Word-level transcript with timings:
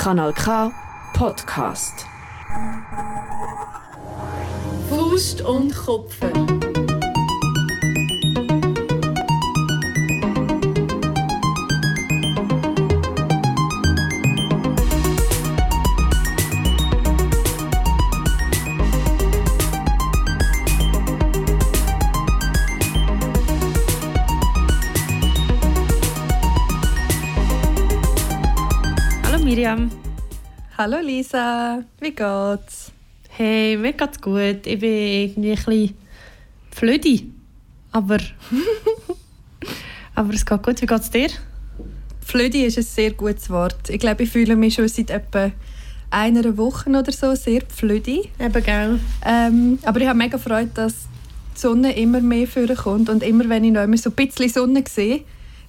Kanal 0.00 0.32
K 0.32 0.72
Podcast. 1.12 2.06
Faust 4.88 5.42
und 5.42 5.76
Kopfen. 5.76 6.59
Miriam. 29.60 29.90
Hallo 30.78 31.00
Lisa, 31.02 31.84
wie 32.00 32.12
geht's? 32.12 32.92
Hey, 33.28 33.76
mir 33.76 33.92
geht's 33.92 34.18
gut. 34.18 34.66
Ich 34.66 34.80
bin 34.80 34.90
irgendwie 34.90 35.50
ein 35.50 35.56
bisschen 35.56 35.94
flödi. 36.70 37.30
Aber. 37.92 38.16
aber 40.14 40.32
es 40.32 40.46
geht 40.46 40.62
gut. 40.62 40.80
Wie 40.80 40.86
geht's 40.86 41.10
dir? 41.10 41.28
Flödi 42.22 42.64
ist 42.64 42.78
ein 42.78 42.84
sehr 42.84 43.10
gutes 43.10 43.50
Wort. 43.50 43.90
Ich 43.90 43.98
glaube, 44.00 44.22
ich 44.22 44.30
fühle 44.30 44.56
mich 44.56 44.76
schon 44.76 44.88
seit 44.88 45.10
etwa 45.10 45.52
einer 46.08 46.56
Woche 46.56 46.88
oder 46.88 47.12
so 47.12 47.34
sehr 47.34 47.60
flödi. 47.68 48.30
Eben, 48.38 48.64
gell? 48.64 48.98
Ähm, 49.26 49.78
aber 49.84 50.00
ich 50.00 50.06
habe 50.06 50.16
mega 50.16 50.38
Freude, 50.38 50.70
dass 50.72 50.94
die 51.54 51.60
Sonne 51.60 51.94
immer 51.98 52.22
mehr 52.22 52.46
vorkommt. 52.46 53.10
Und 53.10 53.22
immer 53.22 53.46
wenn 53.50 53.64
ich 53.64 53.72
noch 53.72 53.82
immer 53.82 53.98
so 53.98 54.08
ein 54.08 54.16
bisschen 54.16 54.48
Sonne 54.48 54.84
sehe, 54.88 55.20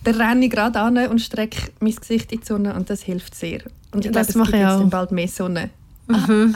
dann 0.06 0.16
renne 0.16 0.46
ich 0.46 0.52
gerade 0.52 0.80
an 0.80 0.98
und 1.08 1.20
strecke 1.20 1.74
mein 1.82 1.94
Gesicht 1.94 2.32
in 2.32 2.40
die 2.40 2.46
Sonne 2.46 2.74
und 2.74 2.90
das 2.90 3.04
hilft 3.04 3.36
sehr. 3.36 3.64
Und 3.92 4.06
ich 4.06 4.12
glaube, 4.12 4.28
es 4.28 4.34
gibt 4.34 4.48
jetzt 4.50 4.90
bald 4.90 5.12
mehr 5.12 5.28
Sonne. 5.28 5.70
Mhm. 6.08 6.56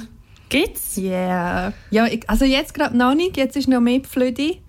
Geht's? 0.50 0.97
Yeah. 0.97 1.73
Ja, 1.89 2.05
ich, 2.05 2.30
also 2.30 2.45
jetzt 2.45 2.73
gerade 2.73 2.95
noch 2.95 3.16
nicht, 3.16 3.36
jetzt 3.38 3.58
ist 3.58 3.67
noch 3.67 3.81
mehr 3.81 4.02
Flödi. 4.08 4.61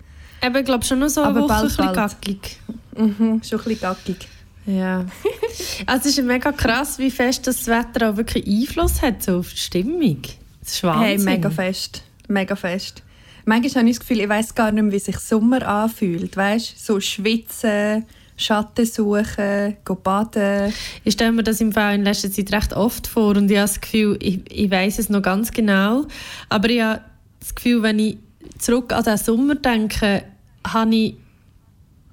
Eben, 0.43 0.57
ich 0.57 0.65
glaube 0.65 0.85
schon 0.85 0.99
noch 0.99 1.09
so 1.09 1.23
eine 1.23 1.31
Aber 1.31 1.41
Woche 1.43 1.49
bald, 1.49 1.63
ein 1.63 1.67
bisschen 1.69 1.85
bald. 1.87 1.97
gackig. 1.97 2.59
Mhm, 2.97 3.43
schon 3.43 3.61
ein 3.61 3.65
bisschen 3.65 3.81
gackig. 3.81 4.29
Ja. 4.67 5.05
also 5.87 6.09
es 6.09 6.19
ist 6.19 6.25
mega 6.25 6.51
krass, 6.53 6.99
wie 6.99 7.11
fest 7.11 7.47
das 7.47 7.67
Wetter 7.67 8.11
auch 8.11 8.17
wirklich 8.17 8.47
Einfluss 8.47 9.01
hat 9.03 9.23
so 9.23 9.39
auf 9.39 9.51
die 9.51 9.59
Stimmung. 9.59 10.23
Das 10.61 10.73
ist 10.73 10.83
Wahnsinn. 10.83 11.05
Hey, 11.05 11.19
mega 11.19 11.51
fest. 11.51 12.03
Mega 12.27 12.57
fest. 12.57 13.03
Manchmal 13.45 13.83
habe 13.83 13.91
ich 13.91 13.99
das 13.99 14.01
Gefühl, 14.01 14.21
ich 14.23 14.29
weiß 14.29 14.55
gar 14.57 14.73
nicht 14.73 14.83
mehr, 14.83 14.93
wie 14.93 14.99
sich 14.99 15.19
Sommer 15.19 15.67
anfühlt. 15.67 16.37
Weißt 16.37 16.85
so 16.85 16.99
schwitzen, 16.99 18.05
Schatten 18.37 18.85
suchen, 18.85 19.77
go 19.85 19.95
baden. 19.95 20.73
Ich 21.05 21.15
stelle 21.15 21.33
mir 21.33 21.43
das 21.43 21.61
im 21.61 21.73
Fall 21.73 21.95
in 21.95 22.05
letzter 22.05 22.31
Zeit 22.31 22.53
recht 22.53 22.73
oft 22.75 23.07
vor 23.07 23.37
und 23.37 23.51
ich 23.51 23.57
habe 23.57 23.67
das 23.67 23.81
Gefühl, 23.81 24.19
ich, 24.21 24.41
ich 24.51 24.71
weiß 24.71 24.99
es 24.99 25.09
noch 25.09 25.23
ganz 25.23 25.53
genau, 25.53 26.07
aber 26.49 26.69
ich 26.69 26.83
habe 26.83 27.01
das 27.41 27.55
Gefühl, 27.55 27.83
wenn 27.83 27.99
ich 27.99 28.19
zurück 28.59 28.93
an 28.93 29.05
den 29.05 29.17
Sommer 29.17 29.55
denke, 29.55 30.25
habe 30.67 30.95
ich, 30.95 31.15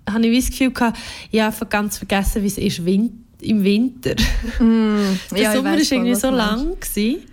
habe 0.10 0.26
ich 0.28 0.46
das 0.46 0.52
Gefühl 0.52 0.72
gehabt, 0.72 0.98
ich 1.32 1.42
habe 1.42 1.66
ganz 1.66 1.98
vergessen, 1.98 2.44
wie 2.44 2.48
es 2.48 2.58
ist 2.58 2.80
im 2.80 3.64
Winter. 3.64 4.16
Der 4.60 4.66
Mm, 4.66 5.20
Ja, 5.36 5.52
ich 5.52 5.58
Sommer 5.58 5.72
war 5.72 5.78
irgendwie 5.78 6.16
so 6.16 6.30
lang. 6.30 6.80
Gewesen. 6.80 7.24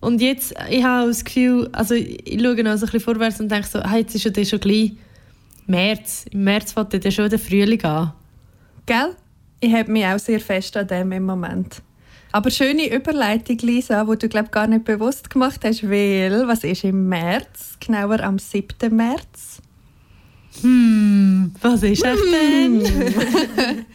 Und 0.00 0.20
jetzt, 0.22 0.54
ich 0.70 0.82
habe 0.82 1.08
das 1.08 1.24
Gefühl, 1.24 1.68
also 1.72 1.94
ich, 1.94 2.40
schaue 2.40 2.64
noch 2.64 2.76
so 2.76 2.86
ein 2.86 2.90
bisschen 2.92 3.00
vorwärts 3.00 3.38
und 3.38 3.50
denke 3.50 3.68
so, 3.68 3.80
ah, 3.80 3.96
jetzt 3.96 4.14
ist 4.14 4.24
ja 4.24 4.30
dann 4.30 4.46
schon 4.46 4.60
gleich 4.60 4.92
März. 5.70 6.26
Im 6.30 6.44
März 6.44 6.72
fängt 6.72 6.92
dann 6.92 7.12
schon 7.12 7.30
der 7.30 7.38
Frühling 7.38 7.82
an. 7.84 8.12
Gell? 8.86 9.16
Ich 9.60 9.72
habe 9.72 9.90
mich 9.90 10.04
auch 10.06 10.18
sehr 10.18 10.40
fest 10.40 10.76
an 10.76 10.86
dem 10.86 11.12
im 11.12 11.24
Moment. 11.24 11.82
Aber 12.32 12.50
schöne 12.50 12.94
Überleitung, 12.94 13.58
Lisa, 13.58 14.04
die 14.04 14.18
du 14.18 14.28
glaub, 14.28 14.52
gar 14.52 14.66
nicht 14.66 14.84
bewusst 14.84 15.30
gemacht 15.30 15.60
hast, 15.64 15.82
weil 15.88 16.46
was 16.46 16.64
ist 16.64 16.84
im 16.84 17.08
März? 17.08 17.76
Genauer 17.80 18.20
am 18.20 18.38
7. 18.38 18.94
März. 18.94 19.60
Hm, 20.62 21.52
was 21.60 21.82
ist 21.82 22.04
das 22.04 22.18
denn? 22.30 22.82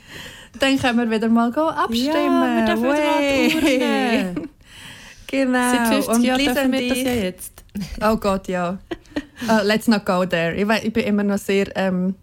Dann 0.59 0.79
können 0.79 0.97
wir 0.99 1.11
wieder 1.11 1.29
mal 1.29 1.49
abstimmen. 1.49 2.05
Ja, 2.05 2.55
wir 2.57 2.65
dürfen 2.65 2.83
wieder 2.83 4.33
mal. 4.33 4.35
Genau. 5.27 5.71
Seit 5.71 5.87
50 5.87 6.15
Und 6.15 6.23
Jahren 6.23 6.45
dürfen 6.45 6.71
wir 6.71 6.89
das 6.89 6.97
ja 7.01 7.13
jetzt. 7.13 7.63
Oh 8.01 8.15
Gott, 8.15 8.47
ja. 8.47 8.77
Uh, 9.43 9.61
let's 9.63 9.87
not 9.87 10.05
go 10.05 10.25
there. 10.25 10.55
Ich, 10.55 10.67
ich 10.83 10.93
bin 10.93 11.03
immer 11.03 11.23
noch 11.23 11.37
sehr 11.37 11.67
ähm, 11.75 12.15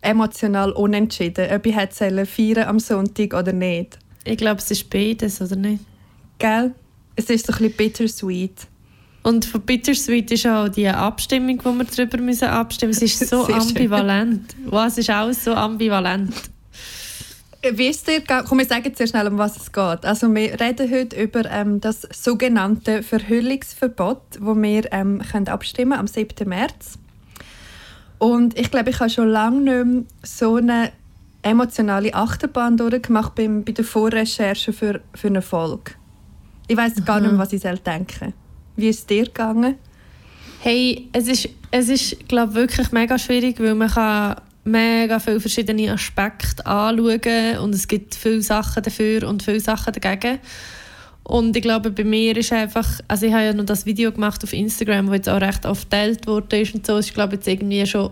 emotional 0.00 0.72
unentschieden, 0.72 1.46
ob 1.52 1.66
ich 1.66 1.76
hätte 1.76 2.26
feiern 2.26 2.68
am 2.68 2.78
Sonntag 2.78 3.34
oder 3.34 3.52
nicht. 3.52 3.98
Ich 4.24 4.36
glaube, 4.36 4.58
es 4.58 4.70
ist 4.70 4.90
beides, 4.90 5.40
oder 5.40 5.56
nicht? 5.56 5.84
Gell? 6.38 6.74
Es 7.16 7.30
ist 7.30 7.46
so 7.46 7.52
ein 7.52 7.58
bisschen 7.58 7.76
bittersweet. 7.76 8.66
Und 9.22 9.44
von 9.44 9.60
Bittersweet 9.60 10.30
ist 10.30 10.46
auch 10.46 10.68
die 10.68 10.88
Abstimmung, 10.88 11.60
wo 11.62 11.72
wir 11.72 11.84
darüber 11.84 12.18
müssen 12.18 12.48
abstimmen 12.48 12.90
müssen. 12.90 13.04
Es 13.04 13.20
ist 13.20 13.28
so 13.28 13.46
ambivalent. 13.52 14.54
Wow, 14.64 14.86
es 14.86 14.98
ist 14.98 15.10
alles 15.10 15.44
so 15.44 15.52
ambivalent. 15.52 16.32
Äh, 17.62 17.76
Wie 17.76 17.88
ist 17.88 18.06
dir? 18.06 18.22
Komm, 18.44 18.58
wir 18.58 18.66
sagen 18.66 18.92
sehr 18.94 19.06
schnell, 19.06 19.26
um 19.26 19.38
was 19.38 19.56
es 19.56 19.72
geht. 19.72 20.04
Also 20.04 20.32
wir 20.34 20.60
reden 20.60 20.90
heute 20.90 21.20
über 21.20 21.44
ähm, 21.50 21.80
das 21.80 22.02
sogenannte 22.12 23.02
Verhüllungsverbot, 23.02 24.38
wo 24.40 24.54
wir 24.54 24.92
ähm, 24.92 25.22
können 25.30 25.48
abstimmen 25.48 25.98
am 25.98 26.06
7. 26.06 26.48
März. 26.48 26.98
Und 28.18 28.58
ich 28.58 28.70
glaube, 28.70 28.90
ich 28.90 29.00
habe 29.00 29.10
schon 29.10 29.28
lange 29.28 29.60
nicht 29.60 29.84
mehr 29.86 30.04
so 30.22 30.56
eine 30.56 30.92
emotionale 31.42 32.14
Achterbahn 32.14 32.76
durchgemacht 32.76 33.34
beim, 33.34 33.64
bei 33.64 33.72
der 33.72 33.84
Vorrecherche 33.84 34.72
für, 34.72 35.00
für 35.14 35.28
eine 35.28 35.42
Folge. 35.42 35.92
Ich 36.66 36.76
weiß 36.76 37.04
gar 37.04 37.20
nicht 37.20 37.30
mehr, 37.30 37.38
was 37.38 37.52
ich 37.52 37.62
soll 37.62 37.78
denken 37.78 38.34
Wie 38.76 38.88
ist 38.88 38.98
es 39.00 39.06
dir 39.06 39.24
gegangen? 39.24 39.76
Hey, 40.60 41.08
es 41.12 41.28
ist, 41.28 41.48
es 41.70 41.88
ist 41.88 42.28
glaube 42.28 42.54
wirklich 42.54 42.90
mega 42.92 43.16
schwierig, 43.18 43.60
weil 43.60 43.74
man 43.74 43.88
kann 43.88 44.36
mega 44.68 45.18
viele 45.18 45.40
verschiedene 45.40 45.92
Aspekte 45.92 46.64
anschauen 46.66 47.58
und 47.62 47.74
es 47.74 47.88
gibt 47.88 48.14
viele 48.14 48.42
Sachen 48.42 48.82
dafür 48.82 49.28
und 49.28 49.42
viele 49.42 49.60
Sachen 49.60 49.92
dagegen. 49.92 50.38
Und 51.24 51.54
ich 51.56 51.62
glaube, 51.62 51.90
bei 51.90 52.04
mir 52.04 52.36
ist 52.36 52.52
einfach, 52.52 53.00
also 53.06 53.26
ich 53.26 53.32
habe 53.32 53.44
ja 53.44 53.52
noch 53.52 53.66
das 53.66 53.84
Video 53.84 54.12
gemacht 54.12 54.42
auf 54.44 54.52
Instagram, 54.52 55.06
das 55.06 55.16
jetzt 55.16 55.28
auch 55.28 55.40
recht 55.40 55.66
oft 55.66 55.90
geteilt 55.90 56.26
wurde 56.26 56.60
ist 56.60 56.74
und 56.74 56.86
so, 56.86 56.96
ist 56.96 57.12
glaube 57.12 57.34
jetzt 57.34 57.46
irgendwie 57.46 57.84
schon 57.86 58.10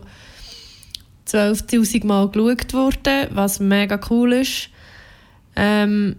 12'000 1.26 2.06
Mal 2.06 2.28
geschaut 2.28 2.74
worden, 2.74 3.28
was 3.30 3.58
mega 3.58 3.98
cool 4.10 4.34
ist. 4.34 4.68
Ähm, 5.56 6.16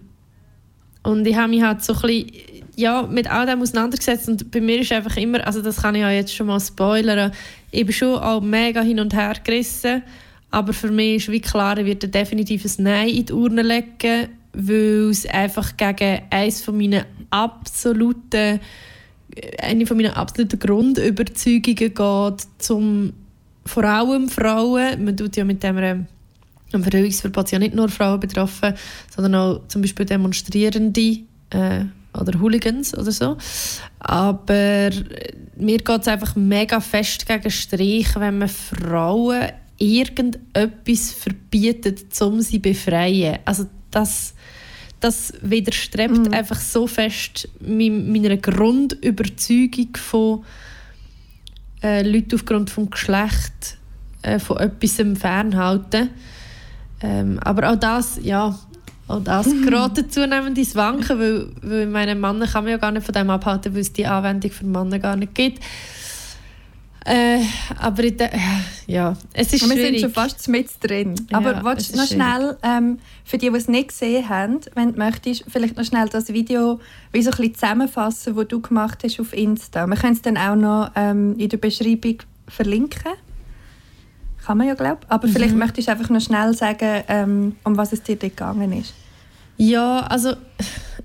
und 1.04 1.26
ich 1.26 1.36
habe 1.36 1.48
mich 1.48 1.62
halt 1.62 1.84
so 1.84 1.94
ein 1.94 2.00
bisschen 2.00 2.32
ja, 2.78 3.02
mit 3.02 3.28
all 3.28 3.46
dem 3.46 3.60
auseinandergesetzt 3.60 4.28
und 4.28 4.50
bei 4.52 4.60
mir 4.60 4.80
ist 4.80 4.92
einfach 4.92 5.16
immer, 5.16 5.44
also 5.44 5.62
das 5.62 5.82
kann 5.82 5.96
ich 5.96 6.00
ja 6.00 6.10
jetzt 6.10 6.34
schon 6.34 6.46
mal 6.46 6.60
spoilern, 6.60 7.32
ich 7.72 7.84
bin 7.84 7.92
schon 7.92 8.18
auch 8.18 8.40
mega 8.40 8.82
hin 8.82 9.00
und 9.00 9.14
her 9.14 9.34
gerissen, 9.42 10.02
aber 10.50 10.72
für 10.72 10.90
mich 10.90 11.16
ist 11.16 11.32
wie 11.32 11.40
klar, 11.40 11.76
werde 11.76 12.08
definitiv 12.08 12.64
ein 12.64 12.82
Nein 12.84 13.08
in 13.08 13.26
die 13.26 13.32
Urne 13.32 13.62
legen, 13.62 14.28
weil 14.52 15.10
es 15.10 15.26
einfach 15.26 15.76
gegen 15.76 16.22
eines 16.30 16.62
von 16.62 17.04
absoluten, 17.30 18.60
eine 19.60 19.86
von 19.86 19.96
meinen 19.96 20.12
absoluten 20.12 20.58
Grundüberzeugungen 20.58 21.94
geht, 21.94 22.46
zum 22.58 23.12
vor 23.66 23.84
allem 23.84 24.28
Frauen, 24.30 25.04
man 25.04 25.16
tut 25.16 25.36
ja 25.36 25.44
mit 25.44 25.62
dem 25.62 26.06
am 26.72 26.82
Verhüllungsverbot 26.82 27.50
ja 27.50 27.58
nicht 27.58 27.74
nur 27.74 27.88
Frauen 27.88 28.20
betroffen, 28.20 28.74
sondern 29.14 29.34
auch 29.34 29.68
zum 29.68 29.82
Beispiel 29.82 30.06
Demonstrierende 30.06 31.18
äh, 31.50 31.84
oder 32.14 32.40
Hooligans 32.40 32.96
oder 32.96 33.12
so. 33.12 33.36
Aber 33.98 34.54
äh, 34.54 34.90
mir 35.56 35.78
geht 35.78 36.00
es 36.00 36.08
einfach 36.08 36.36
mega 36.36 36.80
fest 36.80 37.26
gegen 37.26 37.50
Strich, 37.50 38.08
wenn 38.16 38.38
man 38.38 38.48
Frauen 38.48 39.48
irgendetwas 39.78 41.12
verbietet, 41.12 42.20
um 42.20 42.40
sie 42.40 42.56
zu 42.56 42.60
befreien. 42.60 43.38
Also 43.44 43.66
das, 43.90 44.34
das 45.00 45.32
widerstrebt 45.40 46.32
einfach 46.34 46.60
so 46.60 46.86
fest 46.86 47.48
mein- 47.60 48.10
meiner 48.12 48.36
Grundüberzeugung 48.36 49.96
von 49.96 50.44
äh, 51.82 52.02
Leute 52.02 52.36
aufgrund 52.36 52.76
des 52.76 52.90
Geschlechts 52.90 53.76
äh, 54.22 54.38
von 54.38 54.58
etwas 54.58 54.96
fernhalten. 55.18 56.10
Ähm, 57.00 57.38
aber 57.38 57.70
auch 57.70 57.76
das, 57.76 58.18
ja, 58.22 58.58
auch 59.06 59.22
das 59.22 59.46
gerät 59.46 60.12
zunehmend 60.12 60.58
ins 60.58 60.74
Wanken, 60.74 61.18
weil, 61.18 61.46
weil 61.62 61.86
meine 61.86 62.16
Männer 62.16 62.48
kann 62.48 62.64
man 62.64 62.72
ja 62.72 62.76
gar 62.76 62.90
nicht 62.90 63.06
von 63.06 63.14
dem 63.14 63.30
abhalten, 63.30 63.72
weil 63.72 63.80
es 63.82 63.92
die 63.92 64.04
Anwendung 64.04 64.50
für 64.50 64.66
Männer 64.66 64.98
gar 64.98 65.14
nicht 65.14 65.34
gibt. 65.34 65.62
Äh, 67.08 67.40
aber 67.78 68.04
ich, 68.04 68.16
de- 68.18 68.28
ja, 68.86 69.16
es 69.32 69.52
ist 69.54 69.62
Und 69.62 69.70
wir 69.70 69.76
sind 69.76 69.86
schwierig. 69.86 70.00
schon 70.02 70.12
fast 70.12 70.46
mit 70.48 70.68
drin. 70.82 71.14
Ja, 71.30 71.38
Aber 71.38 71.56
es 71.58 71.64
willst 71.64 71.94
du 71.94 71.96
noch 71.98 72.06
schwierig. 72.06 72.22
schnell, 72.24 72.56
ähm, 72.62 72.98
für 73.24 73.38
die, 73.38 73.50
die 73.50 73.56
es 73.56 73.66
nicht 73.68 73.88
gesehen 73.88 74.28
haben, 74.28 74.60
wenn 74.74 74.92
du 74.92 74.98
möchtest, 74.98 75.44
vielleicht 75.48 75.76
noch 75.76 75.84
schnell 75.84 76.08
das 76.10 76.28
Video 76.28 76.80
wie 77.12 77.22
so 77.22 77.30
ein 77.30 77.36
bisschen 77.38 77.54
zusammenfassen, 77.54 78.36
das 78.36 78.48
du 78.48 78.60
gemacht 78.60 78.98
hast 79.04 79.18
auf 79.20 79.32
Insta. 79.32 79.86
Wir 79.86 79.96
können 79.96 80.12
es 80.14 80.22
dann 80.22 80.36
auch 80.36 80.54
noch 80.56 80.90
ähm, 80.96 81.34
in 81.38 81.48
der 81.48 81.56
Beschreibung 81.56 82.18
verlinken. 82.46 83.12
Kann 84.44 84.58
man 84.58 84.66
ja, 84.66 84.74
glaube 84.74 84.98
ich. 85.04 85.10
Aber 85.10 85.28
vielleicht 85.28 85.52
Mhm. 85.54 85.58
möchtest 85.60 85.88
du 85.88 85.92
einfach 85.92 86.10
noch 86.10 86.20
schnell 86.20 86.52
sagen, 86.54 87.04
ähm, 87.08 87.56
um 87.64 87.76
was 87.76 87.92
es 87.92 88.02
dir 88.02 88.16
gegangen 88.16 88.72
ist. 88.72 88.92
Ja, 89.58 90.00
also 90.00 90.34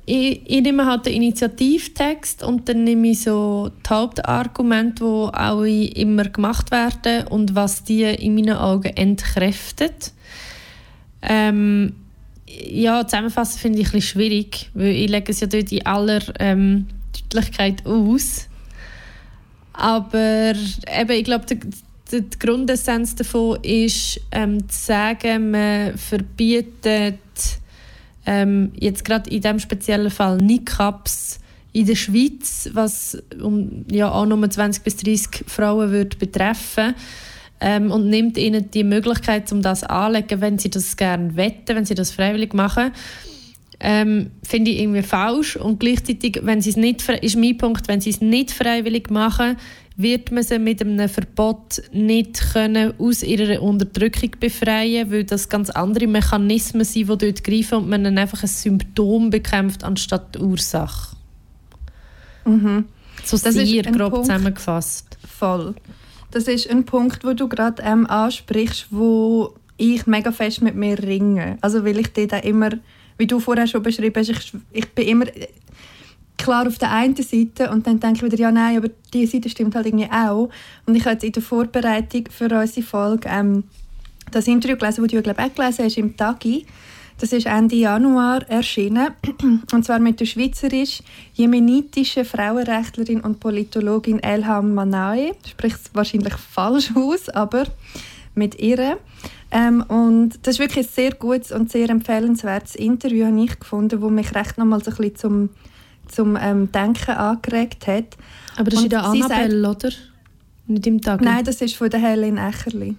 ich, 0.06 0.42
ich 0.46 0.62
nehme 0.62 0.86
halt 0.86 1.06
den 1.08 1.14
Initiativtext 1.14 2.44
und 2.44 2.70
dann 2.70 2.84
nehme 2.84 3.10
ich 3.10 3.24
so 3.24 3.72
die 3.86 3.90
Hauptargumente, 3.90 5.04
die 5.04 5.38
auch 5.38 5.64
immer 5.64 6.26
gemacht 6.26 6.72
werden 6.72 7.28
und 7.28 7.56
was 7.56 7.84
die 7.84 8.04
in 8.04 8.36
meinen 8.36 8.58
Augen 8.58 8.96
entkräftet. 8.96 10.12
Ähm, 11.22 11.94
ja, 12.46 13.08
zusammenfassen 13.08 13.60
finde 13.60 13.80
ich 13.80 13.86
bisschen 13.86 14.02
schwierig, 14.02 14.70
weil 14.74 14.88
ich 14.88 15.10
lege 15.10 15.32
es 15.32 15.40
ja 15.40 15.48
dort 15.48 15.72
in 15.72 15.86
aller 15.86 16.22
ähm, 16.40 16.88
Deutlichkeit 17.30 17.86
aus. 17.86 18.48
Aber 19.74 20.54
eben, 20.96 21.12
ich 21.12 21.24
glaube, 21.24 21.46
die, 21.46 21.60
die 22.12 22.38
Grundessenz 22.38 23.16
davon 23.16 23.58
ist, 23.64 24.22
ähm, 24.32 24.70
zu 24.70 24.78
sagen, 24.78 25.52
man 25.52 25.98
verbietet 25.98 27.18
ähm, 28.26 28.72
jetzt 28.80 29.06
gerade 29.06 29.30
in 29.30 29.42
diesem 29.42 29.60
speziellen 29.60 30.12
Fall 30.12 30.38
Niqabs 30.38 31.40
in 31.74 31.88
der 31.88 31.96
Schweiz, 31.96 32.70
was 32.74 33.18
um, 33.42 33.86
ja, 33.92 34.12
auch 34.12 34.26
nur 34.26 34.50
20 34.50 34.84
bis 34.84 34.98
30 34.98 35.46
Frauen 35.48 35.92
würde 35.92 36.16
betreffen 36.18 36.94
ähm, 37.60 37.92
und 37.92 38.10
nimmt 38.10 38.38
ihnen 38.38 38.70
die 38.70 38.84
Möglichkeit, 38.84 39.52
um 39.52 39.62
das 39.62 39.84
anzulegen, 39.84 40.40
wenn 40.42 40.60
sie 40.60 40.70
das 40.70 40.96
gerne 40.96 41.36
wetten, 41.36 41.76
wenn 41.76 41.86
sie 41.86 41.96
das 41.96 42.12
freiwillig 42.12 42.54
machen. 42.54 42.92
Ähm, 43.86 44.32
finde 44.44 44.72
ich 44.72 44.80
irgendwie 44.80 45.02
falsch 45.02 45.58
und 45.58 45.78
gleichzeitig, 45.80 46.40
wenn 46.44 46.62
sie 46.62 46.70
es 46.70 46.78
nicht, 46.78 47.08
ist 47.10 47.36
mein 47.36 47.58
Punkt, 47.58 47.90
wenn 47.90 48.00
sie 48.00 48.12
es 48.12 48.22
nicht 48.22 48.52
freiwillig 48.52 49.10
machen, 49.10 49.58
wird 49.98 50.32
man 50.32 50.42
sie 50.42 50.58
mit 50.58 50.82
einem 50.82 51.10
Verbot 51.10 51.82
nicht 51.92 52.54
können 52.54 52.94
aus 52.98 53.24
ihrer 53.24 53.62
Unterdrückung 53.62 54.32
befreien, 54.40 55.12
weil 55.12 55.26
das 55.26 55.50
ganz 55.50 55.70
andere 55.70 56.08
Mechanismen 56.08 56.86
sind, 56.86 57.10
die 57.10 57.18
dort 57.18 57.44
greifen 57.44 57.80
und 57.80 57.90
man 57.90 58.06
dann 58.06 58.18
einfach 58.18 58.42
ein 58.42 58.48
Symptom 58.48 59.30
bekämpft 59.30 59.84
anstatt 59.84 60.36
die 60.36 60.40
Ursache. 60.40 61.16
Mhm. 62.46 62.86
So 63.24 63.38
Das 63.38 63.54
sehr 63.54 63.84
grob 63.84 64.12
Punkt. 64.12 64.26
zusammengefasst. 64.28 65.18
Voll. 65.28 65.76
Das 66.32 66.46
ist 66.46 66.70
ein 66.70 66.86
Punkt, 66.86 67.24
wo 67.24 67.34
du 67.34 67.48
gerade 67.48 67.84
ähm, 67.84 68.08
ansprichst, 68.08 68.88
wo 68.92 69.54
ich 69.78 70.08
mega 70.08 70.32
fest 70.32 70.62
mit 70.62 70.76
mir 70.76 70.98
ringe. 71.02 71.58
Also 71.62 71.86
weil 71.86 72.00
ich 72.00 72.12
dort 72.14 72.34
auch 72.34 72.44
immer, 72.44 72.72
wie 73.18 73.28
du 73.28 73.40
vorher 73.40 73.68
schon 73.68 73.84
beschrieben 73.84 74.16
hast, 74.16 74.30
ich, 74.30 74.54
ich 74.72 74.90
bin 74.92 75.08
immer 75.08 75.28
äh, 75.28 75.48
klar 76.38 76.68
auf 76.68 76.78
der 76.78 76.92
einen 76.92 77.16
Seite 77.16 77.70
und 77.72 77.88
dann 77.88 78.00
denke 78.00 78.18
ich 78.18 78.32
wieder, 78.32 78.38
ja 78.38 78.52
nein, 78.52 78.78
aber 78.78 78.90
diese 79.14 79.34
Seite 79.34 79.50
stimmt 79.50 79.76
halt 79.76 79.86
irgendwie 79.86 80.10
auch. 80.12 80.50
Und 80.86 80.96
ich 80.96 81.06
habe 81.06 81.14
jetzt 81.14 81.24
in 81.24 81.32
der 81.32 81.44
Vorbereitung 81.44 82.26
für 82.30 82.50
unsere 82.50 82.86
Folge 82.86 83.30
ähm, 83.32 83.64
das 84.32 84.48
Interview 84.48 84.78
gelesen, 84.78 85.04
das 85.04 85.12
du, 85.12 85.22
glaube 85.22 85.42
ich, 85.42 85.48
auch 85.48 85.56
gelesen 85.56 85.86
hast, 85.86 85.98
im 85.98 86.18
Tagi. 86.18 86.66
Das 87.20 87.32
ist 87.32 87.46
Ende 87.46 87.76
Januar 87.76 88.42
erschienen. 88.50 89.10
Und 89.72 89.86
zwar 89.86 90.00
mit 90.00 90.20
der 90.20 90.26
schweizerisch-jemenitischen 90.26 92.26
Frauenrechtlerin 92.26 93.22
und 93.22 93.40
Politologin 93.40 94.20
Elham 94.20 94.74
Manae. 94.74 95.34
Es 95.62 95.80
wahrscheinlich 95.94 96.34
falsch 96.34 96.92
aus, 96.96 97.30
aber 97.30 97.66
mit 98.36 98.60
ihr. 98.60 98.98
Ähm, 99.54 99.82
und 99.88 100.32
das 100.42 100.56
ist 100.56 100.60
wirklich 100.60 100.88
ein 100.88 100.92
sehr 100.92 101.12
gutes 101.14 101.52
und 101.52 101.72
sehr 101.72 101.90
empfehlenswertes 101.90 102.76
Interview, 102.76 103.26
habe 103.28 103.44
ich 103.44 103.60
gefunden, 103.60 104.02
wo 104.02 104.10
mich 104.10 104.34
recht 104.34 104.58
nochmal 104.58 104.84
so 104.84 104.90
ein 104.92 104.98
bisschen 104.98 105.16
zum, 105.16 105.50
zum 106.08 106.38
ähm, 106.42 106.72
Denken 106.72 107.12
angeregt 107.12 107.86
hat. 107.86 108.18
Aber 108.58 108.72
das 108.72 108.74
ist 108.74 108.80
Und 108.80 108.84
in 108.86 108.90
der 108.90 109.04
Annabelle, 109.06 109.70
oder? 109.70 109.90
Nicht 110.66 110.88
im 110.88 111.02
Tag. 111.02 111.22
Nein, 111.22 111.44
das 111.46 111.62
ist 111.62 111.76
von 111.76 111.90
der 111.90 112.00
Helen 112.00 112.38
Echerli. 112.38 112.96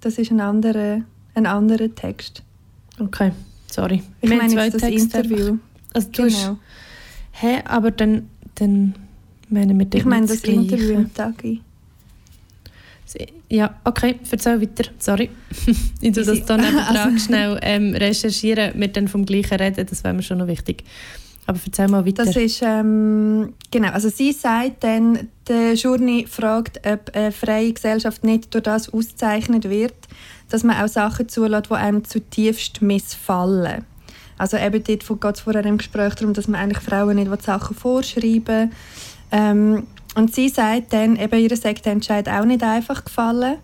Das 0.00 0.18
ist 0.18 0.30
ein 0.30 0.40
anderer, 0.40 1.02
ein 1.34 1.46
anderer 1.46 1.94
Text. 1.94 2.42
Okay, 2.98 3.32
sorry. 3.70 4.02
Ich 4.22 4.30
Wir 4.30 4.38
meine 4.38 4.52
zwei 4.52 4.64
jetzt 4.64 4.74
das 4.74 4.82
Texte 4.82 5.18
Interview. 5.18 5.58
Also 5.92 6.08
du 6.10 6.22
hast, 6.24 6.42
Genau. 6.42 6.58
hä, 7.32 7.62
aber 7.66 7.90
dann, 7.90 8.30
dann 8.54 8.94
meinen 9.50 9.78
wir 9.78 9.86
Ich 9.92 10.04
meine 10.04 10.26
das. 10.26 10.42
Interview 10.42 10.94
im 10.94 11.12
Tagi. 11.12 11.60
Ja, 13.48 13.74
okay, 13.84 14.16
erzähl 14.30 14.60
weiter. 14.60 14.90
Sorry. 14.98 15.30
ich 16.00 16.12
tue 16.12 16.24
das 16.24 16.44
dann 16.44 16.60
Also- 16.64 17.18
schnell 17.18 17.58
ähm, 17.62 17.94
recherchieren, 17.94 18.72
wir 18.74 18.88
dann 18.88 19.08
vom 19.08 19.24
Gleichen 19.24 19.58
reden, 19.58 19.86
das 19.88 20.02
wäre 20.04 20.14
mir 20.14 20.22
schon 20.22 20.38
noch 20.38 20.46
wichtig. 20.48 20.84
Aber 21.46 21.60
erzähl 21.64 21.86
mal 21.86 22.04
weiter. 22.04 22.24
Das 22.24 22.34
ist, 22.34 22.60
ähm, 22.62 23.54
genau, 23.70 23.90
also 23.90 24.08
sie 24.08 24.32
sagt 24.32 24.82
dann, 24.82 25.28
der 25.46 25.74
Journey 25.74 26.26
fragt, 26.28 26.80
ob 26.84 27.14
eine 27.14 27.30
freie 27.30 27.72
Gesellschaft 27.72 28.24
nicht 28.24 28.52
durch 28.52 28.64
das 28.64 28.92
auszeichnet 28.92 29.70
wird, 29.70 29.94
dass 30.50 30.64
man 30.64 30.76
auch 30.82 30.88
Sachen 30.88 31.28
zulässt, 31.28 31.70
die 31.70 31.74
einem 31.74 32.04
zutiefst 32.04 32.82
missfallen. 32.82 33.84
Also 34.38 34.56
eben 34.56 34.82
dort 34.82 35.20
geht 35.20 35.34
es 35.36 35.40
vorher 35.40 35.64
im 35.64 35.78
Gespräch 35.78 36.14
darum, 36.14 36.34
dass 36.34 36.48
man 36.48 36.60
eigentlich 36.60 36.82
Frauen 36.82 37.16
nicht 37.16 37.42
Sachen 37.42 37.76
vorschreiben 37.76 38.72
ähm, 39.32 39.84
Und 40.16 40.34
sie 40.34 40.48
sagt 40.48 40.94
dann, 40.94 41.16
eben 41.16 41.38
ihr 41.38 41.54
sagt 41.56 41.84
der 41.84 41.92
Entscheid 41.92 42.26
auch 42.28 42.46
nicht 42.46 42.62
einfach 42.62 43.04
gefallen. 43.04 43.58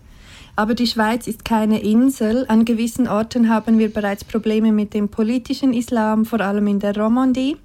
Aber 0.55 0.75
die 0.75 0.85
Schweiz 0.85 1.25
ist 1.25 1.43
keine 1.43 1.81
Insel. 1.81 2.45
An 2.47 2.63
gewissen 2.63 3.07
Orten 3.07 3.49
haben 3.49 3.79
wir 3.79 3.91
bereits 3.91 4.23
Probleme 4.23 4.71
mit 4.71 4.93
dem 4.93 5.09
politischen 5.09 5.73
Islam, 5.73 6.25
vor 6.25 6.41
allem 6.41 6.67
in 6.67 6.79
der 6.79 6.95
Romandie. 6.95 7.57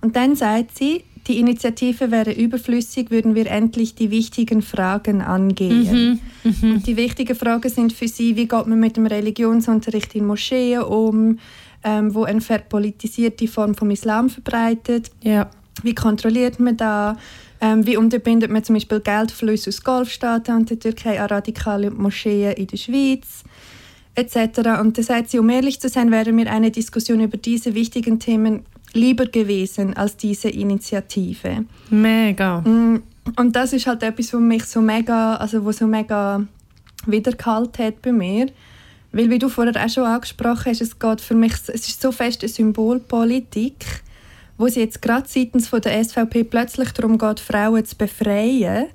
Und 0.00 0.16
dann 0.16 0.34
sagt 0.34 0.76
sie, 0.76 1.04
die 1.28 1.38
Initiative 1.38 2.10
wäre 2.10 2.32
überflüssig, 2.32 3.12
würden 3.12 3.36
wir 3.36 3.46
endlich 3.46 3.94
die 3.94 4.10
wichtigen 4.10 4.60
Fragen 4.60 5.22
angehen. 5.22 6.20
Und 6.62 6.86
die 6.86 6.96
wichtigen 6.96 7.36
Fragen 7.36 7.68
sind 7.68 7.92
für 7.92 8.08
sie, 8.08 8.34
wie 8.34 8.48
geht 8.48 8.66
man 8.66 8.80
mit 8.80 8.96
dem 8.96 9.06
Religionsunterricht 9.06 10.16
in 10.16 10.26
Moscheen 10.26 10.82
um, 10.82 11.38
ähm, 11.84 12.12
wo 12.12 12.24
eine 12.24 12.40
verpolitisierte 12.40 13.46
Form 13.46 13.76
vom 13.76 13.90
Islam 13.90 14.30
verbreitet. 14.30 15.12
ja. 15.22 15.48
Wie 15.82 15.94
kontrolliert 15.94 16.58
man 16.58 16.76
da? 16.78 17.18
Ähm, 17.60 17.86
wie 17.86 17.96
unterbindet 17.96 18.50
man 18.50 18.62
zum 18.64 18.74
Beispiel 18.74 19.00
Geldflüsse 19.00 19.70
aus 19.70 19.82
Golfstaaten 19.82 20.56
und 20.56 20.70
der 20.70 20.78
Türkei 20.78 21.20
an 21.20 21.28
radikale 21.28 21.90
Moscheen 21.90 22.52
in 22.52 22.66
der 22.66 22.76
Schweiz? 22.76 23.44
Etc. 24.14 24.58
Und 24.80 24.96
da 24.96 25.02
sagt 25.02 25.30
sie, 25.30 25.38
um 25.38 25.48
ehrlich 25.50 25.80
zu 25.80 25.88
sein, 25.88 26.10
wäre 26.10 26.32
mir 26.32 26.50
eine 26.50 26.70
Diskussion 26.70 27.20
über 27.20 27.36
diese 27.36 27.74
wichtigen 27.74 28.18
Themen 28.18 28.64
lieber 28.92 29.26
gewesen 29.26 29.94
als 29.94 30.16
diese 30.16 30.48
Initiative. 30.48 31.64
Mega. 31.90 32.60
Mm, 32.60 33.02
Und 33.36 33.56
das 33.56 33.72
ist 33.72 33.86
halt 33.86 34.02
etwas, 34.02 34.32
was 34.32 34.40
mich 34.40 34.64
so 34.64 34.80
mega, 34.80 35.36
also 35.36 35.64
wo 35.64 35.72
so 35.72 35.86
mega 35.86 36.46
wiedergehalten 37.06 37.84
hat 37.84 38.02
bei 38.02 38.12
mir. 38.12 38.46
Weil, 39.12 39.30
wie 39.30 39.38
du 39.38 39.48
vorher 39.48 39.84
auch 39.84 39.88
schon 39.88 40.04
angesprochen 40.04 40.66
hast, 40.66 40.80
es 40.80 40.98
geht 40.98 41.20
für 41.20 41.34
mich, 41.34 41.52
es 41.52 41.88
ist 41.88 42.00
so 42.00 42.12
fest 42.12 42.42
eine 42.42 42.48
Symbolpolitik, 42.48 44.02
wo 44.58 44.66
es 44.66 44.74
jetzt 44.74 45.02
gerade 45.02 45.28
seitens 45.28 45.68
von 45.68 45.80
der 45.80 46.02
SVP 46.02 46.44
plötzlich 46.44 46.92
darum 46.92 47.18
geht, 47.18 47.40
Frauen 47.40 47.84
zu 47.84 47.96
befreien. 47.96 48.86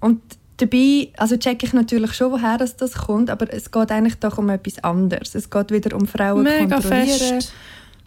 Und 0.00 0.20
dabei, 0.58 1.08
also 1.16 1.36
check 1.36 1.62
ich 1.62 1.72
natürlich 1.72 2.14
schon, 2.14 2.32
woher 2.32 2.58
das, 2.58 2.76
das 2.76 2.94
kommt, 2.94 3.30
aber 3.30 3.52
es 3.52 3.70
geht 3.70 3.90
eigentlich 3.90 4.16
doch 4.16 4.38
um 4.38 4.48
etwas 4.50 4.82
anderes. 4.84 5.34
Es 5.34 5.50
geht 5.50 5.70
wieder 5.70 5.96
um 5.96 6.06
Frauen 6.06 6.42
Mega 6.42 6.76
kontrollieren 6.76 7.40
fest. 7.40 7.52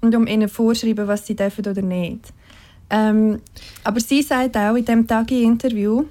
und 0.01 0.15
um 0.15 0.27
ihnen 0.27 0.49
vorschreiben, 0.49 1.07
was 1.07 1.25
sie 1.25 1.35
dürfen 1.35 1.65
oder 1.65 1.81
nicht. 1.81 2.33
Ähm, 2.89 3.41
aber 3.83 3.99
sie 3.99 4.21
sagt 4.23 4.57
auch 4.57 4.75
in 4.75 4.85
dem 4.85 5.07
Tagi-Interview, 5.07 6.05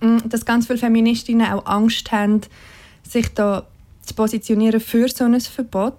mm, 0.00 0.18
dass 0.28 0.44
ganz 0.44 0.66
viele 0.66 0.78
Feministinnen 0.78 1.46
auch 1.46 1.66
Angst 1.66 2.10
haben, 2.10 2.40
sich 3.08 3.32
da 3.34 3.66
zu 4.02 4.14
positionieren 4.14 4.80
für 4.80 5.08
so 5.08 5.24
ein 5.24 5.40
Verbot, 5.40 5.98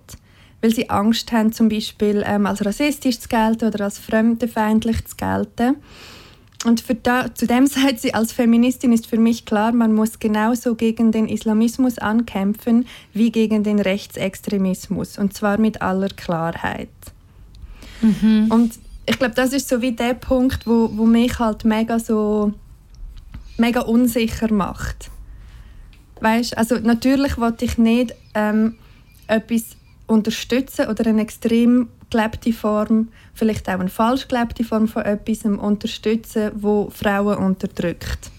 weil 0.61 0.73
sie 0.73 0.89
Angst 0.89 1.31
haben, 1.31 1.51
zum 1.51 1.69
Beispiel 1.69 2.23
ähm, 2.25 2.45
als 2.45 2.65
rassistisch 2.65 3.19
zu 3.19 3.29
gelten 3.29 3.65
oder 3.65 3.85
als 3.85 3.99
fremdenfeindlich 3.99 5.05
zu 5.05 5.15
gelten. 5.15 5.77
Und 6.65 6.81
für 6.81 6.95
da, 6.95 7.33
zudem 7.33 7.67
sagt 7.67 7.99
sie, 7.99 8.13
als 8.13 8.31
Feministin 8.31 8.91
ist 8.91 9.07
für 9.07 9.19
mich 9.19 9.45
klar, 9.45 9.71
man 9.71 9.93
muss 9.93 10.19
genauso 10.19 10.75
gegen 10.75 11.11
den 11.11 11.27
Islamismus 11.27 11.97
ankämpfen 11.97 12.87
wie 13.13 13.31
gegen 13.31 13.63
den 13.63 13.79
Rechtsextremismus. 13.79 15.17
Und 15.17 15.33
zwar 15.33 15.59
mit 15.59 15.81
aller 15.81 16.09
Klarheit. 16.09 16.89
Und 18.49 18.73
ich 19.05 19.17
glaube, 19.17 19.35
das 19.35 19.53
ist 19.53 19.69
so 19.69 19.81
wie 19.81 19.93
der 19.93 20.13
Punkt, 20.13 20.67
wo, 20.67 20.89
wo 20.93 21.05
mich 21.05 21.39
halt 21.39 21.65
mega 21.65 21.97
so 21.97 22.53
mega 23.57 23.81
unsicher 23.81 24.51
macht. 24.51 25.09
Weißt, 26.21 26.57
also 26.57 26.77
natürlich 26.77 27.37
wollte 27.37 27.65
ich 27.65 27.77
nicht 27.77 28.15
ähm, 28.33 28.75
etwas 29.27 29.75
unterstützen 30.07 30.87
oder 30.87 31.07
eine 31.07 31.21
extrem 31.21 31.89
gelebte 32.09 32.53
Form, 32.53 33.09
vielleicht 33.33 33.67
auch 33.67 33.79
eine 33.79 33.89
falsch 33.89 34.27
gelebte 34.27 34.63
Form 34.63 34.87
von 34.87 35.03
etwas 35.03 35.45
unterstützen, 35.45 36.51
wo 36.55 36.89
Frauen 36.89 37.37
unterdrückt. 37.37 38.31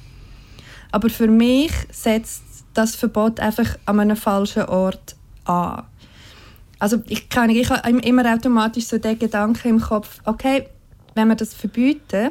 Aber 0.92 1.10
für 1.10 1.28
mich 1.28 1.72
setzt 1.90 2.42
das 2.74 2.94
Verbot 2.94 3.40
einfach 3.40 3.76
an 3.86 4.00
einem 4.00 4.16
falschen 4.16 4.64
Ort 4.64 5.16
an. 5.44 5.84
Also 6.78 7.02
ich, 7.08 7.28
kann, 7.28 7.50
ich 7.50 7.68
habe 7.70 7.88
immer 8.00 8.32
automatisch 8.32 8.86
so 8.86 8.98
den 8.98 9.18
Gedanken 9.18 9.68
im 9.68 9.80
Kopf, 9.80 10.20
okay, 10.24 10.68
wenn 11.14 11.28
wir 11.28 11.34
das 11.34 11.54
verbieten, 11.54 12.30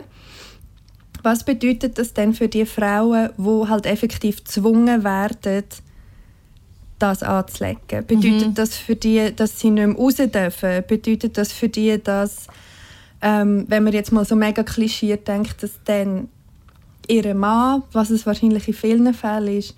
was 1.23 1.43
bedeutet 1.43 1.97
das 1.97 2.13
denn 2.13 2.33
für 2.35 2.47
die 2.47 2.67
Frauen, 2.67 3.31
die 3.37 3.67
halt 3.67 3.87
effektiv 3.87 4.43
gezwungen 4.43 5.03
werden, 5.03 5.63
das 6.99 7.23
anzulegen? 7.23 8.05
Bedeutet 8.05 8.57
das 8.57 8.77
für 8.77 8.95
die, 8.95 9.35
dass 9.35 9.59
sie 9.59 9.71
nicht 9.71 9.87
mehr 9.87 9.95
raus 9.95 10.15
dürfen? 10.15 10.83
Bedeutet 10.87 11.37
das 11.37 11.51
für 11.51 11.69
die, 11.69 12.01
dass 12.01 12.47
ähm, 13.21 13.65
wenn 13.67 13.83
man 13.83 13.93
jetzt 13.93 14.11
mal 14.11 14.25
so 14.25 14.35
mega 14.35 14.63
klischiert 14.63 15.27
denkt, 15.27 15.63
dass 15.63 15.79
dann 15.85 16.29
ihr 17.07 17.33
Mann, 17.33 17.83
was 17.91 18.09
es 18.09 18.25
wahrscheinlich 18.25 18.67
in 18.67 18.73
vielen 18.73 19.13
Fällen 19.13 19.59
ist, 19.59 19.75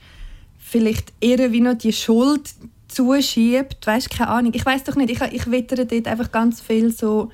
vielleicht 0.57 1.13
ihr 1.21 1.51
wie 1.51 1.61
noch 1.61 1.77
die 1.77 1.93
Schuld 1.93 2.49
zuschiebt, 2.87 3.85
weißt 3.85 4.09
keine 4.09 4.29
Ahnung. 4.29 4.51
Ich 4.53 4.65
weiß 4.65 4.83
doch 4.83 4.95
nicht, 4.95 5.09
ich, 5.09 5.21
ich 5.33 5.49
wittere 5.51 5.85
dort 5.85 6.07
einfach 6.07 6.31
ganz 6.31 6.61
viel 6.61 6.91
so 6.91 7.31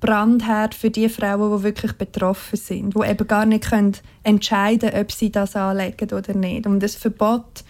Brandherd 0.00 0.74
für 0.74 0.90
die 0.90 1.08
Frauen, 1.08 1.58
die 1.58 1.62
wirklich 1.62 1.92
betroffen 1.92 2.56
sind, 2.56 2.94
die 2.94 3.08
eben 3.08 3.26
gar 3.26 3.44
nicht 3.44 3.64
können 3.64 3.96
entscheiden 4.22 4.90
können, 4.90 5.02
ob 5.02 5.12
sie 5.12 5.30
das 5.30 5.56
anlegen 5.56 6.10
oder 6.12 6.34
nicht. 6.34 6.66
Und 6.66 6.80
das 6.80 6.96
Verbot, 6.96 7.64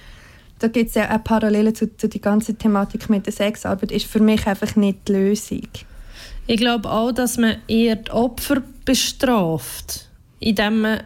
da 0.60 0.68
gibt 0.68 0.90
es 0.90 0.94
ja 0.94 1.14
auch 1.14 1.24
Parallelen 1.24 1.74
zu, 1.74 1.96
zu 1.96 2.08
der 2.08 2.20
ganzen 2.20 2.56
Thematik 2.58 3.10
mit 3.10 3.26
der 3.26 3.32
Sexarbeit, 3.32 3.90
ist 3.90 4.06
für 4.06 4.20
mich 4.20 4.46
einfach 4.46 4.76
nicht 4.76 5.08
die 5.08 5.12
Lösung. 5.12 5.68
Ich 6.46 6.58
glaube 6.58 6.90
auch, 6.90 7.12
dass 7.12 7.38
man 7.38 7.56
eher 7.66 7.96
die 7.96 8.10
Opfer 8.10 8.62
bestraft, 8.84 10.08
indem 10.38 10.82
man 10.82 11.00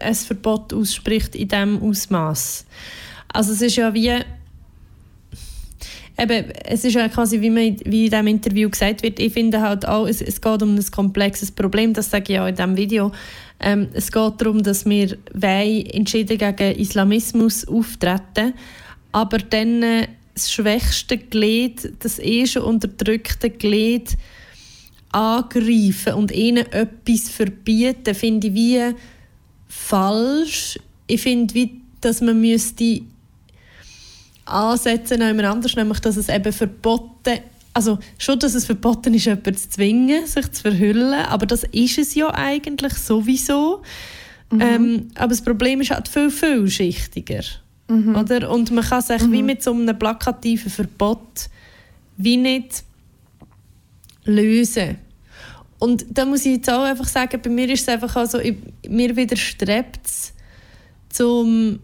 ein 0.00 0.14
Verbot 0.14 0.72
ausspricht 0.74 1.34
in 1.34 1.48
diesem 1.48 1.82
Ausmaß. 1.82 2.66
Also 3.32 3.52
es 3.52 3.62
ist 3.62 3.76
ja 3.76 3.94
wie 3.94 4.12
eben, 6.18 6.44
es 6.64 6.84
ist 6.84 6.94
ja 6.94 7.08
quasi, 7.08 7.40
wie, 7.40 7.50
man, 7.50 7.76
wie 7.84 8.06
in 8.06 8.10
diesem 8.10 8.26
Interview 8.26 8.68
gesagt 8.68 9.02
wird, 9.02 9.18
ich 9.20 9.32
finde 9.32 9.60
halt 9.60 9.86
auch, 9.86 10.06
es, 10.06 10.20
es 10.20 10.40
geht 10.40 10.62
um 10.62 10.74
ein 10.74 10.90
komplexes 10.90 11.50
Problem, 11.50 11.94
das 11.94 12.10
sage 12.10 12.34
ich 12.34 12.40
auch 12.40 12.46
in 12.46 12.56
diesem 12.56 12.76
Video. 12.76 13.12
Ähm, 13.60 13.88
es 13.92 14.12
geht 14.12 14.34
darum, 14.38 14.62
dass 14.62 14.84
wir 14.84 15.16
entschieden 15.40 16.38
gegen 16.38 16.78
Islamismus 16.78 17.66
auftreten, 17.66 18.54
aber 19.12 19.38
dann 19.38 19.82
äh, 19.82 20.08
das 20.34 20.52
schwächste 20.52 21.18
Glied, 21.18 21.92
das 22.00 22.18
eh 22.18 22.46
schon 22.46 22.62
unterdrückte 22.62 23.50
Glied 23.50 24.16
angreifen 25.10 26.14
und 26.14 26.30
ihnen 26.30 26.70
etwas 26.70 27.30
verbieten, 27.30 28.14
finde 28.14 28.48
ich 28.48 28.54
wie 28.54 28.94
falsch. 29.66 30.78
Ich 31.06 31.22
finde, 31.22 31.54
wie, 31.54 31.80
dass 32.00 32.20
man 32.20 32.40
müsste 32.40 33.00
ansetzen 34.44 35.20
jemand 35.20 35.48
anders, 35.48 35.76
nämlich 35.76 36.00
dass 36.00 36.16
es 36.16 36.28
eben 36.28 36.52
verboten 36.52 37.40
also 37.74 37.98
schon, 38.18 38.40
dass 38.40 38.54
es 38.54 38.66
verboten 38.66 39.14
ist, 39.14 39.26
jemanden 39.26 39.54
zu 39.54 39.68
zwingen, 39.68 40.26
sich 40.26 40.50
zu 40.50 40.62
verhüllen, 40.62 41.14
aber 41.26 41.46
das 41.46 41.62
ist 41.62 41.98
es 41.98 42.14
ja 42.16 42.34
eigentlich 42.34 42.94
sowieso. 42.94 43.82
Mhm. 44.50 44.60
Ähm, 44.60 45.08
aber 45.14 45.28
das 45.28 45.42
Problem 45.42 45.80
ist 45.80 45.92
halt 45.92 46.08
viel, 46.08 46.30
vielschichtiger. 46.30 47.44
Mhm. 47.88 48.16
Oder? 48.16 48.50
Und 48.50 48.70
man 48.70 48.84
kann 48.84 49.02
sich 49.02 49.22
mhm. 49.22 49.32
wie 49.32 49.42
mit 49.42 49.62
so 49.62 49.72
einem 49.72 49.98
plakativen 49.98 50.70
Verbot 50.70 51.48
wie 52.16 52.36
nicht 52.36 52.84
lösen. 54.24 54.98
Und 55.78 56.06
da 56.10 56.24
muss 56.24 56.44
ich 56.44 56.56
jetzt 56.56 56.70
auch 56.70 56.82
einfach 56.82 57.06
sagen, 57.06 57.40
bei 57.42 57.50
mir 57.50 57.68
ist 57.70 57.82
es 57.82 57.88
einfach 57.88 58.14
auch 58.16 58.26
so, 58.26 58.38
ich, 58.38 58.56
mir 58.88 59.16
widerstrebt 59.16 60.00
es, 60.04 60.32
zum 61.08 61.78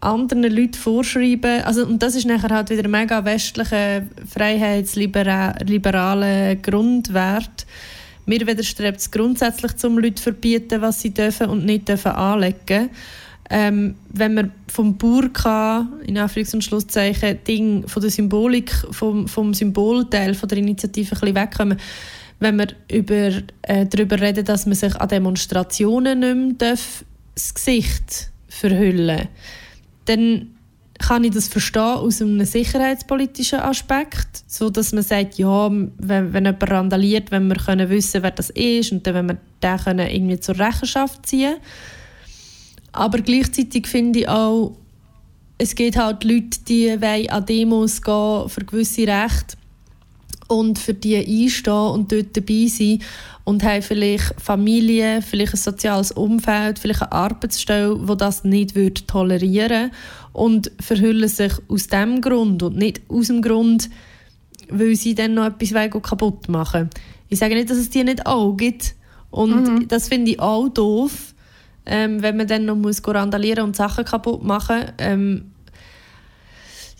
anderen 0.00 0.44
Leuten 0.44 0.74
vorschreiben. 0.74 1.62
Also, 1.62 1.86
und 1.86 2.02
das 2.02 2.14
ist 2.14 2.26
nachher 2.26 2.50
halt 2.50 2.70
wieder 2.70 2.84
ein 2.84 2.90
mega 2.90 3.24
westlicher, 3.24 4.02
freiheitsliberaler 4.32 6.56
Grundwert. 6.56 7.66
Mir 8.26 8.46
widerstrebt 8.46 9.00
es 9.00 9.10
grundsätzlich, 9.10 9.76
zum 9.76 9.98
Leuten 9.98 10.16
zu 10.16 10.22
verbieten, 10.22 10.80
was 10.80 11.02
sie 11.02 11.10
dürfen 11.10 11.48
und 11.48 11.64
nicht 11.64 11.88
dürfen 11.88 12.12
anlegen 12.12 12.90
ähm, 13.52 13.96
wenn 14.08 14.34
wir 14.34 14.50
vom 14.66 14.96
Burka, 14.96 15.86
in 16.06 16.16
Anführungs- 16.16 16.54
und 16.54 16.64
Schlusszeichen, 16.64 17.44
Ding 17.46 17.86
von 17.86 18.00
der 18.00 18.10
Symbolik, 18.10 18.72
vom, 18.90 19.28
vom 19.28 19.52
Symbolteil 19.52 20.34
von 20.34 20.48
der 20.48 20.58
Initiative 20.58 21.14
ein 21.14 21.20
bisschen 21.20 21.34
wegkommen, 21.34 21.78
wenn 22.40 22.56
wir 22.56 22.68
über, 22.90 23.42
äh, 23.62 23.86
darüber 23.86 24.20
reden, 24.20 24.46
dass 24.46 24.64
man 24.64 24.74
sich 24.74 24.96
an 24.96 25.08
Demonstrationen 25.08 26.20
nicht 26.20 26.34
mehr 26.34 26.70
darf, 26.70 27.04
das 27.34 27.54
Gesicht 27.54 28.30
verhüllen 28.48 29.28
dann 30.06 30.50
kann 30.98 31.24
ich 31.24 31.32
das 31.32 31.48
verstehen 31.48 31.82
aus 31.82 32.22
einem 32.22 32.44
sicherheitspolitischen 32.44 33.60
Aspekt, 33.60 34.44
so 34.46 34.70
dass 34.70 34.92
man 34.92 35.02
sagt, 35.02 35.36
ja, 35.36 35.68
wenn, 35.70 36.32
wenn 36.32 36.44
jemand 36.44 36.70
randaliert, 36.70 37.30
wenn 37.30 37.48
wir 37.48 37.56
können 37.56 37.90
wissen, 37.90 38.22
wer 38.22 38.30
das 38.30 38.50
ist 38.50 38.92
und 38.92 39.06
dann, 39.06 39.14
wenn 39.14 39.28
wir 39.28 39.36
den 39.62 39.76
können 39.78 40.08
irgendwie 40.08 40.40
zur 40.40 40.58
Rechenschaft 40.58 41.26
ziehen 41.26 41.56
aber 42.92 43.18
gleichzeitig 43.20 43.86
finde 43.86 44.20
ich 44.20 44.28
auch, 44.28 44.76
es 45.58 45.74
gibt 45.74 45.96
halt 45.96 46.24
Leute, 46.24 46.58
die 46.68 46.88
wollen 47.00 47.30
an 47.30 47.46
Demos 47.46 48.02
gehen 48.02 48.48
für 48.48 48.64
gewisse 48.64 49.06
Rechte 49.06 49.56
und 50.48 50.78
für 50.78 50.94
die 50.94 51.16
einstehen 51.16 51.72
und 51.72 52.12
dort 52.12 52.36
dabei 52.36 52.66
sein 52.66 52.98
und 53.44 53.64
haben 53.64 53.82
vielleicht 53.82 54.34
Familie, 54.40 55.22
vielleicht 55.22 55.54
ein 55.54 55.58
soziales 55.58 56.12
Umfeld, 56.12 56.78
vielleicht 56.78 57.02
eine 57.02 57.12
Arbeitsstelle, 57.12 58.08
wo 58.08 58.14
das 58.14 58.44
nicht 58.44 58.74
würde 58.74 59.06
tolerieren 59.06 59.90
und 60.32 60.70
verhüllen 60.80 61.28
sich 61.28 61.52
aus 61.68 61.88
dem 61.88 62.20
Grund 62.20 62.62
und 62.62 62.76
nicht 62.76 63.00
aus 63.08 63.28
dem 63.28 63.42
Grund, 63.42 63.88
weil 64.68 64.94
sie 64.96 65.14
dann 65.14 65.34
noch 65.34 65.46
etwas 65.46 65.90
kaputt 66.02 66.48
machen 66.48 66.90
Ich 67.28 67.38
sage 67.38 67.54
nicht, 67.54 67.70
dass 67.70 67.78
es 67.78 67.90
die 67.90 68.04
nicht 68.04 68.26
auch 68.26 68.54
gibt 68.56 68.94
und 69.30 69.62
mhm. 69.62 69.88
das 69.88 70.08
finde 70.08 70.32
ich 70.32 70.40
auch 70.40 70.68
doof, 70.68 71.31
ähm, 71.86 72.22
wenn 72.22 72.36
man 72.36 72.46
dann 72.46 72.64
noch 72.64 72.76
muss 72.76 73.06
randalieren 73.06 73.64
und 73.64 73.76
Sachen 73.76 74.04
kaputt 74.04 74.42
machen 74.42 74.92
ähm, 74.98 75.52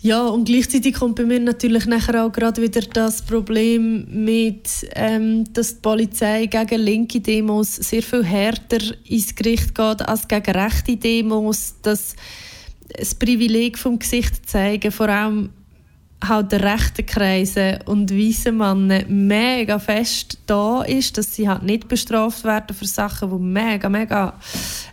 ja, 0.03 0.27
und 0.27 0.43
gleichzeitig 0.43 0.95
kommt 0.95 1.15
bei 1.15 1.23
mir 1.23 1.39
natürlich 1.39 1.85
nachher 1.85 2.25
auch 2.25 2.31
gerade 2.33 2.61
wieder 2.61 2.81
das 2.81 3.21
Problem 3.21 4.05
mit, 4.09 4.67
ähm, 4.95 5.45
dass 5.53 5.75
die 5.75 5.81
Polizei 5.81 6.45
gegen 6.47 6.81
linke 6.81 7.21
Demos 7.21 7.77
sehr 7.77 8.03
viel 8.03 8.25
härter 8.25 8.81
ins 9.05 9.33
Gericht 9.33 9.73
geht 9.73 10.01
als 10.01 10.27
gegen 10.27 10.51
rechte 10.51 10.97
Demos, 10.97 11.75
dass 11.83 12.17
das 12.89 13.15
Privileg 13.15 13.77
vom 13.77 13.97
Gesicht 13.97 14.49
zeigen, 14.49 14.91
vor 14.91 15.07
allem 15.07 15.51
halt 16.27 16.51
der 16.51 16.63
rechten 16.63 17.05
Kreise 17.05 17.79
und 17.85 18.11
weißen 18.11 18.55
Männer 18.55 19.03
mega 19.07 19.79
fest 19.79 20.37
da 20.45 20.83
ist, 20.83 21.17
dass 21.17 21.35
sie 21.35 21.47
halt 21.47 21.63
nicht 21.63 21.87
bestraft 21.87 22.43
werden 22.43 22.75
für 22.75 22.85
Sachen, 22.85 23.29
die 23.29 23.43
mega, 23.43 23.89
mega 23.89 24.39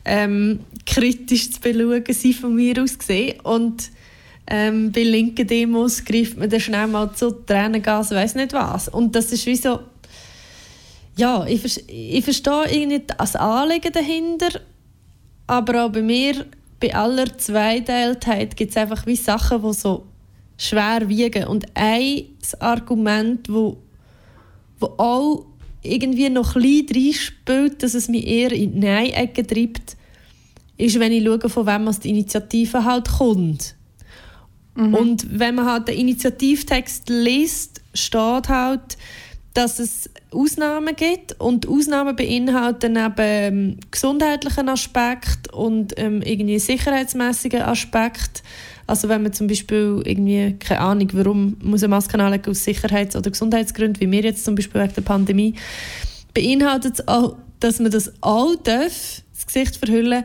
ähm, 0.04 0.60
kritisch 0.86 1.52
zu 1.52 1.60
beschauen 1.60 2.04
sind 2.08 2.34
von 2.36 2.54
mir 2.54 2.82
aus 2.82 2.98
gesehen. 2.98 3.40
Und 3.40 3.90
ähm, 4.46 4.90
bei 4.90 5.02
linken 5.02 5.46
Demos 5.46 6.04
greift 6.04 6.36
man 6.36 6.50
dann 6.50 6.60
schnell 6.60 6.86
mal 6.86 7.12
zu 7.14 7.30
Tränengas, 7.30 8.10
weiß 8.10 8.34
nicht 8.34 8.52
was. 8.52 8.88
Und 8.88 9.14
das 9.14 9.32
ist 9.32 9.46
wie 9.46 9.56
so, 9.56 9.80
ja, 11.16 11.46
ich, 11.46 11.88
ich 11.88 12.24
verstehe 12.24 12.64
irgendwie 12.70 13.02
das 13.06 13.36
Anliegen 13.36 13.92
dahinter, 13.92 14.60
aber 15.46 15.84
auch 15.84 15.92
bei 15.92 16.02
mir, 16.02 16.46
bei 16.80 16.94
aller 16.94 17.36
Zweiteiltheit, 17.38 18.56
gibt 18.56 18.70
es 18.70 18.76
einfach 18.76 19.06
wie 19.06 19.16
Sachen, 19.16 19.62
die 19.62 19.72
so 19.74 20.06
schwer 20.60 21.08
wiegen. 21.08 21.44
Und 21.44 21.66
ein 21.74 22.24
Argument, 22.60 23.48
wo, 23.48 23.78
wo 24.78 24.86
auch 24.98 25.46
irgendwie 25.82 26.28
noch 26.28 26.54
ein 26.54 26.62
bisschen 26.62 26.88
reinspielt, 26.94 27.82
dass 27.82 27.94
es 27.94 28.08
mich 28.08 28.26
eher 28.26 28.52
in 28.52 28.72
die 28.72 28.78
Nein-Ecke 28.80 29.46
treibt, 29.46 29.96
ist, 30.76 31.00
wenn 31.00 31.12
ich 31.12 31.24
schaue, 31.24 31.48
von 31.48 31.66
wem 31.66 31.90
die 32.00 32.10
Initiative 32.10 32.84
halt 32.84 33.08
kommt. 33.08 33.74
Mhm. 34.74 34.94
Und 34.94 35.38
wenn 35.38 35.54
man 35.54 35.66
halt 35.66 35.88
den 35.88 35.98
Initiativtext 35.98 37.08
liest, 37.08 37.80
steht 37.94 38.48
halt, 38.48 38.98
dass 39.54 39.78
es 39.78 40.08
Ausnahmen 40.30 40.94
gibt 40.94 41.40
und 41.40 41.66
Ausnahmen 41.68 42.14
beinhalten 42.14 42.92
neben 42.92 43.14
ähm, 43.18 43.76
gesundheitlichen 43.90 44.68
Aspekt 44.68 45.52
und 45.52 45.94
ähm, 45.96 46.22
irgendwie 46.22 46.58
sicherheitsmäßigen 46.58 47.62
Aspekt. 47.62 48.42
Also 48.86 49.08
wenn 49.08 49.22
man 49.22 49.32
zum 49.32 49.46
Beispiel 49.46 50.02
irgendwie 50.04 50.56
keine 50.58 50.80
Ahnung, 50.80 51.08
warum 51.12 51.56
muss 51.62 51.82
eine 51.82 51.90
Maske 51.90 52.18
anlegen 52.18 52.50
aus 52.50 52.64
Sicherheits- 52.64 53.16
oder 53.16 53.30
Gesundheitsgründen, 53.30 54.00
wie 54.00 54.10
wir 54.10 54.22
jetzt 54.22 54.44
zum 54.44 54.54
Beispiel 54.54 54.82
wegen 54.82 54.94
der 54.94 55.02
Pandemie, 55.02 55.54
beinhaltet 56.32 56.94
es 56.94 57.08
auch, 57.08 57.36
dass 57.58 57.80
man 57.80 57.90
das 57.90 58.12
all 58.20 58.56
darf, 58.62 59.22
das 59.32 59.46
Gesicht 59.46 59.76
verhüllen, 59.76 60.24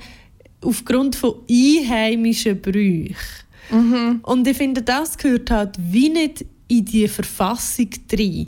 aufgrund 0.62 1.16
von 1.16 1.36
einheimischen 1.50 2.62
Brüchen. 2.62 3.16
Mhm. 3.72 4.20
Und 4.24 4.48
ich 4.48 4.58
finde, 4.58 4.82
das 4.82 5.18
gehört 5.18 5.52
halt 5.52 5.76
wie 5.80 6.10
nicht 6.10 6.46
in 6.68 6.86
die 6.86 7.08
Verfassung 7.08 7.90
rein. 8.12 8.48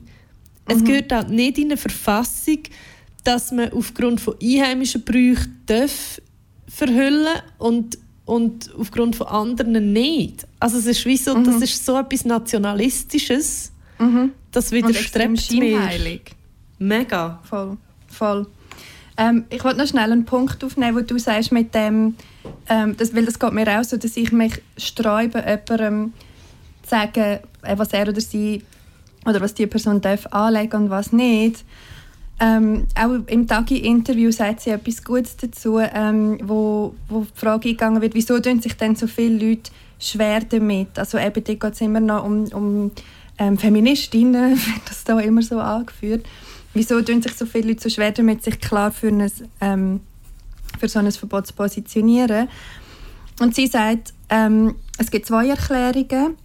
Es 0.68 0.80
mhm. 0.80 0.86
gehört 0.86 1.12
halt 1.12 1.30
nicht 1.30 1.58
in 1.58 1.66
eine 1.66 1.78
Verfassung, 1.78 2.60
dass 3.24 3.52
man 3.52 3.72
aufgrund 3.74 4.22
von 4.22 4.36
einheimischen 4.42 5.04
Brüchen 5.04 5.62
darf 5.66 6.22
verhüllen 6.68 7.42
und 7.58 7.98
und 8.26 8.76
aufgrund 8.78 9.16
von 9.16 9.28
anderen 9.28 9.94
nicht. 9.94 10.46
Also 10.60 10.78
es 10.78 10.86
ist 10.86 11.06
wie 11.06 11.16
so, 11.16 11.34
mhm. 11.34 11.46
das 11.46 11.62
ist 11.62 11.86
so 11.86 11.98
etwas 11.98 12.26
Nationalistisches, 12.26 13.72
mhm. 13.98 14.34
das 14.52 14.72
widerstrebt 14.72 15.52
mir. 15.52 15.80
Mega. 16.78 17.40
Voll, 17.44 17.78
voll. 18.08 18.48
Ähm, 19.16 19.46
ich 19.50 19.64
wollte 19.64 19.80
noch 19.80 19.88
schnell 19.88 20.12
einen 20.12 20.26
Punkt 20.26 20.64
aufnehmen, 20.64 20.96
wo 20.96 21.02
du 21.02 21.18
sagst 21.18 21.52
mit 21.52 21.74
dem, 21.74 22.16
ähm, 22.70 22.96
das, 22.98 23.16
weil 23.16 23.26
das 23.26 23.40
geht 23.40 23.54
mir 23.54 23.80
auch 23.80 23.84
so, 23.84 23.98
dass 23.98 24.16
ich 24.16 24.32
mich 24.32 24.62
sträube, 24.78 25.40
jemandem 25.40 26.14
zu 26.84 26.90
sagen, 26.90 27.40
äh, 27.64 27.78
was 27.78 27.94
er 27.94 28.10
oder 28.10 28.22
sie 28.22 28.62
oder 29.28 29.42
was 29.42 29.54
die 29.54 29.68
Person 29.68 30.02
darf 30.02 30.26
anlegen 30.28 30.84
und 30.84 30.90
was 30.90 31.12
nicht. 31.12 31.64
Ähm, 32.40 32.86
auch 32.96 33.14
im 33.28 33.48
Tagi-Interview 33.48 34.32
sagt 34.32 34.62
sie 34.62 34.70
etwas 34.70 35.04
Gutes 35.04 35.38
dazu, 35.38 35.80
ähm, 35.80 36.38
wo, 36.44 36.94
wo 37.10 37.22
die 37.22 37.40
Frage 37.40 37.70
eingegangen 37.70 38.02
wird, 38.02 38.14
wieso 38.14 38.40
tun 38.40 38.62
sich 38.62 38.74
denn 38.78 38.96
so 38.96 39.08
viele 39.08 39.50
Leute 39.50 39.72
schwer 40.00 40.42
damit? 40.42 41.00
Also 41.00 41.18
eben, 41.18 41.44
dort 41.44 41.60
geht 41.60 41.74
es 41.74 41.82
immer 41.82 42.00
noch 42.00 42.24
um, 42.24 42.46
um 42.54 42.92
ähm, 43.40 43.58
Feministinnen, 43.58 44.52
wird 44.56 44.82
das 44.88 45.04
da 45.04 45.20
immer 45.20 45.42
so 45.42 45.60
angeführt. 45.60 46.26
Wieso 46.74 47.02
tun 47.02 47.24
sich 47.24 47.34
so 47.34 47.48
viele 47.48 47.70
Leute 47.70 47.82
so 47.82 47.90
schwer 47.90 48.12
damit, 48.12 48.44
sich 48.44 48.60
klar 48.60 48.92
für, 48.92 49.08
ein, 49.08 49.32
ähm, 49.62 50.02
für 50.80 50.88
so 50.88 51.00
ein 51.00 51.12
Verbot 51.12 51.48
zu 51.48 51.54
positionieren? 51.54 52.50
Und 53.40 53.56
sie 53.56 53.66
sagt, 53.66 54.14
ähm, 54.30 54.76
es 55.00 55.10
gibt 55.10 55.26
zwei 55.26 55.48
Erklärungen. 55.48 56.36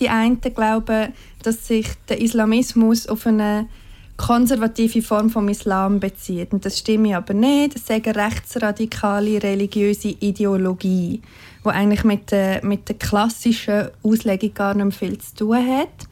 Die 0.00 0.08
einen 0.08 0.40
glauben, 0.40 1.12
dass 1.46 1.66
sich 1.66 1.86
der 2.08 2.20
Islamismus 2.20 3.06
auf 3.06 3.26
eine 3.26 3.66
konservative 4.16 5.02
Form 5.02 5.30
vom 5.30 5.48
Islam 5.48 6.00
bezieht. 6.00 6.52
Und 6.52 6.64
das 6.64 6.78
stimmt 6.78 7.12
aber 7.12 7.34
nicht. 7.34 7.74
Ist 7.74 7.90
eine 7.90 8.14
rechtsradikale 8.14 9.42
religiöse 9.42 10.08
Ideologie, 10.08 11.20
die 11.64 11.68
eigentlich 11.68 12.04
mit 12.04 12.30
der, 12.30 12.64
mit 12.64 12.88
der 12.88 12.96
klassischen 12.96 13.88
Auslegung 14.02 14.54
gar 14.54 14.74
nicht 14.74 14.96
viel 14.96 15.18
zu 15.18 15.34
tun 15.34 15.56
hat. 15.56 16.08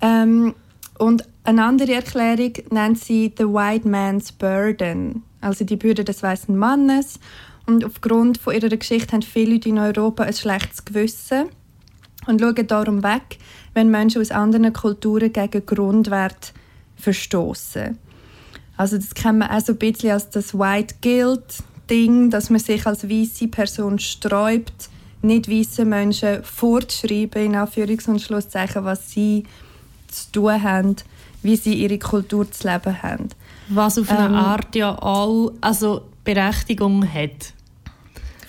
Ähm, 0.00 0.54
und 0.98 1.24
eine 1.44 1.64
andere 1.64 1.94
Erklärung 1.94 2.52
nennt 2.70 2.98
sie 2.98 3.32
«The 3.36 3.44
White 3.44 3.88
Man's 3.88 4.32
Burden», 4.32 5.22
also 5.40 5.64
die 5.64 5.76
Bürde 5.76 6.04
des 6.04 6.22
weißen 6.22 6.56
Mannes. 6.56 7.18
Und 7.66 7.84
aufgrund 7.84 8.38
von 8.38 8.54
ihrer 8.54 8.68
Geschichte 8.68 9.12
haben 9.12 9.22
viele 9.22 9.54
Leute 9.54 9.68
in 9.68 9.78
Europa 9.78 10.24
ein 10.24 10.32
schlechtes 10.32 10.84
Gewissen 10.84 11.48
und 12.28 12.40
schauen 12.40 12.66
darum 12.66 13.02
weg, 13.02 13.38
wenn 13.74 13.90
Menschen 13.90 14.20
aus 14.20 14.30
anderen 14.30 14.72
Kulturen 14.72 15.32
gegen 15.32 15.64
Grundwerte 15.64 16.52
verstoßen. 16.96 17.98
Also 18.76 18.96
das 18.96 19.14
kennen 19.14 19.38
wir 19.38 19.50
auch 19.50 19.60
so 19.60 19.72
ein 19.72 19.78
bisschen 19.78 20.12
als 20.12 20.30
das 20.30 20.56
White 20.56 20.96
Guilt 21.02 21.64
Ding, 21.90 22.30
dass 22.30 22.50
man 22.50 22.60
sich 22.60 22.86
als 22.86 23.08
weiße 23.08 23.48
Person 23.48 23.98
sträubt, 23.98 24.90
nicht 25.22 25.50
weiße 25.50 25.84
Menschen 25.84 26.44
vorzuschreiben 26.44 27.46
in 27.46 27.56
Anführungs- 27.56 28.08
und 28.08 28.20
Schlusszeichen, 28.20 28.84
was 28.84 29.10
sie 29.10 29.44
zu 30.08 30.32
tun 30.32 30.62
haben, 30.62 30.96
wie 31.42 31.56
sie 31.56 31.74
ihre 31.74 31.98
Kultur 31.98 32.50
zu 32.50 32.68
leben 32.68 33.02
haben. 33.02 33.28
Was 33.68 33.98
auf 33.98 34.10
eine 34.10 34.26
ähm, 34.26 34.34
Art 34.34 34.74
ja 34.76 34.96
all 35.00 35.52
also 35.60 36.02
Berechtigung 36.24 37.06
hat. 37.10 37.54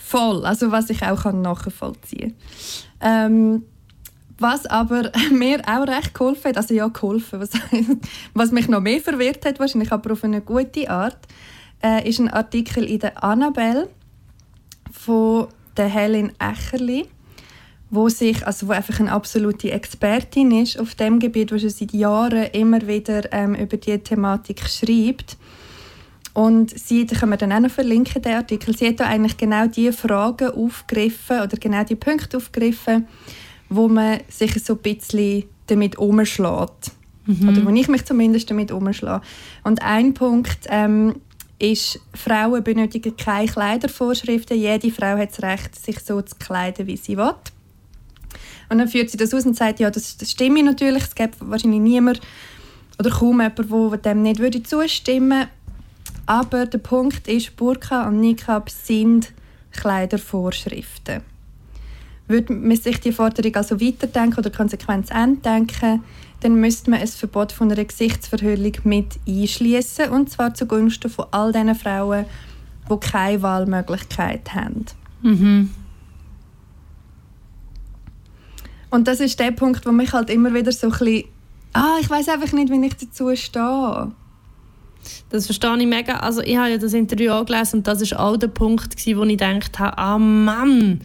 Voll, 0.03 0.45
also 0.45 0.71
was 0.71 0.89
ich 0.89 1.01
auch 1.03 1.31
nachvollziehen 1.31 2.35
kann. 2.35 2.88
Ähm, 3.01 3.63
was 4.39 4.65
aber 4.65 5.11
mir 5.31 5.61
auch 5.67 5.87
recht 5.87 6.13
geholfen 6.13 6.49
hat, 6.49 6.57
also 6.57 6.73
ja, 6.73 6.87
geholfen, 6.87 7.39
was, 7.39 7.51
was 8.33 8.51
mich 8.51 8.67
noch 8.67 8.81
mehr 8.81 8.99
verwirrt 8.99 9.45
hat, 9.45 9.59
wahrscheinlich 9.59 9.91
aber 9.91 10.13
auf 10.13 10.23
eine 10.23 10.41
gute 10.41 10.89
Art, 10.89 11.17
äh, 11.83 12.07
ist 12.07 12.19
ein 12.19 12.29
Artikel 12.29 12.83
in 12.85 12.99
der 12.99 13.23
Annabelle 13.23 13.89
von 14.91 15.47
der 15.77 15.87
Helen 15.87 16.31
Echerli, 16.39 17.05
wo 17.89 18.09
sich, 18.09 18.45
also 18.45 18.67
wo 18.67 18.71
einfach 18.71 18.99
eine 18.99 19.11
absolute 19.11 19.71
Expertin 19.71 20.51
ist 20.51 20.79
auf 20.79 20.95
dem 20.95 21.19
Gebiet, 21.19 21.51
wo 21.51 21.57
sie 21.57 21.69
seit 21.69 21.93
Jahren 21.93 22.47
immer 22.51 22.85
wieder 22.87 23.31
ähm, 23.31 23.55
über 23.55 23.77
diese 23.77 23.99
Thematik 23.99 24.67
schreibt. 24.67 25.37
Und 26.33 26.77
sie, 26.77 27.05
da 27.05 27.15
können 27.15 27.31
wir 27.31 27.37
dann 27.37 27.51
auch 27.51 27.59
noch 27.59 27.71
verlinken, 27.71 28.21
den 28.21 28.33
Artikel, 28.33 28.75
sie 28.75 28.87
hat 28.87 28.99
da 28.99 29.05
eigentlich 29.05 29.37
genau 29.37 29.67
diese 29.67 29.93
Fragen 29.93 30.51
aufgegriffen 30.51 31.41
oder 31.41 31.57
genau 31.57 31.83
die 31.83 31.95
Punkte 31.95 32.37
aufgegriffen, 32.37 33.07
wo 33.69 33.87
man 33.87 34.19
sich 34.29 34.53
so 34.63 34.73
ein 34.73 34.79
bisschen 34.79 35.45
damit 35.67 35.97
umschlägt. 35.97 36.91
Mhm. 37.25 37.49
Oder 37.49 37.65
wo 37.65 37.69
ich 37.69 37.87
mich 37.87 38.05
zumindest 38.05 38.49
damit 38.49 38.71
umschlage. 38.71 39.23
Und 39.63 39.81
ein 39.81 40.13
Punkt 40.13 40.59
ähm, 40.69 41.15
ist, 41.59 41.99
Frauen 42.13 42.63
benötigen 42.63 43.15
keine 43.17 43.47
Kleidervorschriften. 43.47 44.57
Jede 44.57 44.91
Frau 44.91 45.17
hat 45.17 45.31
das 45.31 45.43
Recht, 45.43 45.75
sich 45.75 45.99
so 45.99 46.21
zu 46.21 46.35
kleiden, 46.37 46.87
wie 46.87 46.97
sie 46.97 47.17
will. 47.17 47.33
Und 48.69 48.77
dann 48.77 48.87
führt 48.87 49.09
sie 49.09 49.17
das 49.17 49.33
aus 49.33 49.45
und 49.45 49.57
sagt, 49.57 49.79
ja, 49.79 49.89
das, 49.91 50.17
das 50.17 50.31
stimmt 50.31 50.63
natürlich. 50.63 51.03
Es 51.03 51.15
gibt 51.15 51.35
wahrscheinlich 51.39 51.81
niemand 51.81 52.21
oder 52.99 53.09
kaum 53.09 53.41
jemand, 53.41 54.05
der 54.05 54.13
dem 54.13 54.21
nicht 54.21 54.39
würde 54.39 54.61
zustimmen 54.61 55.31
würde. 55.31 55.49
Aber 56.29 56.67
der 56.67 56.77
Punkt 56.77 57.27
ist, 57.27 57.55
Burka 57.57 58.07
und 58.07 58.19
Nikab 58.19 58.69
sind 58.69 59.33
Kleidervorschriften. 59.71 61.21
Würde 62.27 62.53
man 62.53 62.77
sich 62.77 62.99
die 62.99 63.11
Forderung 63.11 63.55
also 63.55 63.81
weiterdenken 63.81 64.37
oder 64.37 64.51
konsequent 64.51 65.09
enddenken, 65.09 66.03
dann 66.41 66.53
müsste 66.53 66.91
man 66.91 66.99
ein 66.99 67.07
Verbot 67.07 67.51
von 67.51 67.71
einer 67.71 67.83
Gesichtsverhüllung 67.83 68.73
mit 68.83 69.19
einschließen 69.27 70.11
und 70.11 70.29
zwar 70.29 70.53
zugunsten 70.53 71.09
von 71.09 71.25
all 71.31 71.51
diesen 71.51 71.73
Frauen, 71.73 72.25
die 72.87 72.99
keine 72.99 73.41
Wahlmöglichkeit 73.41 74.53
haben. 74.53 74.85
Mhm. 75.23 75.71
Und 78.91 79.07
das 79.07 79.19
ist 79.19 79.39
der 79.39 79.49
Punkt, 79.49 79.83
wo 79.87 79.91
mich 79.91 80.13
halt 80.13 80.29
immer 80.29 80.53
wieder 80.53 80.71
so 80.71 80.91
ein 80.91 80.91
bisschen, 80.91 81.23
ah, 81.73 81.97
ich 81.99 82.07
weiß 82.07 82.29
einfach 82.29 82.53
nicht, 82.53 82.71
wie 82.71 82.85
ich 82.85 82.97
dazu 82.97 83.35
stehe. 83.35 84.11
Das 85.29 85.45
verstehe 85.45 85.77
ich 85.77 85.87
mega. 85.87 86.17
Also 86.17 86.41
ich 86.41 86.57
habe 86.57 86.71
ja 86.71 86.77
das 86.77 86.93
Interview 86.93 87.31
angelesen 87.31 87.79
und 87.79 87.87
das 87.87 88.11
war 88.11 88.19
auch 88.19 88.37
der 88.37 88.47
Punkt, 88.47 88.95
wo 88.95 89.23
ich 89.23 89.29
gedacht 89.29 89.79
habe, 89.79 89.97
ah 89.97 90.17
Mann, 90.17 91.01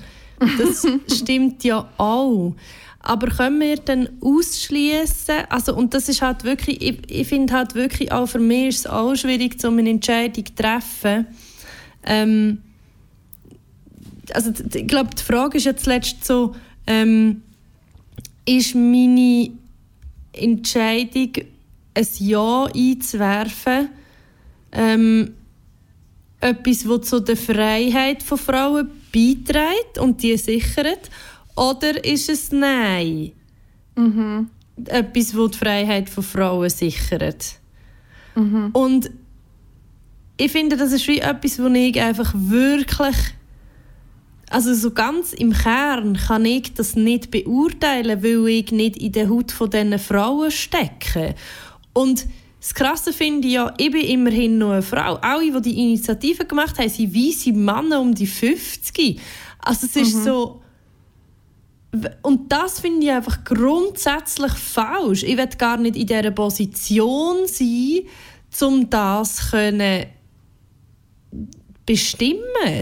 das 0.58 0.86
stimmt 1.18 1.64
ja 1.64 1.88
auch. 1.98 2.54
Aber 3.00 3.26
können 3.28 3.60
wir 3.60 3.76
dann 3.76 4.08
ausschließen? 4.22 5.44
Also 5.50 5.74
und 5.76 5.92
das 5.92 6.08
ist 6.08 6.22
halt 6.22 6.44
wirklich, 6.44 6.80
ich, 6.80 7.10
ich 7.10 7.28
finde 7.28 7.52
halt 7.52 7.74
wirklich 7.74 8.10
auch 8.10 8.26
für 8.26 8.38
mich 8.38 8.68
ist 8.68 8.78
es 8.80 8.86
auch 8.86 9.14
schwierig, 9.14 9.62
um 9.64 9.78
eine 9.78 9.90
Entscheidung 9.90 10.46
zu 10.46 10.54
treffen. 10.54 11.26
Ähm, 12.04 12.62
also 14.32 14.52
ich 14.74 14.86
glaube, 14.86 15.10
die 15.18 15.22
Frage 15.22 15.58
ist 15.58 15.64
jetzt 15.64 15.84
zuletzt 15.84 16.24
so, 16.24 16.54
ähm, 16.86 17.42
ist 18.46 18.74
meine 18.74 19.50
Entscheidung, 20.32 21.32
ein 21.94 22.06
Ja 22.18 22.66
einzuwerfen, 22.66 23.88
ähm, 24.72 25.34
etwas, 26.40 26.84
das 26.84 27.08
zu 27.08 27.20
der 27.20 27.36
Freiheit 27.36 28.22
von 28.22 28.38
Frauen 28.38 28.90
beiträgt 29.12 29.98
und 29.98 30.22
die 30.22 30.36
sichert? 30.36 31.10
Oder 31.56 32.04
ist 32.04 32.28
es 32.28 32.50
Nein? 32.52 33.32
Mhm. 33.96 34.50
Etwas, 34.86 35.32
das 35.32 35.50
die 35.52 35.58
Freiheit 35.58 36.10
von 36.10 36.24
Frauen 36.24 36.68
sichert. 36.68 37.44
Mhm. 38.34 38.70
Und 38.72 39.10
ich 40.36 40.50
finde, 40.50 40.76
das 40.76 40.92
ist 40.92 41.06
wie 41.06 41.20
etwas, 41.20 41.60
wo 41.60 41.68
ich 41.68 42.00
einfach 42.00 42.34
wirklich 42.34 43.16
also 44.50 44.74
so 44.74 44.92
ganz 44.92 45.32
im 45.32 45.52
Kern 45.52 46.16
kann 46.16 46.44
ich 46.44 46.74
das 46.74 46.94
nicht 46.94 47.30
beurteilen, 47.30 48.22
weil 48.22 48.46
ich 48.48 48.70
nicht 48.70 48.96
in 48.98 49.12
der 49.12 49.28
Haut 49.28 49.50
von 49.50 49.70
diesen 49.70 49.98
Frauen 49.98 50.50
stecke. 50.50 51.34
Und 51.94 52.26
das 52.60 52.74
Krasse 52.74 53.12
finde 53.12 53.48
ich 53.48 53.54
ja, 53.54 53.72
ich 53.78 53.90
bin 53.90 54.02
immerhin 54.02 54.58
noch 54.58 54.72
eine 54.72 54.82
Frau. 54.82 55.14
Alle, 55.16 55.50
die 55.60 55.70
die 55.70 55.82
Initiative 55.82 56.44
gemacht 56.44 56.78
haben, 56.78 56.88
sind 56.88 57.14
weise 57.14 57.52
Männer 57.52 58.00
um 58.00 58.14
die 58.14 58.26
50. 58.26 59.20
Also 59.60 59.86
es 59.86 59.96
ist 59.96 60.16
mhm. 60.16 60.24
so... 60.24 60.60
Und 62.22 62.50
das 62.50 62.80
finde 62.80 63.06
ich 63.06 63.12
einfach 63.12 63.44
grundsätzlich 63.44 64.52
falsch. 64.52 65.22
Ich 65.22 65.36
will 65.36 65.48
gar 65.56 65.76
nicht 65.76 65.94
in 65.94 66.06
dieser 66.06 66.32
Position 66.32 67.46
sein, 67.46 68.00
um 68.62 68.90
das 68.90 69.50
können 69.50 70.06
bestimmen. 71.86 72.40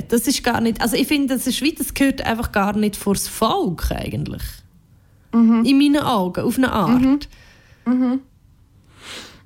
Das 0.08 0.26
ist 0.26 0.42
gar 0.42 0.60
nicht, 0.60 0.80
also 0.80 0.96
ich 0.96 1.06
finde, 1.06 1.34
das 1.34 1.46
ist 1.46 1.60
wie, 1.60 1.72
das 1.72 1.92
gehört 1.92 2.22
einfach 2.22 2.52
gar 2.52 2.76
nicht 2.76 2.96
vor 2.96 3.14
das 3.14 3.28
Volk 3.28 3.90
eigentlich. 3.90 4.42
Mhm. 5.32 5.64
In 5.64 5.78
meinen 5.78 6.02
Augen, 6.02 6.44
auf 6.44 6.56
eine 6.56 6.72
Art. 6.72 7.28
Mhm. 7.84 8.20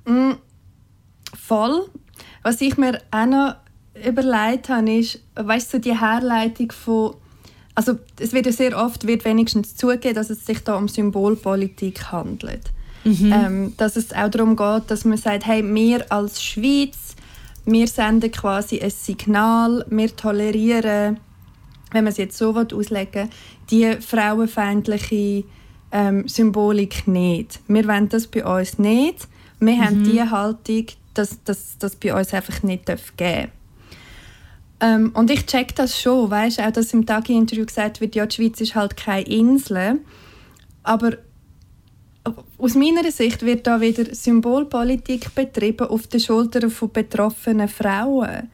Mhm. 0.07 0.37
Voll. 1.33 1.89
Was 2.43 2.61
ich 2.61 2.77
mir 2.77 3.01
auch 3.11 3.25
noch 3.25 3.55
überlegt 4.05 4.69
habe, 4.69 4.91
ist, 4.97 5.19
weißt 5.35 5.73
du, 5.73 5.79
die 5.79 5.99
Herleitung 5.99 6.71
von 6.71 7.15
also 7.75 7.99
es 8.19 8.33
wird 8.33 8.47
ja 8.47 8.51
sehr 8.51 8.75
oft 8.75 9.05
wird 9.05 9.23
wenigstens 9.23 9.75
zugegeben, 9.75 10.15
dass 10.15 10.31
es 10.31 10.47
sich 10.47 10.63
da 10.63 10.75
um 10.75 10.87
Symbolpolitik 10.87 12.11
handelt. 12.11 12.71
Mhm. 13.03 13.31
Ähm, 13.31 13.73
dass 13.77 13.95
es 13.95 14.13
auch 14.13 14.29
darum 14.29 14.55
geht, 14.55 14.89
dass 14.89 15.05
man 15.05 15.19
sagt, 15.19 15.45
hey, 15.45 15.63
wir 15.63 16.11
als 16.11 16.43
Schweiz 16.43 17.15
wir 17.67 17.87
senden 17.87 18.31
quasi 18.31 18.79
ein 18.79 18.89
Signal, 18.89 19.85
wir 19.89 20.15
tolerieren, 20.15 21.19
wenn 21.91 22.03
man 22.03 22.11
es 22.11 22.17
jetzt 22.17 22.37
so 22.37 22.55
auslegen 22.55 23.29
die 23.69 23.97
frauenfeindliche 23.99 25.43
ähm, 25.91 26.27
Symbolik 26.29 27.07
nicht. 27.07 27.59
Wir 27.67 27.85
wollen 27.87 28.07
das 28.07 28.27
bei 28.27 28.45
uns 28.45 28.79
nicht. 28.79 29.27
Wir 29.59 29.73
mhm. 29.73 29.85
haben 29.85 30.03
die 30.03 30.21
Haltung, 30.21 30.85
dass 31.13 31.39
das 31.43 31.95
bei 31.95 32.13
uns 32.13 32.33
einfach 32.33 32.63
nicht 32.63 32.85
geben 32.85 33.01
darf. 33.17 33.49
Ähm, 34.79 35.11
und 35.15 35.31
ich 35.31 35.45
check 35.45 35.75
das 35.75 35.99
schon, 35.99 36.29
weißt 36.29 36.61
auch, 36.61 36.71
dass 36.71 36.93
im 36.93 37.05
Tagi-Interview 37.05 37.65
gesagt 37.65 37.99
wird, 37.99 38.15
ja, 38.15 38.25
die 38.25 38.35
Schweiz 38.35 38.61
ist 38.61 38.75
halt 38.75 38.95
keine 38.95 39.23
Insel. 39.23 39.99
Aber 40.83 41.17
aus 42.57 42.75
meiner 42.75 43.09
Sicht 43.11 43.43
wird 43.43 43.65
da 43.67 43.81
wieder 43.81 44.13
Symbolpolitik 44.13 45.33
betrieben 45.33 45.87
auf 45.87 46.07
den 46.07 46.19
Schultern 46.19 46.69
von 46.69 46.91
betroffenen 46.91 47.67
Frauen. 47.67 48.49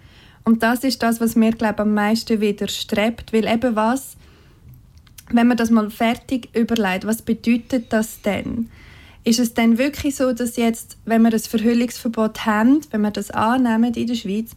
Und 0.45 0.63
das 0.63 0.83
ist 0.83 1.01
das, 1.01 1.19
was 1.19 1.35
mir 1.35 1.51
glaube 1.51 1.79
am 1.79 1.93
meisten 1.93 2.39
widerstrebt, 2.41 3.33
weil 3.33 3.47
eben 3.47 3.75
was, 3.75 4.17
wenn 5.29 5.47
man 5.47 5.57
das 5.57 5.69
mal 5.69 5.89
fertig 5.89 6.49
überlegt, 6.55 7.05
was 7.05 7.21
bedeutet 7.21 7.91
das 7.91 8.21
denn? 8.21 8.69
Ist 9.23 9.39
es 9.39 9.53
denn 9.53 9.77
wirklich 9.77 10.15
so, 10.15 10.33
dass 10.33 10.57
jetzt, 10.57 10.97
wenn 11.05 11.21
wir 11.21 11.29
das 11.29 11.47
Verhüllungsverbot 11.47 12.45
haben, 12.45 12.81
wenn 12.91 13.01
wir 13.01 13.11
das 13.11 13.31
annehmen 13.31 13.93
in 13.93 14.07
der 14.07 14.15
Schweiz, 14.15 14.51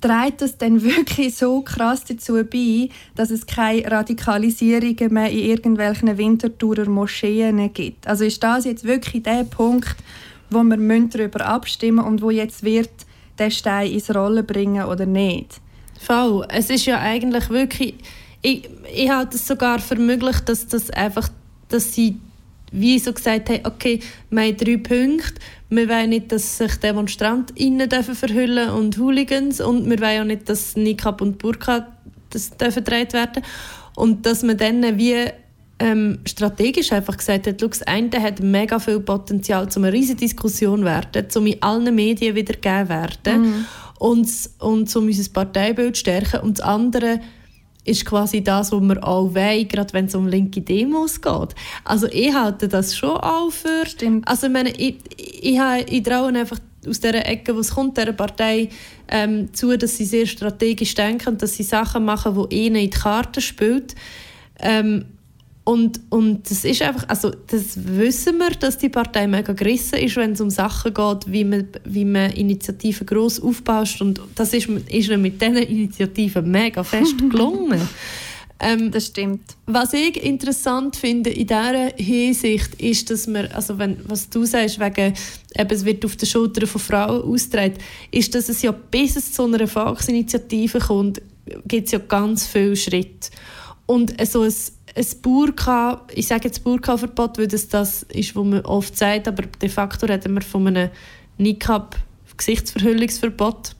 trägt 0.00 0.42
das 0.42 0.58
denn 0.58 0.82
wirklich 0.84 1.36
so 1.36 1.62
krass 1.62 2.04
dazu 2.04 2.44
bei, 2.44 2.88
dass 3.16 3.30
es 3.30 3.46
keine 3.46 3.90
Radikalisierungen 3.90 5.12
mehr 5.12 5.30
in 5.30 5.38
irgendwelchen 5.38 6.16
Winterthurer 6.16 6.88
Moscheen 6.88 7.72
gibt? 7.72 8.06
Also 8.06 8.24
ist 8.24 8.42
das 8.42 8.64
jetzt 8.64 8.84
wirklich 8.84 9.24
der 9.24 9.44
Punkt, 9.44 9.96
wo 10.50 10.62
wir 10.62 11.08
darüber 11.08 11.44
abstimmen 11.44 12.04
und 12.04 12.22
wo 12.22 12.30
jetzt 12.30 12.62
wird 12.62 12.90
den 13.38 13.50
Stein 13.50 13.90
ins 13.90 14.14
Rollen 14.14 14.46
bringen 14.46 14.84
oder 14.84 15.04
nicht? 15.04 15.60
Voll. 16.00 16.46
Es 16.48 16.70
ist 16.70 16.86
ja 16.86 17.00
eigentlich 17.00 17.50
wirklich... 17.50 17.94
Ich, 18.40 18.70
ich 18.94 19.10
halte 19.10 19.36
es 19.36 19.48
sogar 19.48 19.80
für 19.80 19.96
möglich, 19.96 20.38
dass 20.40 20.68
das 20.68 20.90
einfach, 20.90 21.28
dass 21.68 21.92
sie 21.92 22.18
wie 22.72 22.98
so 22.98 23.12
gesagt 23.12 23.48
haben, 23.50 23.60
okay, 23.64 24.00
wir 24.30 24.42
haben 24.42 24.56
drei 24.56 24.76
Punkte, 24.76 25.34
wir 25.70 25.88
wollen 25.88 26.10
nicht, 26.10 26.32
dass 26.32 26.58
sich 26.58 26.76
DemonstrantInnen 26.76 27.88
dürfen 27.88 28.14
verhüllen 28.14 28.70
und 28.70 28.98
Hooligans. 28.98 29.60
Und 29.60 29.88
wir 29.88 30.00
wollen 30.00 30.22
auch 30.22 30.26
nicht, 30.26 30.48
dass 30.48 30.76
Nikab 30.76 31.20
und 31.20 31.38
Burka 31.38 31.88
das 32.30 32.56
dürfen 32.56 32.86
werden. 32.86 33.42
Und 33.94 34.24
dass 34.24 34.42
man 34.42 34.56
dann 34.56 34.98
wie 34.98 35.26
ähm, 35.80 36.18
strategisch 36.24 36.92
einfach 36.92 37.16
gesagt 37.16 37.46
hat, 37.46 37.62
das 37.62 37.82
eine 37.82 38.22
hat 38.22 38.40
mega 38.40 38.78
viel 38.78 39.00
Potenzial, 39.00 39.68
um 39.76 39.84
eine 39.84 39.92
riesige 39.92 40.20
Diskussion 40.20 40.80
zu 40.80 40.84
werden, 40.86 41.26
um 41.36 41.46
in 41.46 41.62
allen 41.62 41.94
Medien 41.94 42.34
wiedergegeben 42.34 42.88
werden 42.88 43.42
mhm. 43.42 43.64
und, 43.98 44.28
und 44.58 44.96
um 44.96 45.04
unser 45.04 45.32
Parteibild 45.32 45.96
zu 45.96 46.00
stärken. 46.00 46.40
Und 46.40 46.58
das 46.58 46.66
andere 46.66 47.20
ist 47.88 48.04
quasi 48.04 48.42
das, 48.42 48.72
was 48.72 48.80
wir 48.80 49.06
auch 49.06 49.34
wollen, 49.34 49.68
gerade 49.68 49.92
wenn 49.92 50.06
es 50.06 50.14
um 50.14 50.26
linke 50.26 50.60
Demos 50.60 51.20
geht. 51.20 51.54
Also 51.84 52.06
ich 52.08 52.32
halte 52.32 52.68
das 52.68 52.96
schon 52.96 53.16
auch 53.16 53.50
für... 53.50 53.86
Stimmt. 53.86 54.28
Also 54.28 54.46
ich, 54.46 54.52
meine, 54.52 54.70
ich, 54.70 54.96
ich, 55.16 55.58
ich 55.86 56.02
traue 56.02 56.28
einfach 56.28 56.58
aus 56.86 57.00
dieser 57.00 57.26
Ecke, 57.26 57.54
wo 57.54 57.60
es 57.60 57.74
kommt, 57.74 57.96
dieser 57.96 58.12
Partei 58.12 58.68
ähm, 59.08 59.52
zu, 59.52 59.76
dass 59.76 59.96
sie 59.96 60.04
sehr 60.04 60.26
strategisch 60.26 60.94
denken 60.94 61.30
und 61.30 61.42
dass 61.42 61.54
sie 61.54 61.62
Sachen 61.62 62.04
machen, 62.04 62.46
die 62.50 62.66
ihnen 62.66 62.76
in 62.76 62.90
die 62.90 62.96
Karte 62.96 63.40
spielen. 63.40 63.86
Ähm, 64.60 65.04
und, 65.68 66.00
und 66.08 66.50
das 66.50 66.64
ist 66.64 66.80
einfach, 66.80 67.06
also 67.08 67.30
das 67.30 67.76
wissen 67.76 68.38
wir, 68.38 68.52
dass 68.52 68.78
die 68.78 68.88
Partei 68.88 69.26
mega 69.26 69.52
gerissen 69.52 69.98
ist, 69.98 70.16
wenn 70.16 70.32
es 70.32 70.40
um 70.40 70.48
Sachen 70.48 70.94
geht, 70.94 71.30
wie 71.30 71.44
man, 71.44 71.68
wie 71.84 72.06
man 72.06 72.30
Initiativen 72.30 73.06
gross 73.06 73.38
aufbaut. 73.38 74.00
Und 74.00 74.18
das 74.34 74.54
ist, 74.54 74.66
ist 74.66 75.10
mit 75.10 75.42
diesen 75.42 75.56
Initiativen 75.58 76.50
mega 76.50 76.82
fest 76.82 77.16
gelungen. 77.30 77.86
ähm, 78.60 78.90
das 78.90 79.08
stimmt. 79.08 79.42
Was 79.66 79.92
ich 79.92 80.24
interessant 80.24 80.96
finde 80.96 81.28
in 81.28 81.46
dieser 81.46 81.92
Hinsicht 81.96 82.80
ist, 82.80 83.10
dass 83.10 83.26
man, 83.26 83.48
also 83.48 83.78
wenn, 83.78 83.98
was 84.08 84.30
du 84.30 84.46
sagst, 84.46 84.80
wegen, 84.80 85.12
eben, 85.54 85.70
es 85.70 85.84
wird 85.84 86.02
auf 86.06 86.16
den 86.16 86.28
Schultern 86.28 86.66
von 86.66 86.80
Frauen 86.80 87.30
ausgetragen, 87.30 87.74
ist, 88.10 88.34
dass 88.34 88.48
es 88.48 88.62
ja 88.62 88.72
bis 88.72 89.16
es 89.16 89.34
zu 89.34 89.44
einer 89.44 89.68
Volksinitiative 89.68 90.78
kommt, 90.78 91.20
gibt 91.66 91.88
es 91.88 91.92
ja 91.92 91.98
ganz 91.98 92.46
viele 92.46 92.74
Schritte. 92.74 93.28
Und 93.84 94.14
so 94.26 94.42
ein 94.42 94.54
ein 94.96 95.06
Burka, 95.22 96.02
ich 96.14 96.26
sage 96.26 96.44
jetzt 96.44 96.64
Burka-Verbot, 96.64 97.38
weil 97.38 97.48
das 97.48 97.68
das 97.68 98.04
ist, 98.04 98.34
was 98.34 98.44
man 98.44 98.60
oft 98.62 98.96
sagt, 98.96 99.28
aber 99.28 99.44
de 99.60 99.68
facto 99.68 100.06
reden 100.06 100.34
wir 100.34 100.42
von 100.42 100.66
einem 100.66 100.90
Niqab, 101.38 101.96
Gesichtsverhüllungsverbot. 102.36 103.74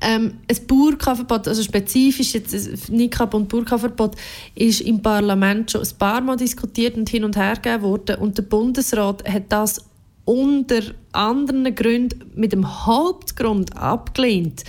Ähm, 0.00 0.38
ein 0.48 0.66
Burka-Verbot, 0.66 1.48
also 1.48 1.62
spezifisch 1.62 2.34
jetzt 2.34 2.54
ein 2.54 2.96
Niqab- 2.96 3.34
und 3.34 3.48
Burka-Verbot, 3.48 4.16
ist 4.54 4.80
im 4.80 5.00
Parlament 5.00 5.70
schon 5.70 5.82
ein 5.82 5.98
paar 5.98 6.20
Mal 6.20 6.36
diskutiert 6.36 6.96
und 6.96 7.08
hin 7.08 7.24
und 7.24 7.36
her 7.36 7.54
gegeben 7.54 7.82
worden 7.82 8.16
und 8.16 8.36
der 8.36 8.42
Bundesrat 8.42 9.28
hat 9.28 9.44
das 9.50 9.84
unter 10.24 10.80
anderen 11.12 11.74
Gründen 11.74 12.30
mit 12.34 12.52
dem 12.52 12.86
Hauptgrund 12.86 13.76
abgelehnt. 13.76 14.64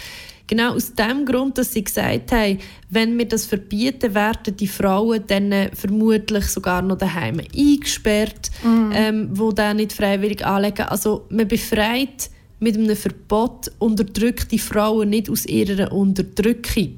Genau 0.47 0.75
aus 0.75 0.93
dem 0.93 1.25
Grund, 1.25 1.57
dass 1.57 1.73
sie 1.73 1.83
gesagt 1.83 2.31
haben, 2.31 2.59
wenn 2.89 3.17
wir 3.17 3.27
das 3.27 3.47
verbieten, 3.47 4.13
werden 4.13 4.55
die 4.55 4.67
Frauen 4.67 5.23
dann 5.25 5.51
äh, 5.51 5.71
vermutlich 5.73 6.45
sogar 6.45 6.83
noch 6.83 6.97
daheim 6.97 7.41
eingesperrt, 7.55 8.51
mm. 8.63 8.91
ähm, 8.93 9.29
wo 9.31 9.51
dann 9.51 9.77
nicht 9.77 9.93
freiwillig 9.93 10.45
anlegen. 10.45 10.83
Also 10.83 11.25
man 11.29 11.47
befreit 11.47 12.29
mit 12.59 12.77
einem 12.77 12.95
Verbot 12.95 13.71
unterdrückt 13.79 14.51
die 14.51 14.59
Frauen 14.59 15.09
nicht 15.09 15.29
aus 15.29 15.45
ihrer 15.45 15.91
Unterdrückung. 15.91 16.95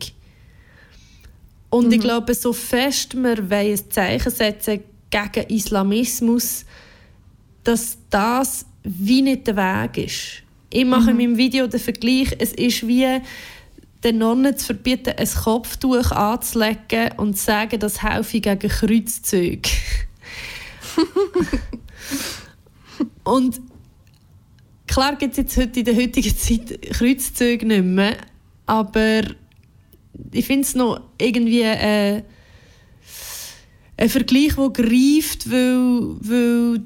Und 1.69 1.87
mhm. 1.87 1.93
ich 1.93 1.99
glaube, 1.99 2.33
so 2.33 2.53
fest 2.53 3.15
wir 3.15 3.37
ein 3.49 3.79
Zeichen 3.89 4.31
setzen 4.31 4.81
gegen 5.09 5.49
Islamismus, 5.49 6.65
dass 7.63 7.97
das 8.09 8.65
wie 8.83 9.21
nicht 9.21 9.47
der 9.47 9.57
Weg 9.57 10.05
ist. 10.05 10.46
Ich 10.69 10.85
mache 10.85 11.03
mhm. 11.03 11.09
in 11.09 11.17
meinem 11.17 11.37
Video 11.37 11.67
den 11.67 11.79
Vergleich, 11.79 12.35
es 12.39 12.53
ist 12.53 12.87
wie 12.87 13.21
den 14.03 14.17
Nonnen 14.17 14.57
zu 14.57 14.67
verbieten, 14.67 15.13
ein 15.17 15.27
Kopftuch 15.27 16.11
anzulegen 16.11 17.11
und 17.17 17.37
zu 17.37 17.45
sagen, 17.45 17.79
das 17.79 18.03
helfe 18.03 18.39
gegen 18.39 18.69
Kreuzzüge. 18.69 19.69
und 23.23 23.59
klar 24.87 25.15
gibt 25.15 25.31
es 25.31 25.37
jetzt 25.37 25.57
heute 25.57 25.79
in 25.79 25.85
der 25.85 25.95
heutigen 25.95 26.35
Zeit 26.35 26.81
Kreuzzüge 26.81 27.65
nicht 27.65 27.83
mehr, 27.83 28.17
aber 28.65 29.21
ich 30.31 30.45
finde 30.45 30.61
es 30.61 30.75
noch 30.75 31.01
irgendwie 31.17 31.61
äh, 31.61 32.23
ein 33.97 34.09
Vergleich, 34.09 34.55
der 34.55 34.69
greift, 34.69 35.49
weil, 35.49 36.15
weil 36.19 36.83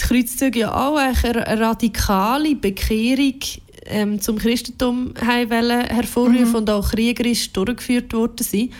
die 0.00 0.06
Kreuzzüge 0.06 0.60
ja 0.60 0.74
auch 0.74 0.96
eine 0.96 1.60
radikale 1.60 2.54
Bekehrung 2.54 3.40
ähm, 3.86 4.20
zum 4.20 4.38
Christentum 4.38 5.14
hervorrufen 5.16 6.48
mhm. 6.48 6.54
und 6.54 6.70
auch 6.70 6.90
kriegerisch 6.90 7.52
durchgeführt 7.52 8.12
worden 8.12 8.44
sind. 8.44 8.72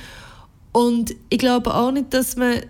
Und 0.73 1.15
ich 1.29 1.39
glaube 1.39 1.75
auch 1.75 1.91
nicht, 1.91 2.15
dass 2.15 2.37
man 2.37 2.61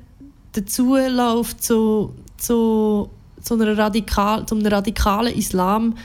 dazu 0.53 0.97
läuft 0.97 1.63
zu, 1.63 2.15
zu, 2.39 3.11
zu, 3.43 3.55
einer 3.55 3.77
radikal, 3.77 4.47
zu 4.47 4.55
einem 4.55 4.67
radikalen 4.67 5.35
Islam 5.35 5.97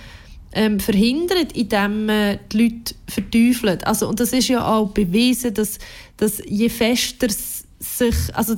ähm, 0.52 0.80
verhindert, 0.80 1.54
indem 1.54 2.06
man 2.06 2.40
die 2.52 2.64
Leute 2.64 2.96
verteufelt. 3.08 3.86
Also, 3.86 4.08
und 4.08 4.20
das 4.20 4.34
ist 4.34 4.48
ja 4.48 4.66
auch 4.66 4.90
bewiesen, 4.90 5.54
dass, 5.54 5.80
dass 6.18 6.42
je 6.46 6.70
fester 6.70 7.28
sich, 7.80 8.16
also 8.34 8.56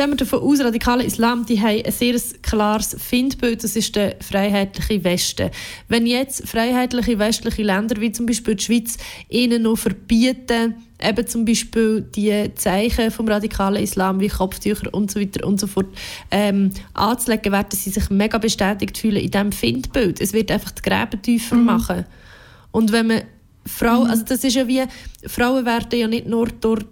gehen 0.00 0.12
wir 0.12 0.16
davon 0.16 0.40
aus, 0.40 0.60
radikaler 0.60 1.04
Islam, 1.04 1.44
die 1.44 1.60
haben 1.60 1.82
ein 1.84 1.92
sehr 1.92 2.18
klares 2.40 2.96
Findbild, 2.98 3.62
das 3.62 3.76
ist 3.76 3.94
der 3.96 4.16
freiheitliche 4.22 5.04
Westen. 5.04 5.50
Wenn 5.88 6.06
jetzt 6.06 6.48
freiheitliche 6.48 7.18
westliche 7.18 7.62
Länder, 7.62 8.00
wie 8.00 8.10
zum 8.10 8.24
Beispiel 8.24 8.54
die 8.54 8.64
Schweiz, 8.64 8.96
ihnen 9.28 9.64
noch 9.64 9.76
verbieten, 9.76 10.76
eben 11.02 11.26
zum 11.26 11.44
Beispiel 11.44 12.00
die 12.16 12.50
Zeichen 12.54 13.10
vom 13.10 13.28
radikalen 13.28 13.82
Islam 13.82 14.20
wie 14.20 14.28
Kopftücher 14.28 14.88
und 14.94 15.10
so 15.10 15.20
weiter 15.20 15.46
und 15.46 15.60
so 15.60 15.66
fort 15.66 15.88
ähm, 16.30 16.70
anzulegen, 16.94 17.52
werden 17.52 17.68
sie 17.72 17.90
sich 17.90 18.08
mega 18.08 18.38
bestätigt 18.38 18.96
fühlen 18.96 19.18
in 19.18 19.30
diesem 19.30 19.52
Findbild. 19.52 20.18
Es 20.18 20.32
wird 20.32 20.50
einfach 20.50 20.70
die 20.70 20.80
Gräben 20.80 21.20
tiefer 21.20 21.56
mhm. 21.56 21.64
machen. 21.66 22.06
Und 22.70 22.90
wenn 22.92 23.06
man 23.06 23.22
Frauen, 23.66 24.04
mhm. 24.04 24.10
also 24.12 24.24
das 24.24 24.44
ist 24.44 24.56
ja 24.56 24.66
wie, 24.66 24.82
Frauen 25.26 25.66
werden 25.66 25.98
ja 25.98 26.08
nicht 26.08 26.26
nur 26.26 26.46
durch 26.46 26.86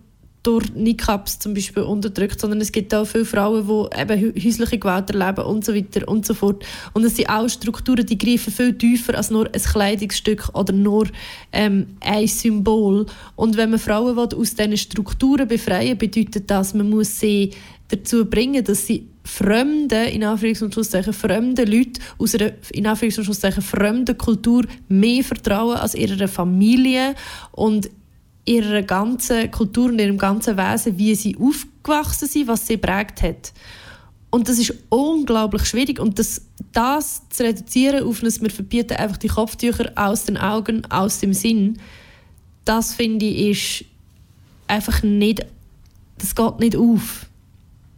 durch 0.49 0.73
Niqabs 0.75 1.39
zum 1.39 1.53
Beispiel 1.53 1.83
unterdrückt, 1.83 2.41
sondern 2.41 2.63
es 2.63 2.73
gibt 2.73 2.95
auch 2.95 3.05
viele 3.05 3.27
Frauen, 3.27 3.67
die 3.69 4.01
eben 4.01 4.35
häusliche 4.35 4.79
Gewalt 4.79 5.11
erleben 5.11 5.45
und 5.45 5.63
so 5.63 5.75
weiter 5.75 6.09
und 6.09 6.25
so 6.25 6.33
fort. 6.33 6.65
Und 6.95 7.05
es 7.05 7.17
sind 7.17 7.29
auch 7.29 7.47
Strukturen, 7.51 8.07
die 8.07 8.17
greifen 8.17 8.51
viel 8.51 8.73
tiefer 8.73 9.15
als 9.15 9.31
nur 9.31 9.47
ein 9.47 9.61
Kleidungsstück 9.61 10.49
oder 10.55 10.73
nur 10.73 11.07
ähm, 11.53 11.89
ein 12.01 12.27
Symbol. 12.27 13.05
Und 13.37 13.59
wenn 13.59 13.69
man 13.69 13.79
Frauen 13.79 14.17
will, 14.17 14.39
aus 14.39 14.55
diesen 14.55 14.79
Strukturen 14.79 15.47
befreien 15.47 15.99
bedeutet 15.99 16.51
das, 16.51 16.73
man 16.73 16.89
muss 16.89 17.21
sie 17.21 17.51
dazu 17.89 18.25
bringen, 18.25 18.65
dass 18.65 18.87
sie 18.87 19.07
fremde, 19.25 20.05
in 20.05 20.25
Anführungs- 20.25 20.65
und 20.65 20.73
Schlusszeichen, 20.73 21.13
fremde 21.13 21.65
Leute 21.65 22.01
aus 22.17 22.35
einer, 22.35 22.53
in 22.73 22.87
Anführungs- 22.87 23.19
und 23.19 23.25
Schlusszeichen, 23.25 23.63
fremden 23.63 24.17
Kultur 24.17 24.65
mehr 24.89 25.23
vertrauen 25.23 25.77
als 25.77 25.95
ihrer 25.95 26.27
Familie 26.27 27.15
und 27.53 27.91
ihrer 28.49 28.83
ganzen 28.83 29.51
Kultur 29.51 29.91
und 29.91 29.99
ihrem 29.99 30.19
ganzen 30.19 30.57
Wesen, 30.57 30.97
wie 30.99 31.15
sie 31.15 31.37
aufgewachsen 31.37 32.27
sind, 32.27 32.49
was 32.49 32.67
sie 32.67 32.79
prägt 32.79 33.23
hat. 33.23 33.53
Und 34.31 34.49
das 34.49 34.59
ist 34.59 34.75
unglaublich 34.89 35.67
schwierig. 35.67 36.01
Und 36.01 36.19
das, 36.19 36.43
das 36.73 37.23
zu 37.29 37.45
reduzieren 37.45 38.05
auf 38.05 38.21
dass 38.21 38.43
wir 38.43 38.51
verbieten 38.51 38.97
einfach 38.97 39.17
die 39.19 39.29
Kopftücher 39.29 39.93
aus 39.95 40.25
den 40.25 40.37
Augen, 40.37 40.85
aus 40.91 41.21
dem 41.21 41.33
Sinn, 41.33 41.79
das 42.65 42.95
finde 42.95 43.27
ich 43.27 43.83
ist 43.83 43.85
einfach 44.67 45.03
nicht, 45.03 45.47
das 46.19 46.35
geht 46.35 46.59
nicht 46.59 46.77
auf. 46.77 47.27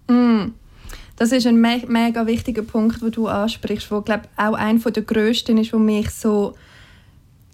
Mm. 0.09 0.53
Das 1.17 1.33
ist 1.33 1.47
ein 1.47 1.61
me 1.61 1.83
mega 1.87 2.27
wichtiger 2.27 2.63
Punkt, 2.63 3.03
den 3.03 3.11
du 3.11 3.27
ansprichst, 3.27 3.91
wo 3.91 4.01
glaube 4.01 4.25
auch 4.37 4.55
einer 4.55 4.79
der 4.79 5.03
grössten 5.03 5.59
ist, 5.59 5.73
wo 5.73 5.79
mich 5.79 6.11
so 6.11 6.55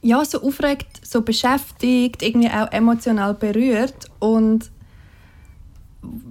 ja 0.06 0.24
so 0.24 0.42
aufregt, 0.42 1.06
so 1.06 1.22
beschäftigt, 1.22 2.22
irgendwie 2.22 2.48
auch 2.48 2.70
emotional 2.72 3.34
berührt 3.34 4.10
und 4.18 4.70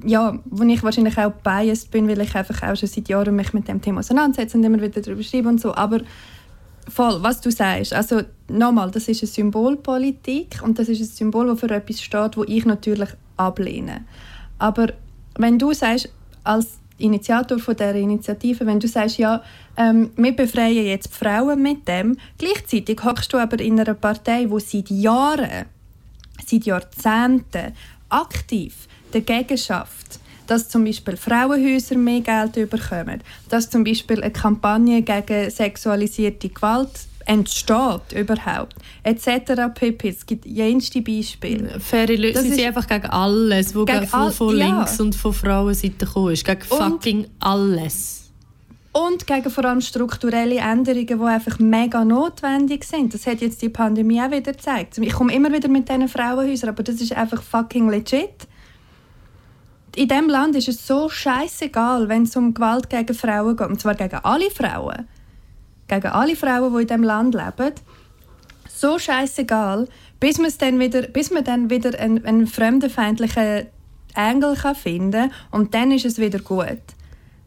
ja, 0.06 0.40
wo 0.46 0.64
ich 0.64 0.84
wahrscheinlich 0.84 1.18
auch 1.18 1.32
biased 1.32 1.92
bin, 1.92 2.08
weil 2.08 2.22
ich 2.22 2.34
einfach 2.34 2.64
auch 2.64 2.76
schon 2.76 2.88
seit 2.88 3.10
Jahren 3.10 3.36
mich 3.36 3.54
mit 3.54 3.68
dem 3.68 3.82
Thema 3.82 4.00
auseinandersetze 4.00 4.58
und 4.58 4.64
immer 4.64 4.82
wieder 4.82 5.02
darüber 5.02 5.22
schreibe 5.22 5.50
und 5.50 5.60
so, 5.60 5.76
aber 5.76 6.00
voll, 6.88 7.22
was 7.22 7.42
du 7.42 7.52
sagst, 7.52 7.94
also 7.94 8.22
nochmal, 8.48 8.92
das 8.92 9.08
ist 9.08 9.22
eine 9.22 9.28
Symbolpolitik 9.28 10.62
und 10.64 10.80
das 10.80 10.88
ist 10.88 11.02
ein 11.02 11.06
Symbol, 11.06 11.48
das 11.48 11.60
für 11.60 11.70
etwas 11.70 12.02
steht, 12.02 12.38
wo 12.38 12.44
ich 12.44 12.66
natürlich 12.66 13.10
ablehne. 13.36 14.06
Aber 14.60 14.88
wenn 15.38 15.60
du 15.60 15.74
sagst, 15.74 16.10
als 16.44 16.80
Initiator 16.98 17.60
von 17.60 17.76
der 17.76 17.96
Initiative, 17.96 18.66
wenn 18.66 18.80
du 18.80 18.88
sagst, 18.88 19.18
ja, 19.18 19.44
ähm, 19.78 20.12
wir 20.16 20.36
befreien 20.36 20.86
jetzt 20.86 21.12
die 21.14 21.18
Frauen 21.26 21.62
mit 21.62 21.88
dem, 21.88 22.18
gleichzeitig 22.38 23.04
hockst 23.04 23.34
du 23.34 23.38
aber 23.38 23.60
in 23.60 23.80
einer 23.80 23.94
Partei, 23.94 24.50
wo 24.50 24.60
seit 24.60 24.90
Jahren, 24.90 25.66
seit 26.46 26.66
Jahrzehnten 26.66 27.74
aktiv 28.10 28.88
dagegen 29.12 29.58
schafft, 29.58 30.20
dass 30.48 30.70
zum 30.70 30.86
Beispiel 30.86 31.18
Frauenhäuser 31.18 31.98
mehr 31.98 32.22
Geld 32.22 32.70
bekommen, 32.70 33.22
dass 33.50 33.70
zum 33.70 33.84
Beispiel 33.84 34.22
eine 34.22 34.32
Kampagne 34.32 35.02
gegen 35.02 35.50
sexualisierte 35.50 36.50
Gewalt 36.50 36.92
entsteht 37.26 38.14
überhaupt, 38.14 38.76
etc. 39.04 39.74
pp. 39.74 40.10
Es 40.10 40.26
gibt 40.26 40.46
jenste 40.46 41.02
Beispiele. 41.02 41.80
Faire 41.80 42.16
Leute, 42.16 42.42
sind 42.42 42.60
einfach 42.62 42.88
gegen 42.88 43.08
alles, 43.08 43.76
was 43.76 43.86
gegen 43.86 44.08
von, 44.08 44.32
von 44.32 44.58
ja. 44.58 44.68
links 44.68 45.00
und 45.00 45.16
von 45.16 45.34
Frauenseite 45.34 46.06
gekommen 46.06 46.34
ist. 46.34 46.46
Gegen 46.46 46.62
und, 46.70 46.78
fucking 46.78 47.28
alles. 47.40 48.15
Und 48.98 49.28
gegen 49.28 49.50
vor 49.50 49.66
allem 49.66 49.82
strukturelle 49.82 50.56
Änderungen, 50.56 51.06
die 51.06 51.26
einfach 51.26 51.60
mega 51.60 52.06
notwendig 52.06 52.86
sind. 52.86 53.14
Das 53.14 53.28
hat 53.28 53.42
jetzt 53.42 53.62
die 53.62 53.70
Pandemie 53.70 54.22
auch 54.22 54.32
wieder 54.32 54.54
gezeigt. 54.54 54.98
Ich 54.98 55.14
komme 55.14 55.34
immer 55.34 55.52
wieder 55.52 55.68
mit 55.68 55.90
diesen 55.90 56.08
Frauenhäusern, 56.08 56.70
aber 56.70 56.84
das 56.84 57.02
ist 57.02 57.12
einfach 57.12 57.42
fucking 57.44 57.90
legit 57.90 58.48
in 59.96 60.08
diesem 60.08 60.30
Land 60.30 60.56
ist 60.56 60.68
es 60.68 60.86
so 60.86 61.10
scheißegal, 61.10 62.10
wenn 62.10 62.24
es 62.24 62.36
um 62.36 62.54
Gewalt 62.54 62.90
gegen 62.90 63.16
Frauen 63.16 63.56
geht. 63.56 63.68
Und 63.68 63.80
zwar 63.80 63.96
gegen 63.96 64.18
alle 64.24 64.52
Frauen. 64.52 65.08
Gegen 65.88 66.08
alle 66.08 66.36
Frauen, 66.36 66.74
die 66.74 66.82
in 66.82 66.88
diesem 66.88 67.04
Land 67.04 67.34
leben. 67.34 67.74
So 68.68 69.00
scheißegal, 69.00 69.88
bis, 70.20 70.38
dann 70.58 70.80
wieder, 70.80 71.04
bis 71.04 71.32
man 71.32 71.44
dann 71.44 71.70
wieder 71.70 71.98
einen, 71.98 72.26
einen 72.26 72.48
fremdenfeindlichen 72.48 73.68
Engel 74.16 74.56
finden 74.76 75.12
kann. 75.12 75.32
Und 75.52 75.74
dann 75.74 75.92
ist 75.92 76.06
es 76.06 76.20
wieder 76.20 76.40
gut. 76.40 76.82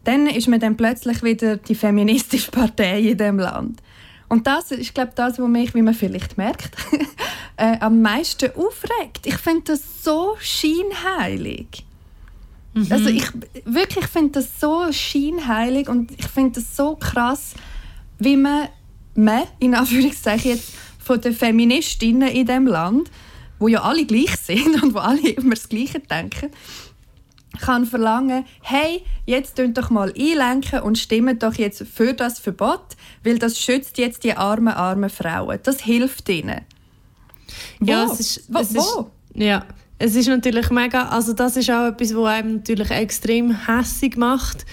Dann 0.08 0.26
ist 0.26 0.48
man 0.48 0.58
dann 0.58 0.74
plötzlich 0.74 1.22
wieder 1.22 1.58
die 1.58 1.74
feministische 1.74 2.50
Partei 2.50 2.98
in 2.98 3.18
diesem 3.18 3.38
Land. 3.38 3.82
Und 4.30 4.46
das 4.46 4.70
ist, 4.70 4.94
glaube 4.94 5.12
das, 5.14 5.38
was 5.38 5.48
mich, 5.48 5.74
wie 5.74 5.82
man 5.82 5.92
vielleicht 5.92 6.38
merkt, 6.38 6.70
äh, 7.58 7.78
am 7.80 8.00
meisten 8.00 8.50
aufregt. 8.52 9.26
Ich 9.26 9.36
finde 9.36 9.64
das 9.72 10.02
so 10.02 10.34
scheinheilig. 10.40 11.84
Mhm. 12.72 12.86
Also 12.88 13.10
ich 13.10 13.26
wirklich 13.66 14.06
finde 14.06 14.40
das 14.40 14.58
so 14.58 14.90
scheinheilig 14.90 15.90
und 15.90 16.10
ich 16.12 16.28
finde 16.28 16.52
das 16.52 16.74
so 16.74 16.96
krass, 16.96 17.52
wie 18.18 18.38
man, 18.38 18.68
man 19.14 19.42
in 19.58 19.74
Anführungszeichen 19.74 20.52
jetzt 20.52 20.72
von 20.98 21.20
den 21.20 21.34
Feministinnen 21.34 22.30
in 22.30 22.46
dem 22.46 22.66
Land, 22.66 23.10
wo 23.58 23.68
ja 23.68 23.82
alle 23.82 24.06
gleich 24.06 24.36
sind 24.42 24.82
und 24.82 24.94
wo 24.94 25.00
alle 25.00 25.28
immer 25.28 25.54
das 25.54 25.68
Gleiche 25.68 26.00
denken, 26.00 26.50
kann 27.60 27.86
verlangen, 27.86 28.44
hey, 28.62 29.02
jetzt 29.26 29.56
tun 29.56 29.74
doch 29.74 29.90
mal 29.90 30.12
einlenken 30.16 30.80
und 30.80 30.98
stimmen 30.98 31.38
doch 31.38 31.54
jetzt 31.54 31.84
für 31.86 32.14
das 32.14 32.38
Verbot, 32.38 32.96
weil 33.24 33.38
das 33.38 33.58
schützt 33.58 33.98
jetzt 33.98 34.24
die 34.24 34.34
armen, 34.34 34.74
armen 34.74 35.10
Frauen. 35.10 35.58
Das 35.62 35.80
hilft 35.80 36.28
ihnen. 36.28 36.60
Wo? 37.80 37.90
Ja, 37.90 38.04
es 38.04 38.20
ist, 38.20 38.44
wo? 38.48 38.58
Es 38.58 38.74
ist, 38.74 39.04
ja, 39.34 39.64
es 39.98 40.14
ist 40.14 40.28
natürlich 40.28 40.70
mega, 40.70 41.08
also 41.08 41.32
das 41.32 41.56
ist 41.56 41.70
auch 41.70 41.86
etwas, 41.86 42.14
was 42.14 42.26
einem 42.26 42.56
natürlich 42.56 42.90
extrem 42.90 43.66
hässig 43.66 44.16
macht. 44.16 44.64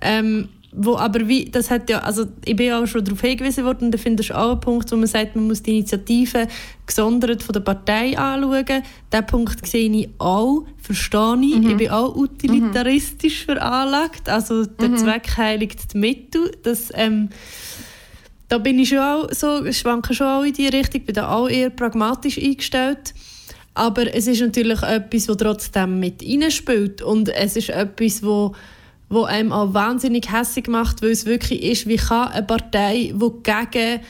Ähm, 0.00 0.48
wo 0.80 0.96
aber 0.96 1.26
wie, 1.26 1.46
das 1.46 1.70
hat 1.70 1.90
ja, 1.90 1.98
also 1.98 2.26
ich 2.44 2.54
bin 2.54 2.68
ja 2.68 2.80
auch 2.80 2.86
schon 2.86 3.04
darauf 3.04 3.20
hingewiesen 3.20 3.64
worden 3.64 3.86
und 3.86 3.94
ich 3.96 4.00
finde, 4.00 4.22
das 4.22 4.26
ist 4.26 4.36
auch 4.36 4.52
ein 4.52 4.60
Punkt, 4.60 4.90
wo 4.92 4.96
man 4.96 5.08
sagt, 5.08 5.34
man 5.34 5.48
muss 5.48 5.60
die 5.60 5.72
Initiative 5.72 6.46
gesondert 6.86 7.42
von 7.42 7.52
der 7.52 7.60
Partei 7.60 8.16
anschauen. 8.16 8.84
Diesen 9.12 9.26
Punkt 9.26 9.66
sehe 9.66 9.90
ich 9.90 10.08
auch, 10.18 10.64
verstehe 10.80 11.40
ich. 11.42 11.56
Mhm. 11.56 11.70
Ich 11.70 11.76
bin 11.76 11.90
auch 11.90 12.14
utilitaristisch 12.14 13.40
mhm. 13.46 13.52
veranlagt, 13.52 14.28
also 14.28 14.66
der 14.66 14.90
mhm. 14.90 14.96
Zweck 14.98 15.36
heiligt 15.36 15.94
die 15.94 15.98
Mittel. 15.98 16.52
Das, 16.62 16.92
ähm, 16.94 17.30
da 18.48 18.58
bin 18.58 18.78
ich 18.78 18.90
schon 18.90 18.98
auch 18.98 19.32
so, 19.32 19.70
schwanke 19.72 20.14
schon 20.14 20.28
auch 20.28 20.44
in 20.44 20.52
die 20.52 20.68
Richtung, 20.68 21.02
bin 21.02 21.14
da 21.14 21.30
auch 21.30 21.48
eher 21.48 21.70
pragmatisch 21.70 22.38
eingestellt. 22.38 23.14
Aber 23.74 24.14
es 24.14 24.28
ist 24.28 24.40
natürlich 24.40 24.82
etwas, 24.82 25.28
was 25.28 25.36
trotzdem 25.36 25.98
mit 25.98 26.22
reinspielt. 26.22 27.02
Und 27.02 27.28
es 27.30 27.56
ist 27.56 27.70
etwas, 27.70 28.22
wo, 28.22 28.54
wo 29.08 29.24
einem 29.24 29.52
auch 29.52 29.72
wahnsinnig 29.74 30.30
hässlich 30.30 30.68
macht, 30.68 31.02
weil 31.02 31.10
es 31.10 31.26
wirklich 31.26 31.62
ist, 31.62 31.86
wie 31.86 31.96
kann 31.96 32.28
eine 32.28 32.46
Partei, 32.46 33.12
die 33.14 33.30
gegen 33.42 34.00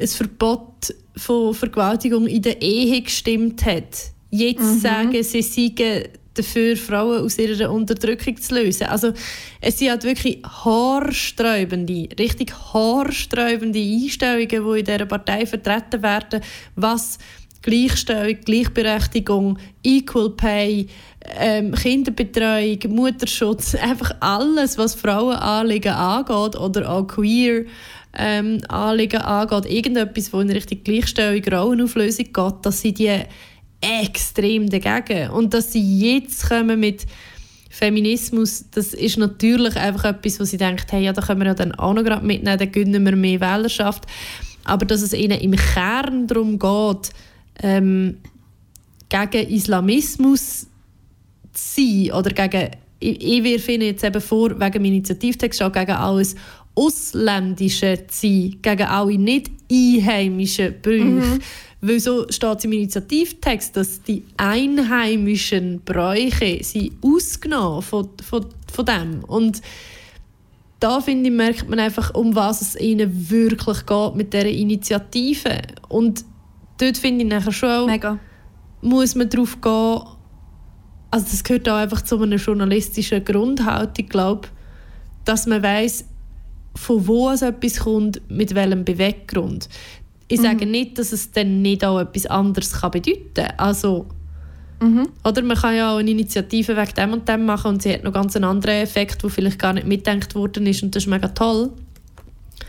ein 0.00 0.08
Verbot 0.08 0.94
von 1.16 1.54
Vergewaltigung 1.54 2.26
in 2.26 2.42
der 2.42 2.60
Ehe 2.60 3.00
gestimmt 3.00 3.64
hat, 3.64 4.10
jetzt 4.30 4.62
mhm. 4.62 4.78
sagen, 4.80 5.22
sie 5.22 5.42
seien 5.42 6.08
dafür, 6.34 6.76
Frauen 6.76 7.24
aus 7.24 7.38
ihrer 7.38 7.70
Unterdrückung 7.70 8.36
zu 8.36 8.56
lösen. 8.56 8.88
Also 8.88 9.12
es 9.60 9.78
sind 9.78 9.90
halt 9.90 10.04
wirklich 10.04 10.42
haarsträubende, 10.44 12.08
richtig 12.18 12.52
haarsträubende 12.52 13.80
Einstellungen, 13.80 14.48
die 14.48 14.78
in 14.80 14.84
dieser 14.84 15.06
Partei 15.06 15.46
vertreten 15.46 16.02
werden, 16.02 16.40
was 16.74 17.18
Gleichstellung, 17.64 18.36
Gleichberechtigung, 18.44 19.58
Equal 19.82 20.30
Pay, 20.30 20.86
ähm, 21.38 21.72
Kinderbetreuung, 21.72 22.78
Mutterschutz, 22.90 23.74
einfach 23.82 24.12
alles, 24.20 24.76
was 24.76 24.94
Frauenanliegen 24.94 25.92
angeht 25.92 26.56
oder 26.56 26.90
auch 26.90 27.06
queer 27.06 27.64
ähm, 28.16 28.60
Anliegen 28.68 29.22
angeht, 29.22 29.66
irgendetwas, 29.66 30.32
wo 30.32 30.40
in 30.40 30.50
Richtung 30.50 30.84
Gleichstellung, 30.84 31.42
Rollenauflösung 31.42 32.26
geht, 32.26 32.54
dass 32.62 32.82
sie 32.82 32.92
die 32.92 33.18
extrem 33.80 34.68
dagegen 34.68 35.30
und 35.30 35.54
dass 35.54 35.72
sie 35.72 36.16
jetzt 36.16 36.48
kommen 36.48 36.80
mit 36.80 37.06
Feminismus, 37.70 38.66
das 38.70 38.94
ist 38.94 39.16
natürlich 39.18 39.76
einfach 39.76 40.04
etwas, 40.04 40.38
wo 40.38 40.44
sie 40.44 40.58
denkt, 40.58 40.92
hey, 40.92 41.04
ja, 41.04 41.12
da 41.12 41.22
können 41.22 41.40
wir 41.40 41.48
ja 41.48 41.54
dann 41.54 41.74
auch 41.74 41.92
noch 41.94 42.04
gerade 42.04 42.24
mitnehmen, 42.24 42.58
dann 42.58 42.70
gönnen 42.70 43.04
wir 43.04 43.16
mehr 43.16 43.40
Wählerschaft. 43.40 44.04
Aber 44.64 44.86
dass 44.86 45.02
es 45.02 45.12
ihnen 45.12 45.40
im 45.40 45.56
Kern 45.56 46.26
darum 46.28 46.58
geht, 46.58 47.10
ähm, 47.62 48.18
gegen 49.08 49.48
Islamismus 49.48 50.66
zu 51.52 51.80
sein 51.80 52.12
oder 52.12 52.30
gegen, 52.30 52.70
ich, 53.00 53.22
ich 53.22 53.44
wirfe 53.44 53.72
Ihnen 53.72 53.86
jetzt 53.86 54.04
eben 54.04 54.20
vor, 54.20 54.58
wegen 54.58 54.72
dem 54.72 54.84
Initiativtext 54.84 55.62
auch 55.62 55.72
gegen 55.72 55.92
alles 55.92 56.34
Ausländische 56.74 58.04
zu 58.08 58.26
sein, 58.26 58.58
gegen 58.60 58.82
alle 58.82 59.18
nicht 59.18 59.50
einheimischen 59.70 60.74
Brüche. 60.82 61.04
Mhm. 61.04 61.38
Weil 61.80 62.00
so 62.00 62.26
steht 62.30 62.58
es 62.58 62.64
im 62.64 62.72
Initiativtext, 62.72 63.76
dass 63.76 64.02
die 64.02 64.24
einheimischen 64.38 65.82
Bräuche 65.84 66.64
sind 66.64 66.92
ausgenommen 67.02 67.82
von, 67.82 68.08
von, 68.22 68.46
von 68.72 68.86
dem. 68.86 69.24
Und 69.24 69.60
da 70.80 71.00
finde 71.00 71.28
ich, 71.28 71.36
merkt 71.36 71.68
man 71.68 71.78
einfach, 71.78 72.14
um 72.14 72.34
was 72.34 72.62
es 72.62 72.80
ihnen 72.80 73.30
wirklich 73.30 73.84
geht 73.84 74.14
mit 74.14 74.32
dieser 74.32 74.48
Initiative. 74.48 75.58
Und 75.88 76.24
dort 76.78 76.96
finde 76.98 77.24
ich 77.24 77.30
nachher 77.30 77.52
schon 77.52 77.70
auch, 77.70 77.86
Mega. 77.86 78.18
muss 78.80 79.14
man 79.14 79.28
darauf 79.28 79.60
gehen, 79.60 80.00
also 81.10 81.26
das 81.30 81.44
gehört 81.44 81.68
auch 81.68 81.76
einfach 81.76 82.02
zu 82.02 82.20
einer 82.20 82.36
journalistischen 82.36 83.24
Grundhaltung, 83.24 84.06
glaube 84.06 84.48
dass 85.24 85.46
man 85.46 85.62
weiß, 85.62 86.04
von 86.76 87.06
wo 87.06 87.30
es 87.30 87.42
etwas 87.42 87.80
kommt, 87.80 88.20
mit 88.28 88.54
welchem 88.54 88.84
Beweggrund. 88.84 89.68
Ich 90.28 90.38
mhm. 90.38 90.42
sage 90.42 90.66
nicht, 90.66 90.98
dass 90.98 91.12
es 91.12 91.30
dann 91.30 91.62
nicht 91.62 91.84
auch 91.84 92.00
etwas 92.00 92.26
anderes 92.26 92.72
kann 92.72 92.90
bedeuten 92.90 93.32
kann. 93.34 93.58
Also, 93.58 94.06
mhm. 94.80 95.08
Oder 95.24 95.42
man 95.42 95.56
kann 95.56 95.76
ja 95.76 95.92
auch 95.92 95.98
eine 95.98 96.10
Initiative 96.10 96.76
wegen 96.76 96.94
dem 96.94 97.12
und 97.12 97.28
dem 97.28 97.44
machen 97.46 97.68
und 97.68 97.82
sie 97.82 97.92
hat 97.92 98.04
noch 98.04 98.12
ganz 98.12 98.34
einen 98.36 98.44
anderen 98.44 98.76
Effekt, 98.76 99.22
der 99.22 99.30
vielleicht 99.30 99.58
gar 99.58 99.72
nicht 99.72 99.86
mitgedacht 99.86 100.34
worden 100.34 100.66
ist 100.66 100.82
und 100.82 100.94
das 100.94 101.04
ist 101.04 101.08
mega 101.08 101.28
toll. 101.28 101.70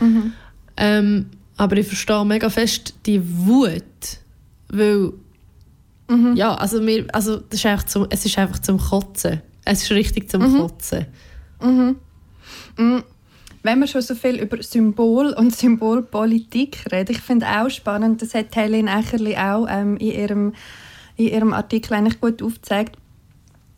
Mhm. 0.00 0.32
Ähm, 0.76 1.26
aber 1.56 1.76
ich 1.76 1.86
verstehe 1.86 2.24
mega 2.24 2.50
fest 2.50 2.94
die 3.06 3.20
Wut, 3.46 3.82
weil 4.68 5.12
mhm. 6.08 6.34
ja, 6.36 6.54
also, 6.54 6.80
mir, 6.80 7.06
also 7.12 7.36
das 7.36 7.60
ist 7.60 7.66
einfach 7.66 7.86
zum, 7.86 8.06
es 8.10 8.24
ist 8.24 8.38
einfach 8.38 8.58
zum 8.58 8.78
Kotzen. 8.78 9.42
Es 9.64 9.82
ist 9.82 9.90
richtig 9.90 10.30
zum 10.30 10.42
mhm. 10.42 10.58
Kotzen. 10.58 11.06
Mhm. 11.62 11.96
mhm. 12.76 13.02
Wenn 13.62 13.80
wir 13.80 13.88
schon 13.88 14.02
so 14.02 14.14
viel 14.14 14.36
über 14.36 14.62
Symbol 14.62 15.32
und 15.32 15.52
Symbolpolitik 15.52 16.84
reden, 16.92 17.10
ich 17.10 17.20
finde 17.20 17.46
auch 17.48 17.68
spannend, 17.68 18.22
das 18.22 18.32
hat 18.32 18.54
Helen 18.54 18.86
Echerli 18.86 19.36
auch 19.36 19.66
ähm, 19.68 19.96
in, 19.96 20.12
ihrem, 20.12 20.54
in 21.16 21.26
ihrem 21.26 21.52
Artikel 21.52 21.94
eigentlich 21.94 22.20
gut 22.20 22.44
aufgezeigt, 22.44 22.96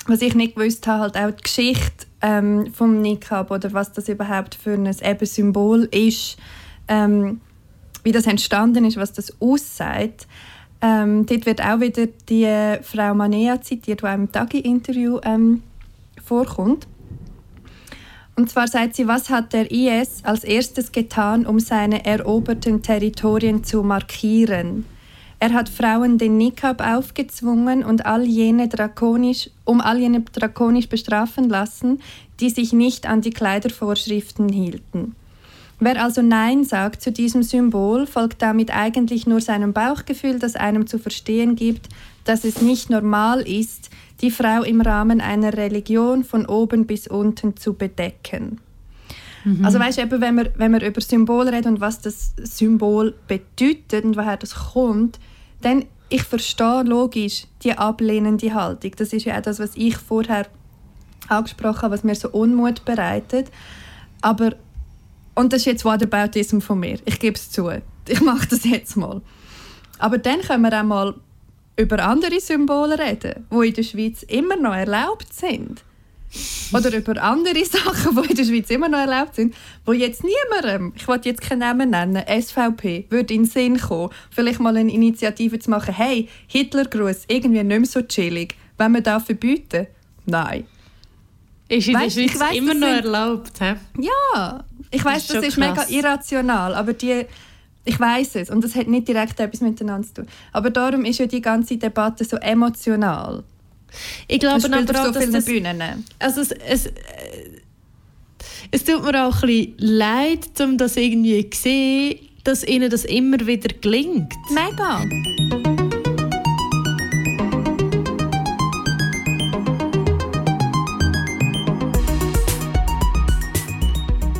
was 0.07 0.21
ich 0.21 0.35
nicht 0.35 0.57
gewusst 0.57 0.87
habe, 0.87 1.01
halt 1.01 1.17
auch 1.17 1.31
die 1.31 1.43
Geschichte 1.43 2.07
ähm, 2.21 2.71
vom 2.75 3.01
Niqab 3.01 3.51
oder 3.51 3.73
was 3.73 3.95
das 3.95 4.11
überhaupt 4.11 4.55
für 4.57 4.75
ein 4.75 4.85
eben 4.85 5.27
Symbol 5.27 5.85
ist, 5.85 6.37
ähm, 6.89 7.41
wie 8.05 8.13
das 8.13 8.27
entstanden 8.27 8.85
ist, 8.85 8.97
was 8.97 9.13
das 9.13 9.41
aussagt. 9.41 10.27
Ähm, 10.81 11.27
dort 11.27 11.47
wird 11.47 11.61
auch 11.63 11.81
wieder 11.81 12.07
die 12.29 12.79
Frau 12.83 13.15
Manea 13.15 13.61
zitiert, 13.61 14.03
die 14.03 14.07
auch 14.07 14.15
im 14.15 14.31
Tagi-Interview 14.31 15.19
ähm, 15.25 15.63
vorkommt. 16.25 16.87
Und 18.37 18.49
zwar 18.49 18.69
sagt 18.69 18.95
sie, 18.95 19.09
was 19.09 19.31
hat 19.31 19.53
der 19.53 19.73
IS 19.73 20.21
als 20.23 20.45
erstes 20.45 20.93
getan, 20.93 21.45
um 21.45 21.59
seine 21.59 22.05
eroberten 22.05 22.83
Territorien 22.83 23.65
zu 23.65 23.83
markieren? 23.83 24.85
Er 25.41 25.53
hat 25.53 25.69
Frauen 25.69 26.19
den 26.19 26.37
Nikab 26.37 26.81
aufgezwungen 26.81 27.85
und 27.85 28.07
all 28.07 28.25
jene 28.25 28.69
drakonisch, 28.69 29.51
um 29.65 29.81
all 29.81 29.99
jene 29.99 30.21
drakonisch 30.21 30.89
bestrafen 30.89 31.49
lassen, 31.49 32.01
die 32.39 32.51
sich 32.51 32.73
nicht 32.73 33.07
an 33.07 33.23
die 33.23 33.31
Kleidervorschriften 33.31 34.49
hielten. 34.49 35.17
Wer 35.81 36.03
also 36.03 36.23
Nein 36.23 36.65
sagt 36.65 37.03
zu 37.03 37.13
diesem 37.13 37.43
Symbol, 37.43 38.07
folgt 38.07 38.43
damit 38.43 38.75
eigentlich 38.75 39.27
nur 39.27 39.41
seinem 39.41 39.73
Bauchgefühl, 39.73 40.39
das 40.39 40.57
einem 40.57 40.87
zu 40.87 40.99
verstehen 40.99 41.55
gibt, 41.55 41.89
dass 42.25 42.45
es 42.45 42.61
nicht 42.61 42.91
normal 42.91 43.41
ist, 43.43 43.91
die 44.21 44.31
Frau 44.31 44.63
im 44.63 44.81
Rahmen 44.81 45.21
einer 45.21 45.55
Religion 45.57 46.25
von 46.25 46.47
oben 46.47 46.87
bis 46.87 47.07
unten 47.07 47.57
zu 47.57 47.75
bedecken. 47.75 48.61
Mhm. 49.45 49.65
Also 49.65 49.79
weißt 49.79 49.99
du, 49.99 50.21
wenn 50.21 50.35
wir, 50.35 50.53
wenn 50.57 50.73
wir 50.73 50.85
über 50.85 51.01
Symbol 51.01 51.49
reden 51.49 51.75
und 51.75 51.81
was 51.81 52.01
das 52.01 52.35
Symbol 52.43 53.15
bedeutet 53.29 54.05
und 54.05 54.17
woher 54.17 54.37
das 54.37 54.55
kommt, 54.55 55.21
dann 55.63 55.85
ich 56.09 56.23
verstehe 56.23 56.83
logisch 56.85 57.45
die 57.63 57.77
ablehnende 57.77 58.55
Haltung. 58.55 58.93
Das 58.97 59.13
ist 59.13 59.25
ja 59.25 59.37
auch 59.37 59.43
das, 59.43 59.59
was 59.59 59.77
ich 59.77 59.97
vorher 59.97 60.47
angesprochen 61.29 61.83
habe, 61.83 61.95
was 61.95 62.05
mir 62.05 62.15
so 62.15 62.31
Unmut 62.31 62.85
bereitet. 62.85 63.51
Aber, 64.23 64.53
und 65.39 65.53
das 65.53 65.61
ist 65.61 65.67
jetzt 65.67 65.85
Whataboutism 65.85 66.59
von 66.59 66.81
mir, 66.81 66.99
ich 67.05 67.21
gebe 67.21 67.37
es 67.37 67.49
zu. 67.49 67.71
Ich 68.09 68.21
mache 68.21 68.49
das 68.49 68.65
jetzt 68.65 68.97
mal. 68.97 69.23
Aber 70.01 70.19
dann 70.19 70.41
können 70.41 70.65
wir 70.65 70.81
auch 70.81 70.85
mal 70.85 71.15
über 71.77 72.05
andere 72.05 72.41
Symbole 72.41 72.99
reden, 72.99 73.47
die 73.49 73.69
in 73.69 73.75
der 73.75 73.83
Schweiz 73.85 74.25
immer 74.25 74.57
noch 74.57 74.75
erlaubt 74.75 75.33
sind. 75.33 75.85
Oder 76.73 76.93
über 76.97 77.23
andere 77.23 77.65
Sachen, 77.65 78.21
die 78.21 78.31
in 78.31 78.37
der 78.37 78.45
Schweiz 78.47 78.69
immer 78.71 78.89
noch 78.89 78.99
erlaubt 78.99 79.37
sind, 79.37 79.55
wo 79.87 79.93
jetzt 79.93 80.25
niemandem, 80.25 80.93
ich 80.97 81.07
will 81.07 81.21
jetzt 81.23 81.41
keinen 81.41 81.61
Namen 81.61 81.91
nennen, 81.91 82.25
SVP, 82.27 83.07
würde 83.09 83.33
in 83.33 83.45
den 83.45 83.49
Sinn 83.49 83.79
kommen, 83.79 84.11
vielleicht 84.31 84.59
mal 84.59 84.77
eine 84.77 84.93
Initiative 84.93 85.61
zu 85.61 85.71
machen, 85.71 85.95
hey, 85.95 86.29
Hitlergruß, 86.49 87.27
irgendwie 87.29 87.63
nicht 87.63 87.79
mehr 87.79 87.87
so 87.87 88.03
chillig, 88.03 88.57
wenn 88.77 88.91
wir 88.91 89.03
das 89.03 89.23
verbieten? 89.23 89.87
Nein. 90.27 90.65
Ist 91.69 91.87
in 91.87 91.95
weißt, 91.95 92.17
der 92.17 92.29
Schweiz 92.29 92.41
weiss, 92.41 92.57
immer 92.57 92.75
noch 92.75 92.89
erlaubt? 92.89 93.53
He? 93.61 93.75
Ja, 94.03 94.65
ich 94.91 95.05
weiß, 95.05 95.27
das, 95.27 95.37
das 95.37 95.47
ist, 95.49 95.59
mega 95.59 95.85
irrational, 95.89 96.75
aber 96.75 96.93
die, 96.93 97.27
ich 97.85 97.99
weiß 97.99 98.37
es 98.37 98.51
und 98.51 98.63
das 98.63 98.75
hat 98.75 98.87
nicht 98.87 99.09
direkt 99.09 99.39
etwas 99.41 99.61
miteinander 99.61 100.07
zu 100.07 100.15
tun. 100.15 100.27
Aber 100.53 100.71
darum 100.71 101.05
ist 101.05 101.19
ja 101.19 101.27
die 101.27 101.41
ganze 101.41 101.77
Debatte 101.77 102.25
so 102.25 102.37
emotional. 102.37 103.45
Ich 104.27 104.41
glaube 104.41 104.65
aber 104.67 105.01
auch, 105.01 105.07
so 105.07 105.11
dass 105.13 105.31
das, 105.31 105.45
Bühnen. 105.47 105.83
Also 106.19 106.43
es, 106.43 106.51
es, 106.51 106.87
äh, 106.87 106.93
es 108.71 108.85
tut 108.85 109.03
mir 109.03 109.27
auch 109.27 109.43
ein 109.43 109.49
bisschen 109.49 109.75
leid, 109.79 110.61
um 110.61 110.77
das 110.77 110.97
irgendwie 110.97 111.49
zu 111.49 111.63
sehen, 111.63 112.19
dass 112.45 112.65
ihnen 112.65 112.91
das 112.91 113.05
immer 113.05 113.47
wieder 113.47 113.75
gelingt. 113.81 114.35
Mega. 114.51 115.88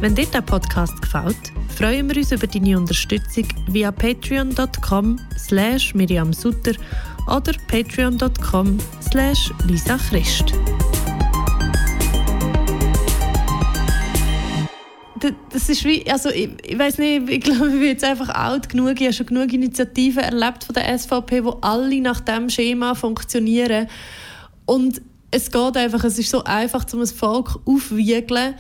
Wenn 0.01 0.15
dir 0.15 0.27
der 0.27 0.43
Podcast 0.43 1.03
gefällt, 1.03 1.53
freuen 1.77 2.09
wir 2.09 2.19
uns 2.19 2.31
über 2.31 2.47
deine 2.47 2.79
Unterstützung 2.79 3.49
via 3.67 3.91
patreon.com 3.91 5.19
slash 5.37 5.93
Miriam 5.93 6.33
Sutter 6.33 6.75
oder 7.27 7.53
patreon.com 7.67 8.79
slash 9.11 9.53
Lisa 9.67 9.99
Christ. 10.09 10.53
Das 15.51 15.69
ist 15.69 15.85
wie, 15.85 16.09
also 16.09 16.29
ich, 16.29 16.51
ich 16.65 16.79
weiß 16.79 16.99
nicht, 16.99 17.29
ich 17.29 17.41
glaube, 17.41 17.67
ich 17.67 17.73
bin 17.73 17.83
jetzt 17.83 18.05
einfach 18.05 18.29
alt 18.29 18.69
genug. 18.69 19.01
Ich 19.01 19.03
habe 19.03 19.13
schon 19.13 19.27
genug 19.27 19.53
Initiativen 19.53 20.23
erlebt 20.23 20.63
von 20.63 20.75
der 20.75 20.97
SVP, 20.97 21.43
wo 21.43 21.59
alle 21.61 22.01
nach 22.01 22.21
dem 22.21 22.49
Schema 22.51 22.95
funktionieren. 22.95 23.89
Und 24.65 25.03
es 25.33 25.51
geht 25.51 25.77
einfach, 25.77 26.05
es 26.05 26.21
ist 26.21 26.31
so 26.31 26.45
einfach, 26.45 26.87
um 26.93 27.01
das 27.01 27.11
Volk 27.11 27.59
aufwiegeln 27.67 28.55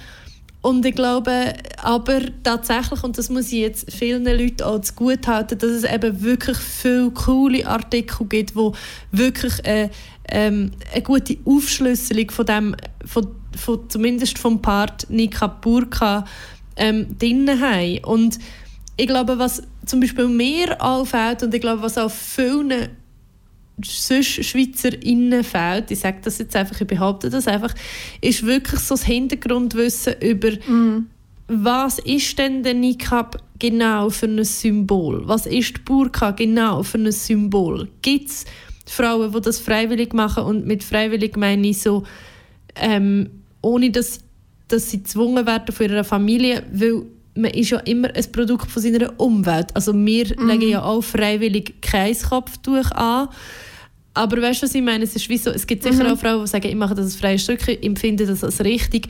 und 0.61 0.85
ich 0.85 0.95
glaube 0.95 1.55
aber 1.83 2.21
tatsächlich, 2.43 3.05
und 3.05 3.17
das 3.17 3.31
muss 3.31 3.47
ich 3.47 3.61
jetzt 3.61 3.93
vielen 3.93 4.25
Leuten 4.25 4.63
auch 4.63 4.81
gut 4.97 5.27
halten, 5.27 5.59
dass 5.59 5.71
es 5.71 5.85
eben 5.85 6.23
wirklich 6.23 6.57
viele 6.59 7.11
coole 7.13 7.67
Artikel 7.67 8.27
gibt, 8.27 8.55
die 8.57 8.73
wirklich 9.13 9.65
eine, 9.65 9.91
ähm, 10.29 10.73
eine 10.93 11.03
gute 11.03 11.37
Aufschlüsselung 11.45 12.31
von 12.31 12.47
dem, 12.47 12.77
von, 13.05 13.29
von, 13.57 13.89
zumindest 13.89 14.39
vom 14.39 14.61
Part 14.61 15.09
Nika 15.09 15.47
Burka 15.47 16.25
ähm, 16.77 17.17
drin 17.19 17.49
haben. 17.61 18.05
Und 18.05 18.39
ich 18.97 19.07
glaube, 19.07 19.39
was 19.39 19.63
zum 19.87 20.01
Beispiel 20.01 20.27
mir 20.27 20.77
auffällt 20.83 21.45
und 21.45 21.55
ich 21.55 21.61
glaube, 21.61 21.83
was 21.83 21.97
auch 21.97 22.11
vielen 22.11 22.89
sonst 23.83 24.45
SchweizerInnen 24.45 25.45
fehlt, 25.45 25.91
ich 25.91 26.01
sage 26.01 26.19
das 26.23 26.39
jetzt 26.39 26.57
einfach, 26.57 26.81
ich 26.81 26.87
behaupte 26.87 27.31
das 27.31 27.47
einfach, 27.47 27.75
ist 28.21 28.45
wirklich 28.45 28.81
so 28.81 28.95
das 28.95 29.05
Hintergrundwissen 29.05 30.15
über 30.21 30.51
mm. 30.51 31.07
was 31.49 31.99
ist 32.01 32.39
denn 32.39 32.63
der 32.63 32.75
Nikab 32.75 33.43
genau 33.59 34.11
für 34.11 34.27
ein 34.27 34.45
Symbol? 34.45 35.27
Was 35.27 35.47
ist 35.47 35.77
die 35.77 35.81
Burka 35.81 36.33
genau 36.33 36.83
für 36.83 36.99
ein 36.99 37.13
Symbol? 37.13 37.89
Gibt 38.03 38.29
es 38.29 38.45
Frauen, 38.87 39.33
die 39.33 39.41
das 39.41 39.59
freiwillig 39.59 40.13
machen 40.13 40.45
und 40.45 40.67
mit 40.67 40.83
freiwillig 40.83 41.37
meine 41.37 41.69
ich 41.69 41.83
so, 41.83 42.05
ähm, 42.77 43.31
ohne 43.63 43.91
dass, 43.91 44.21
dass 44.69 44.91
sie 44.91 44.99
gezwungen 44.99 45.47
werden 45.47 45.75
von 45.75 45.89
ihrer 45.89 46.05
Familie, 46.05 46.65
weil 46.73 47.03
man 47.35 47.53
ist 47.53 47.71
ja 47.71 47.79
immer 47.81 48.15
ein 48.15 48.33
Produkt 48.33 48.71
von 48.71 48.83
seiner 48.83 49.19
Umwelt. 49.19 49.75
Also 49.75 49.95
wir 49.95 50.27
mm. 50.27 50.49
legen 50.49 50.69
ja 50.69 50.83
auch 50.83 51.03
freiwillig 51.03 51.81
kein 51.81 52.17
Kopftuch 52.19 52.91
an. 52.93 53.29
Aber 54.19 54.43
weißt 54.43 54.63
du, 54.63 54.67
was 54.67 54.75
ich 54.75 54.83
meine? 54.83 55.05
Es, 55.05 55.15
ist 55.15 55.29
wie 55.29 55.39
so, 55.39 55.51
es 55.51 55.65
gibt 55.65 55.85
sicher 55.85 56.03
mhm. 56.03 56.11
auch 56.11 56.19
Frauen, 56.19 56.41
die 56.41 56.49
sagen, 56.49 56.67
ich 56.67 56.75
mache 56.75 56.93
das 56.93 57.05
als 57.05 57.15
freies 57.15 57.45
Stück, 57.45 57.69
ich 57.69 57.85
empfinde 57.85 58.27
das 58.27 58.43
als 58.43 58.61
richtig. 58.65 59.07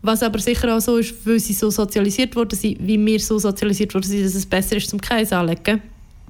Was 0.00 0.22
aber 0.22 0.38
sicher 0.38 0.76
auch 0.76 0.80
so 0.80 0.96
ist, 0.98 1.26
weil 1.26 1.40
sie 1.40 1.54
so 1.54 1.70
sozialisiert 1.70 2.36
worden 2.36 2.56
sind, 2.56 2.76
wie 2.78 3.04
wir 3.04 3.18
so 3.18 3.36
sozialisiert 3.40 3.92
worden 3.94 4.04
sind, 4.04 4.24
dass 4.24 4.36
es 4.36 4.46
besser 4.46 4.76
ist, 4.76 4.88
zum 4.88 5.00
Kreis 5.00 5.32
anlegen. 5.32 5.82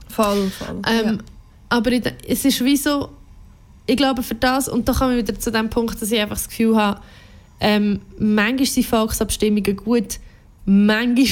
Voll, 0.08 0.50
voll. 0.50 0.80
Ähm, 0.88 1.06
ja. 1.06 1.18
Aber 1.68 1.90
es 2.26 2.44
ist 2.46 2.64
wie 2.64 2.78
so, 2.78 3.10
ich 3.84 3.98
glaube 3.98 4.22
für 4.22 4.36
das, 4.36 4.70
und 4.70 4.88
da 4.88 4.94
kommen 4.94 5.16
wir 5.16 5.18
wieder 5.18 5.38
zu 5.38 5.52
dem 5.52 5.68
Punkt, 5.68 6.00
dass 6.00 6.10
ich 6.10 6.18
einfach 6.18 6.36
das 6.36 6.48
Gefühl 6.48 6.76
habe, 6.76 7.02
ähm, 7.60 8.00
manchmal 8.18 8.64
sind 8.64 8.86
Volksabstimmungen 8.86 9.76
gut, 9.76 10.18
manchmal 10.64 11.26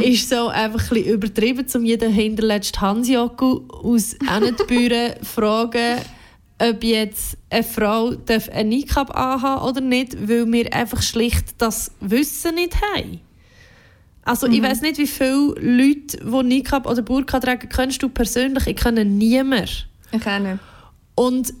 ist 0.02 0.28
so 0.28 0.48
einfach 0.48 0.90
ein 0.92 1.04
übertrieben, 1.04 1.66
um 1.74 1.84
jeden 1.84 2.12
hinterletzten 2.12 2.80
Hansjacke 2.80 3.62
aus 3.68 4.14
Ennetbüren 4.14 5.14
fragen, 5.22 6.00
ob 6.60 6.84
jetzt 6.84 7.36
eine 7.50 7.62
Frau 7.62 8.12
einen 8.52 8.68
Nikab 8.68 9.16
anhaben 9.16 9.64
oder 9.64 9.80
nicht, 9.80 10.28
weil 10.28 10.50
wir 10.50 10.72
einfach 10.72 11.02
schlicht 11.02 11.54
das 11.58 11.92
Wissen 12.00 12.56
nicht 12.56 12.76
haben. 12.94 13.20
Also 14.24 14.46
mhm. 14.46 14.54
ich 14.54 14.62
weiß 14.62 14.82
nicht, 14.82 14.98
wie 14.98 15.06
viele 15.06 15.54
Leute, 15.58 16.18
die 16.18 16.42
Nikab 16.46 16.86
oder 16.86 17.02
Burka 17.02 17.40
tragen, 17.40 17.68
kennst 17.68 18.02
du 18.02 18.08
persönlich? 18.08 18.66
Ich 18.66 18.76
kenne 18.76 19.04
niemand. 19.04 19.88
Ich 20.12 20.20
kenne. 20.20 20.58
Und 21.14 21.52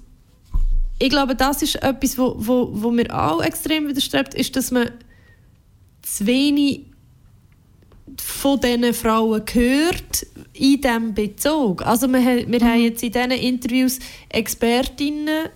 ich 0.98 1.10
glaube, 1.10 1.34
das 1.34 1.62
ist 1.62 1.76
etwas, 1.76 2.18
wo, 2.18 2.34
wo, 2.38 2.68
wo 2.72 2.90
mir 2.90 3.12
auch 3.14 3.42
extrem 3.42 3.88
widerstrebt, 3.88 4.34
ist, 4.34 4.56
dass 4.56 4.70
man 4.70 4.90
zu 6.14 6.26
wenig 6.26 6.82
von 8.20 8.60
diesen 8.60 8.94
Frauen 8.94 9.44
gehört 9.44 10.26
in 10.54 10.80
diesem 10.80 11.14
Bezug. 11.14 11.82
Also 11.82 12.08
wir, 12.08 12.20
wir 12.20 12.46
mhm. 12.46 12.64
haben 12.64 12.80
jetzt 12.80 13.02
in 13.02 13.12
diesen 13.12 13.30
Interviews 13.30 13.98
Expertinnen 14.28 15.48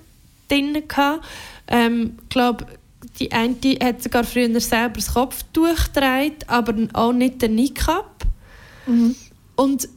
drin 0.48 0.82
gehabt. 0.86 1.24
Ähm, 1.68 2.18
ich 2.22 2.28
glaube, 2.28 2.66
die 3.18 3.32
eine 3.32 3.56
hat 3.82 4.02
sogar 4.02 4.24
früher 4.24 4.60
selber 4.60 4.94
das 4.94 5.14
Kopftuch 5.14 5.76
getragen, 5.92 6.36
aber 6.46 6.74
auch 6.92 7.12
nicht 7.12 7.42
den 7.42 7.54
Niqab. 7.54 8.24
Mhm. 8.86 9.14
Und 9.56 9.88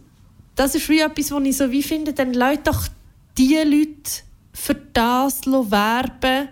das 0.56 0.76
ist 0.76 0.90
wie 0.90 1.00
etwas, 1.00 1.32
wo 1.32 1.40
ich 1.40 1.58
so 1.58 1.72
wie 1.72 1.84
finde, 1.84 2.14
dann 2.14 2.34
Leute 2.34 2.64
doch 2.66 2.88
die 3.38 3.56
Leute 3.56 4.24
für 4.54 4.76
das 4.76 5.46
werben, 5.46 6.48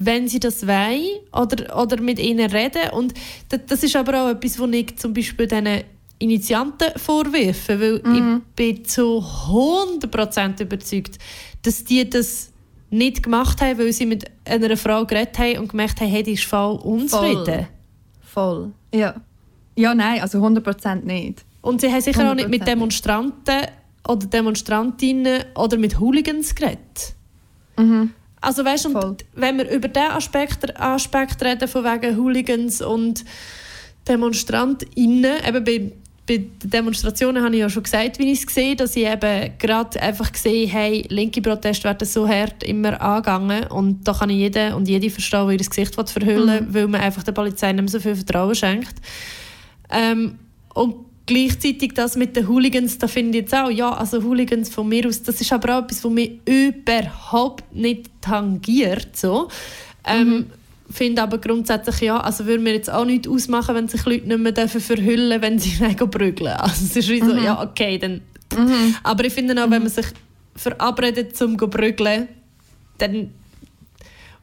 wenn 0.00 0.28
sie 0.28 0.40
das 0.40 0.66
wollen 0.66 1.20
oder, 1.32 1.78
oder 1.78 2.00
mit 2.00 2.18
ihnen 2.18 2.50
reden. 2.50 2.90
Und 2.92 3.14
das 3.48 3.82
ist 3.82 3.94
aber 3.94 4.24
auch 4.24 4.30
etwas, 4.30 4.58
was 4.58 4.70
ich 4.70 4.96
zum 4.96 5.12
Beispiel 5.12 5.46
diesen 5.46 5.84
Initianten 6.18 6.88
vorwerfe, 6.96 7.78
weil 7.78 8.02
mhm. 8.02 8.42
ich 8.56 8.76
bin 8.76 8.84
zu 8.84 9.22
100% 9.22 10.62
überzeugt, 10.62 11.18
dass 11.62 11.84
die 11.84 12.08
das 12.08 12.50
nicht 12.88 13.22
gemacht 13.22 13.60
haben, 13.60 13.78
weil 13.78 13.92
sie 13.92 14.06
mit 14.06 14.24
einer 14.46 14.76
Frau 14.76 15.04
geredet 15.04 15.38
haben 15.38 15.58
und 15.58 15.68
gemerkt 15.68 16.00
haben, 16.00 16.08
hey, 16.08 16.22
die 16.22 16.32
ist 16.32 16.44
voll 16.44 16.76
unzufrieden. 16.76 17.68
Voll. 18.22 18.72
Voll. 18.72 18.72
Ja. 18.94 19.14
Ja, 19.76 19.94
nein, 19.94 20.20
also 20.22 20.38
100% 20.38 21.04
nicht. 21.04 21.44
Und 21.60 21.82
sie 21.82 21.92
haben 21.92 22.00
sicher 22.00 22.30
auch 22.30 22.34
nicht 22.34 22.48
100% 22.48 22.50
mit 22.50 22.66
Demonstranten 22.66 23.66
oder 24.08 24.26
Demonstrantinnen 24.26 25.44
oder 25.54 25.76
mit 25.76 26.00
Hooligans 26.00 26.54
geredet. 26.54 27.14
Mhm. 27.76 28.12
Also 28.40 28.64
weißt 28.64 28.86
du, 28.86 29.16
wenn 29.34 29.58
wir 29.58 29.70
über 29.70 29.88
diesen 29.88 30.10
Aspekt, 30.10 30.80
Aspekt 30.80 31.42
reden, 31.42 31.68
von 31.68 31.84
wegen 31.84 32.16
Hooligans 32.16 32.80
und 32.80 33.24
DemonstrantInnen, 34.08 35.44
eben 35.46 35.64
bei, 35.64 35.92
bei 36.26 36.36
den 36.38 36.70
Demonstrationen 36.70 37.42
habe 37.42 37.54
ich 37.54 37.60
ja 37.60 37.68
schon 37.68 37.82
gesagt, 37.82 38.18
wie 38.18 38.32
ich 38.32 38.44
es 38.46 38.54
sehe, 38.54 38.76
dass 38.76 38.96
ich 38.96 39.06
eben 39.06 39.52
gerade 39.58 40.00
einfach 40.00 40.32
gesehen 40.32 40.70
hey, 40.70 41.04
linke 41.10 41.42
Proteste 41.42 41.84
werden 41.84 42.06
so 42.06 42.26
hart 42.26 42.62
immer 42.62 43.00
angegangen 43.00 43.64
und 43.66 44.08
da 44.08 44.14
kann 44.14 44.30
ich 44.30 44.36
jeden 44.36 44.72
und 44.74 44.88
jede 44.88 45.10
verstehen, 45.10 45.48
die 45.48 45.56
ihr 45.56 45.58
Gesicht 45.58 45.94
verhüllen 45.94 46.66
Mhm. 46.66 46.74
weil 46.74 46.88
man 46.88 47.00
einfach 47.02 47.22
der 47.22 47.32
Polizei 47.32 47.72
nicht 47.72 47.82
mehr 47.82 47.90
so 47.90 48.00
viel 48.00 48.16
Vertrauen 48.16 48.54
schenkt. 48.54 48.94
Ähm, 49.90 50.38
und 50.72 51.09
gleichzeitig 51.30 51.94
das 51.94 52.16
mit 52.16 52.34
den 52.34 52.48
Hooligans, 52.48 52.98
da 52.98 53.06
finde 53.06 53.38
ich 53.38 53.44
jetzt 53.44 53.54
auch, 53.54 53.70
ja, 53.70 53.92
also 53.92 54.20
Hooligans 54.20 54.68
von 54.68 54.88
mir 54.88 55.06
aus, 55.06 55.22
das 55.22 55.40
ist 55.40 55.52
aber 55.52 55.78
auch 55.78 55.84
etwas, 55.84 56.02
was 56.02 56.10
mich 56.10 56.40
überhaupt 56.44 57.72
nicht 57.72 58.10
tangiert. 58.20 59.16
So. 59.16 59.46
Ähm, 60.04 60.46
finde 60.90 61.22
aber 61.22 61.38
grundsätzlich 61.38 62.00
ja, 62.00 62.18
also 62.18 62.46
würde 62.46 62.64
mir 62.64 62.72
jetzt 62.72 62.90
auch 62.90 63.04
nichts 63.04 63.28
ausmachen, 63.28 63.76
wenn 63.76 63.86
sich 63.86 64.04
Leute 64.04 64.26
nicht 64.26 64.40
mehr 64.40 64.50
dürfen 64.50 64.80
verhüllen 64.80 65.40
wenn 65.40 65.60
sie 65.60 65.70
gehen 65.78 66.10
prügeln. 66.10 66.54
Also 66.54 66.84
es 66.84 66.96
ist 66.96 67.08
wie 67.08 67.20
so, 67.20 67.32
ja, 67.36 67.62
okay, 67.62 67.96
dann... 67.96 68.22
Aber 69.04 69.24
ich 69.24 69.32
finde 69.32 69.54
auch, 69.62 69.70
wenn 69.70 69.82
man 69.82 69.88
sich 69.90 70.06
verabredet 70.56 71.36
zum 71.36 71.56
zu 71.56 71.68
prügeln, 71.68 72.26
dann 72.98 73.30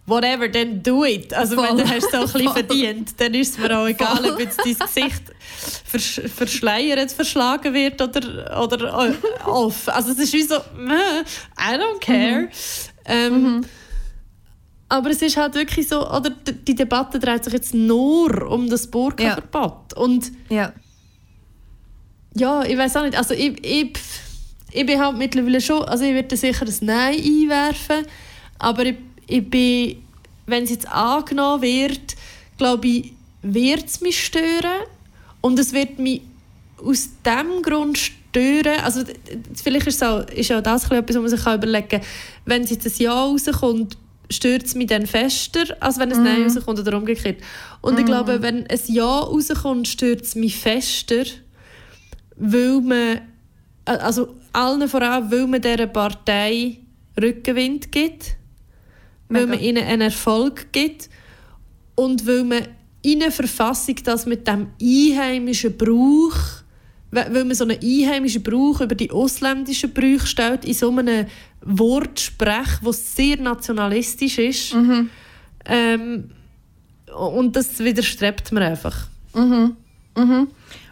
whatever, 0.06 0.48
dann 0.48 0.82
do 0.82 1.04
it. 1.04 1.34
Also 1.34 1.58
wenn 1.58 1.66
Voll. 1.66 1.78
du 1.84 1.90
hast 1.90 2.12
so 2.12 2.18
ein 2.18 2.24
bisschen 2.24 2.44
Voll. 2.44 2.54
verdient, 2.54 3.14
dann 3.18 3.34
ist 3.34 3.52
es 3.52 3.58
mir 3.58 3.78
auch 3.78 3.88
egal, 3.88 4.32
ob 4.32 4.40
jetzt 4.40 4.60
dein 4.64 4.78
Gesicht 4.78 5.24
versch 5.70 6.22
verschleiert, 6.34 7.12
verschlagen 7.12 7.74
wird 7.74 8.02
oder, 8.02 8.62
oder 8.64 9.10
äh, 9.10 9.48
off. 9.48 9.88
Also 9.90 10.12
es 10.12 10.20
ist 10.20 10.34
wie 10.34 10.44
so, 10.44 10.56
I 10.56 11.76
don't 11.76 12.00
care. 12.00 12.50
Ähm, 13.06 13.66
Aber 14.90 15.10
es 15.10 15.22
ist 15.22 15.36
halt 15.38 15.56
wirklich 15.56 15.88
so, 15.88 16.10
oder 16.10 16.30
die 16.30 16.76
Debatte 16.76 17.20
dreht 17.20 17.44
sich 17.44 17.54
jetzt 17.54 17.74
nur 17.74 18.50
um 18.50 18.70
das 18.70 18.88
Burka-Verbot. 18.88 19.94
Und 19.96 20.32
Ja. 20.50 20.72
ja, 22.36 22.64
ich 22.64 22.78
weiß 22.78 22.96
auch 22.98 23.04
nicht, 23.04 23.18
also 23.18 23.34
ich, 23.34 23.64
ich, 23.66 23.98
ich 24.72 24.86
bin 24.86 25.00
halt 25.00 25.18
mittlerweile 25.18 25.60
schon, 25.62 25.84
also 25.84 26.04
ich 26.06 26.14
werde 26.14 26.38
sicher 26.38 26.66
ein 26.66 26.76
Nein 26.82 27.16
einwerfen, 27.16 28.06
aber 28.60 28.86
ich, 28.86 28.96
ich 29.28 29.50
bin, 29.50 30.04
wenn 30.46 30.64
es 30.64 30.70
jetzt 30.70 30.88
angenommen 30.88 31.62
wird, 31.62 32.16
glaube 32.58 32.88
ich, 32.88 33.14
wird 33.42 33.86
es 33.86 34.02
mich 34.02 34.26
stören 34.26 34.84
und 35.42 35.60
es 35.60 35.74
wird 35.74 36.00
mich 36.00 36.22
aus 36.84 37.10
dem 37.26 37.62
Grund 37.62 37.98
stören, 37.98 38.80
also 38.84 39.02
vielleicht 39.56 39.88
ist, 39.88 39.96
es 39.96 40.04
auch, 40.04 40.28
ist 40.30 40.52
auch 40.52 40.62
das 40.62 40.90
etwas, 40.92 41.16
was 41.16 41.22
man 41.22 41.30
sich 41.30 41.42
überlegen 41.42 41.88
kann, 41.88 42.02
wenn 42.46 42.64
es 42.64 42.70
jetzt 42.70 42.86
ein 42.86 42.94
Ja 42.98 43.14
rauskommt, 43.14 43.98
stört 44.30 44.66
es 44.66 44.76
mich 44.76 44.88
dann 44.88 45.08
fester, 45.08 45.76
als 45.80 45.98
wenn 45.98 46.12
ein 46.12 46.24
Nein 46.24 46.44
rauskommt 46.44 46.80
oder 46.80 46.98
umgekehrt. 46.98 47.42
Und 47.82 47.98
ich 47.98 48.06
glaube, 48.06 48.42
wenn 48.42 48.68
ein 48.68 48.80
Ja 48.88 49.20
rauskommt, 49.20 49.88
stört 49.88 50.22
es 50.22 50.36
mich 50.36 50.58
fester, 50.58 51.24
weil 52.36 52.82
man, 52.82 53.22
also 53.86 54.36
allen 54.54 54.88
voran, 54.88 55.32
weil 55.32 55.48
man 55.48 55.62
dieser 55.62 55.88
Partei 55.88 56.80
Rückenwind 57.20 57.92
gibt, 57.92 58.36
weil 59.30 59.46
Mega. 59.46 59.56
man 59.56 59.64
ihnen 59.64 59.84
einen 59.84 60.02
Erfolg 60.02 60.72
gibt 60.72 61.10
und 61.96 62.28
weil 62.28 62.44
man 62.44 62.68
in 63.12 63.24
eine 63.24 63.32
Verfassung 63.32 63.96
das 64.04 64.26
mit 64.26 64.48
dem 64.48 64.68
einheimischen 64.82 65.78
Brauch, 65.78 66.36
weil 67.12 67.46
man 67.46 67.54
so 67.56 67.64
einen 67.64 67.80
einheimischen 67.82 68.44
Brauch 68.44 68.82
über 68.82 68.96
die 68.96 69.12
ausländischen 69.12 69.94
Brüche 69.94 70.28
stellt, 70.28 70.66
in 70.66 70.74
so 70.74 70.92
einem 70.92 71.26
Wortsprech, 71.62 72.80
das 72.84 73.16
sehr 73.16 73.38
nationalistisch 73.38 74.38
ist. 74.40 74.74
Ähm, 75.66 76.32
und 77.18 77.56
das 77.56 77.80
widerstrebt 77.80 78.52
mir 78.52 78.62
einfach. 78.62 79.08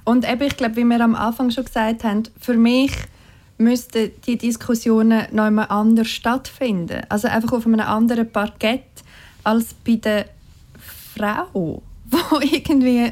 Und 0.05 0.30
eben, 0.30 0.41
ich 0.43 0.55
glaube, 0.55 0.78
wie 0.78 0.86
wir 0.86 1.01
am 1.01 1.16
Anfang 1.16 1.51
schon 1.51 1.66
gesagt 1.66 2.03
haben, 2.03 2.24
für 2.39 2.55
mich 2.55 2.91
müssten 3.57 4.11
die 4.26 4.38
Diskussionen 4.38 5.24
noch 5.32 5.45
einmal 5.45 5.68
anders 5.68 6.07
stattfinden. 6.09 7.01
Also 7.09 7.28
einfach 7.28 7.53
auf 7.53 7.66
einem 7.66 7.80
anderen 7.82 8.32
Parkett 8.32 8.84
als 9.43 9.74
bei 9.86 9.95
der 9.95 10.28
Frau, 11.16 11.82
wo 12.29 12.39
irgendwie 12.39 13.11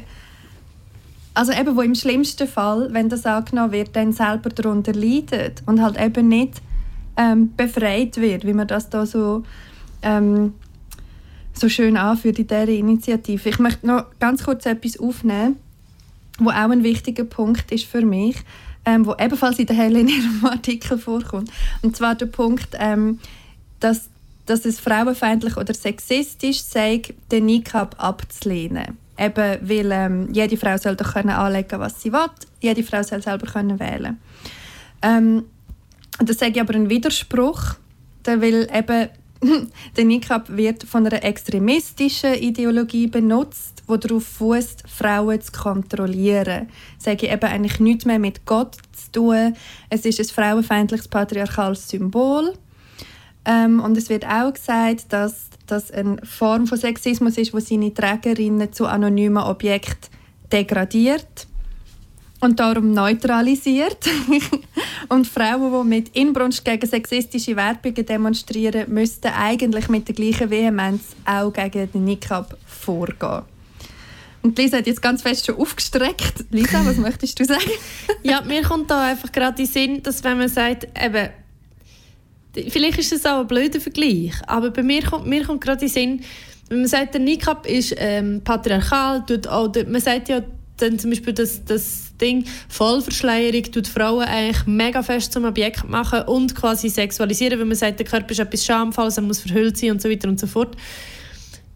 also 1.34 1.52
eben, 1.52 1.76
wo 1.76 1.80
im 1.80 1.96
schlimmsten 1.96 2.46
Fall, 2.46 2.88
wenn 2.92 3.08
das 3.08 3.26
angenommen 3.26 3.72
wird, 3.72 3.96
dann 3.96 4.12
selber 4.12 4.50
darunter 4.50 4.92
leidet 4.92 5.62
und 5.66 5.82
halt 5.82 6.00
eben 6.00 6.28
nicht 6.28 6.62
ähm, 7.16 7.52
befreit 7.56 8.16
wird, 8.18 8.46
wie 8.46 8.52
man 8.52 8.68
das 8.68 8.88
da 8.88 9.04
so 9.04 9.42
ähm, 10.02 10.54
so 11.52 11.68
schön 11.68 11.96
anführt 11.96 12.38
in 12.38 12.46
dieser 12.46 12.68
Initiative. 12.68 13.48
Ich 13.48 13.58
möchte 13.58 13.86
noch 13.86 14.06
ganz 14.18 14.44
kurz 14.44 14.66
etwas 14.66 14.98
aufnehmen, 14.98 15.56
wo 16.38 16.50
auch 16.50 16.70
ein 16.70 16.82
wichtiger 16.82 17.24
Punkt 17.24 17.70
ist 17.70 17.84
für 17.84 18.02
mich, 18.02 18.36
ähm, 18.84 19.06
wo 19.06 19.14
ebenfalls 19.14 19.58
in 19.58 19.66
der 19.66 19.76
Helle 19.76 20.00
in 20.00 20.08
ihrem 20.08 20.44
Artikel 20.44 20.98
vorkommt. 20.98 21.50
Und 21.82 21.96
zwar 21.96 22.16
der 22.16 22.26
Punkt, 22.26 22.68
ähm, 22.78 23.20
dass, 23.80 24.08
dass 24.46 24.64
es 24.64 24.80
frauenfeindlich 24.80 25.56
oder 25.56 25.74
sexistisch 25.74 26.62
sei, 26.62 27.02
den 27.30 27.46
Niqab 27.46 27.96
abzulehnen. 27.98 28.98
Eben, 29.18 29.58
weil 29.62 29.92
ähm, 29.92 30.28
jede 30.32 30.56
Frau 30.56 30.76
soll 30.76 30.96
doch 30.96 31.14
können 31.14 31.30
anlegen, 31.30 31.78
was 31.78 32.02
sie 32.02 32.12
will. 32.12 32.30
Jede 32.60 32.82
Frau 32.82 33.02
soll 33.02 33.22
selber 33.22 33.46
können 33.46 33.78
wählen. 33.78 34.18
Ähm, 35.02 35.44
das 36.18 36.38
sage 36.38 36.52
ich 36.52 36.60
aber 36.60 36.74
ein 36.74 36.90
Widerspruch, 36.90 37.74
weil 38.24 38.68
eben 38.72 39.08
der 39.96 40.04
Niqab 40.04 40.56
wird 40.56 40.84
von 40.84 41.06
einer 41.06 41.22
extremistischen 41.22 42.34
Ideologie 42.34 43.06
benutzt, 43.06 43.82
die 43.88 43.98
darauf 43.98 44.24
fußt, 44.24 44.84
Frauen 44.88 45.40
zu 45.40 45.52
kontrollieren. 45.52 46.68
Sage 46.98 47.26
ich 47.26 47.32
eben 47.32 47.44
eigentlich 47.44 47.80
nichts 47.80 48.04
mehr 48.04 48.18
mit 48.18 48.46
Gott 48.46 48.76
zu 48.92 49.12
tun. 49.12 49.56
Es 49.90 50.04
ist 50.04 50.18
ein 50.20 50.26
frauenfeindliches 50.26 51.08
patriarchales 51.08 51.88
Symbol. 51.88 52.54
Ähm, 53.46 53.80
und 53.80 53.96
es 53.96 54.08
wird 54.08 54.26
auch 54.26 54.52
gesagt, 54.52 55.12
dass 55.12 55.48
das 55.66 55.90
eine 55.90 56.18
Form 56.24 56.66
von 56.66 56.78
Sexismus 56.78 57.38
ist, 57.38 57.52
wo 57.52 57.60
seine 57.60 57.92
Trägerinnen 57.92 58.72
zu 58.72 58.86
anonymen 58.86 59.42
Objekten 59.42 60.10
degradiert 60.52 61.46
und 62.40 62.60
darum 62.60 62.92
neutralisiert. 62.92 63.98
und 65.08 65.26
Frauen, 65.26 65.72
die 65.72 65.88
mit 65.88 66.16
Inbrunst 66.16 66.64
gegen 66.64 66.86
sexistische 66.86 67.56
Werbungen 67.56 68.06
demonstrieren, 68.06 68.92
müssten 68.92 69.28
eigentlich 69.28 69.88
mit 69.88 70.08
der 70.08 70.14
gleichen 70.14 70.50
Vehemenz 70.50 71.02
auch 71.24 71.52
gegen 71.52 71.90
den 71.90 72.04
Niqab 72.04 72.56
vorgehen. 72.66 73.42
Und 74.42 74.58
Lisa 74.58 74.76
hat 74.76 74.86
jetzt 74.86 75.00
ganz 75.00 75.22
fest 75.22 75.46
schon 75.46 75.56
aufgestreckt. 75.56 76.44
Lisa, 76.50 76.84
was 76.84 76.98
möchtest 76.98 77.40
du 77.40 77.44
sagen? 77.44 77.62
Ja, 78.22 78.42
mir 78.42 78.62
kommt 78.62 78.90
da 78.90 79.02
einfach 79.02 79.32
gerade 79.32 79.62
in 79.62 79.68
Sinn, 79.68 80.02
dass 80.02 80.24
wenn 80.24 80.38
man 80.38 80.48
sagt, 80.48 80.88
eben, 81.02 81.28
vielleicht 82.68 82.98
ist 82.98 83.12
das 83.12 83.26
auch 83.26 83.40
ein 83.40 83.46
blöder 83.46 83.80
Vergleich, 83.80 84.32
aber 84.46 84.70
bei 84.70 84.82
mir 84.82 85.02
kommt, 85.02 85.26
mir 85.26 85.44
kommt 85.44 85.60
gerade 85.60 85.82
in 85.82 85.88
Sinn, 85.90 86.20
wenn 86.68 86.78
man 86.78 86.88
sagt, 86.88 87.14
der 87.14 87.20
Niqab 87.20 87.66
ist 87.66 87.94
ähm, 87.98 88.40
patriarchal, 88.42 89.24
tut 89.26 89.46
auch, 89.46 89.70
man 89.86 90.00
sagt 90.00 90.28
ja 90.28 90.42
dann 90.78 90.98
zum 90.98 91.10
Beispiel 91.10 91.32
das, 91.32 91.64
das 91.64 92.16
Ding 92.20 92.44
Vollverschleierung 92.68 93.62
tut 93.70 93.86
Frauen 93.86 94.24
eigentlich 94.24 94.66
mega 94.66 95.02
fest 95.02 95.32
zum 95.32 95.44
Objekt 95.44 95.88
machen 95.88 96.22
und 96.22 96.54
quasi 96.54 96.88
sexualisieren, 96.88 97.58
weil 97.58 97.66
man 97.66 97.76
sagt, 97.76 97.98
der 97.98 98.06
Körper 98.06 98.30
ist 98.30 98.40
etwas 98.40 98.64
schamvolles, 98.64 99.16
er 99.16 99.22
muss 99.22 99.40
verhüllt 99.40 99.76
sein 99.76 99.92
und 99.92 100.02
so 100.02 100.10
weiter 100.10 100.28
und 100.28 100.40
so 100.40 100.46
fort. 100.46 100.76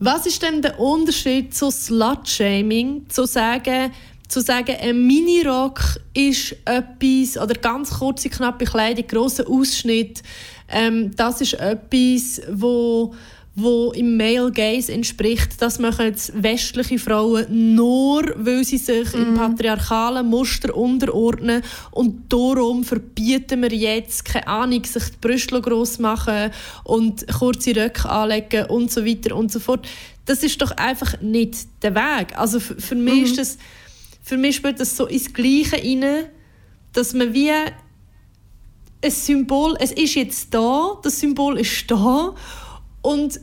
Was 0.01 0.26
ist 0.26 0.43
denn 0.43 0.62
der 0.62 0.79
Unterschied 0.79 1.55
zu 1.55 1.70
Slut-Shaming, 1.70 3.09
zu 3.09 3.26
sagen, 3.26 3.93
zu 4.29 4.41
sagen, 4.41 4.76
ein 4.81 5.07
Minirock 5.07 5.81
ist 6.14 6.55
etwas, 6.64 7.43
oder 7.43 7.55
ganz 7.55 7.91
kurze, 7.99 8.29
knappe 8.29 8.64
Kleidung, 8.64 9.07
grosser 9.07 9.49
Ausschnitt, 9.49 10.22
ähm, 10.68 11.14
das 11.16 11.40
ist 11.40 11.54
etwas, 11.54 12.42
wo, 12.50 13.14
wo 13.54 13.92
im 13.92 14.16
Male 14.16 14.52
Gaze 14.52 14.92
entspricht. 14.92 15.60
Das 15.60 15.78
machen 15.78 16.06
jetzt 16.06 16.42
westliche 16.42 16.98
Frauen 16.98 17.74
nur, 17.74 18.22
weil 18.36 18.64
sie 18.64 18.78
sich 18.78 19.14
im 19.14 19.34
patriarchalen 19.34 20.26
Muster 20.26 20.76
unterordnen 20.76 21.62
und 21.90 22.32
darum 22.32 22.84
verbieten 22.84 23.62
wir 23.62 23.72
jetzt, 23.72 24.24
keine 24.24 24.46
Ahnung, 24.46 24.84
sich 24.84 25.04
die 25.10 25.16
Brüste 25.20 25.60
gross 25.60 25.98
machen 25.98 26.50
und 26.84 27.26
kurze 27.28 27.74
Röcke 27.74 28.08
anlegen 28.08 28.66
und 28.66 28.90
so 28.90 29.04
weiter 29.04 29.34
und 29.34 29.50
so 29.50 29.60
fort. 29.60 29.88
Das 30.26 30.42
ist 30.42 30.60
doch 30.60 30.72
einfach 30.72 31.20
nicht 31.22 31.56
der 31.82 31.94
Weg. 31.94 32.38
Also 32.38 32.60
für, 32.60 32.78
für 32.78 32.94
mich 32.94 33.24
ist 33.24 33.38
das 33.38 33.58
für 34.28 34.36
mich 34.36 34.56
spielt 34.56 34.78
das 34.78 34.94
so 34.94 35.06
ins 35.06 35.32
Gleiche 35.32 35.76
rein, 35.76 36.26
dass 36.92 37.14
man 37.14 37.32
wie 37.32 37.50
ein 39.03 39.11
Symbol, 39.11 39.76
es 39.80 39.92
ist 39.92 40.14
jetzt 40.14 40.53
da, 40.53 40.99
das 41.03 41.20
Symbol 41.20 41.59
ist 41.59 41.90
da 41.90 42.34
und 43.03 43.40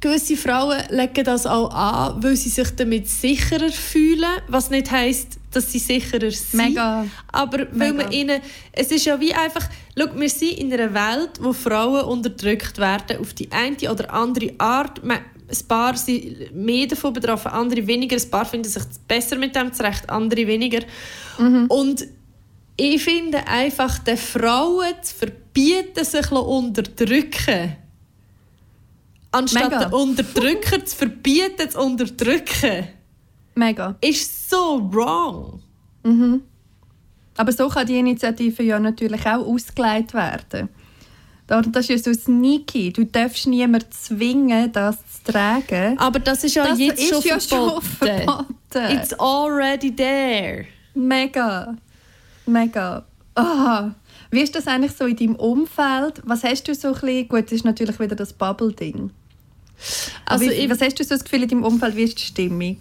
gewisse 0.00 0.36
Frauen 0.36 0.80
legen 0.90 1.24
das 1.24 1.46
auch 1.46 1.70
an, 1.70 2.22
weil 2.22 2.36
sie 2.36 2.48
sich 2.48 2.70
damit 2.76 3.08
sicherer 3.08 3.70
fühlen, 3.70 4.40
was 4.48 4.70
nicht 4.70 4.90
heißt, 4.90 5.38
dass 5.52 5.72
sie 5.72 5.78
sicherer 5.78 6.30
sind. 6.30 6.68
Mega. 6.68 7.06
Aber 7.32 7.66
weil 7.72 7.92
Mega. 7.92 8.04
man 8.04 8.12
ihnen, 8.12 8.40
es 8.72 8.90
ist 8.90 9.06
ja 9.06 9.18
wie 9.18 9.34
einfach, 9.34 9.68
schau, 9.98 10.06
wir 10.14 10.28
sind 10.28 10.58
in 10.58 10.72
einer 10.72 10.92
Welt, 10.94 11.30
wo 11.40 11.52
Frauen 11.52 12.04
unterdrückt 12.04 12.78
werden 12.78 13.18
auf 13.18 13.34
die 13.34 13.50
eine 13.50 13.76
oder 13.90 14.12
andere 14.12 14.52
Art. 14.58 15.04
Man, 15.04 15.18
ein 15.18 15.66
paar 15.66 15.96
sind 15.96 16.54
mehr 16.54 16.86
davon 16.86 17.12
betroffen, 17.12 17.50
andere 17.50 17.86
weniger. 17.86 18.16
Ein 18.16 18.30
paar 18.30 18.44
finden 18.44 18.68
sich 18.68 18.82
besser 19.08 19.36
mit 19.36 19.56
dem 19.56 19.72
zurecht, 19.72 20.08
andere 20.10 20.46
weniger. 20.46 20.80
Und 21.68 22.06
ich 22.80 23.02
finde 23.02 23.46
einfach, 23.46 23.98
den 23.98 24.16
Frauen 24.16 24.94
zu 25.02 25.14
verbieten, 25.14 26.04
sich 26.04 26.30
unterdrücken. 26.32 27.76
Anstatt 29.30 29.64
Mega. 29.70 29.84
den 29.84 29.92
Unterdrücker 29.92 30.84
zu 30.86 30.96
verbieten, 30.96 31.68
zu 31.70 31.78
unterdrücken, 31.80 32.88
Mega. 33.54 33.96
ist 34.00 34.48
so 34.48 34.88
wrong. 34.92 35.60
Aber 37.36 37.52
so 37.52 37.68
kann 37.68 37.86
die 37.86 37.98
Initiative 37.98 38.62
ja 38.62 38.78
natürlich 38.78 39.20
auch 39.26 39.46
ausgelegt 39.46 40.14
werden. 40.14 40.68
Da- 41.46 41.62
Das 41.62 41.88
ist 41.88 42.06
ja 42.06 42.12
so 42.14 42.18
sneaky. 42.18 42.92
Du 42.92 43.04
darfst 43.04 43.46
niemanden 43.46 43.90
zwingen, 43.90 44.72
das 44.72 44.96
zu 45.24 45.32
tragen. 45.32 45.98
Aber 45.98 46.18
das 46.20 46.44
ist 46.44 46.54
ja 46.54 46.66
das 46.66 46.78
jetzt 46.78 47.00
ist 47.02 47.08
schon 47.10 47.22
ja 47.22 47.38
verboten. 47.38 47.82
schon 47.82 47.82
verboten. 48.08 48.96
It's 48.96 49.12
already 49.18 49.94
there. 49.94 50.66
Mega. 50.94 51.76
Mega. 52.48 53.04
Ah. 53.34 53.90
Wie 54.30 54.40
ist 54.40 54.54
das 54.54 54.66
eigentlich 54.66 54.92
so 54.92 55.06
in 55.06 55.16
deinem 55.16 55.36
Umfeld? 55.36 56.20
Was 56.24 56.44
hast 56.44 56.66
du 56.68 56.74
so 56.74 56.88
ein 56.88 56.94
bisschen... 56.94 57.28
Gut, 57.28 57.44
das 57.46 57.52
ist 57.52 57.64
natürlich 57.64 57.98
wieder 58.00 58.16
das 58.16 58.32
Bubble-Ding. 58.32 59.10
Also 60.26 60.44
wie, 60.44 60.50
ich- 60.50 60.70
was 60.70 60.80
hast 60.80 60.98
du 60.98 61.04
so 61.04 61.10
das 61.10 61.24
Gefühl 61.24 61.44
in 61.44 61.48
deinem 61.48 61.64
Umfeld? 61.64 61.94
Wie 61.96 62.02
ist 62.02 62.18
die 62.18 62.24
Stimmung? 62.24 62.76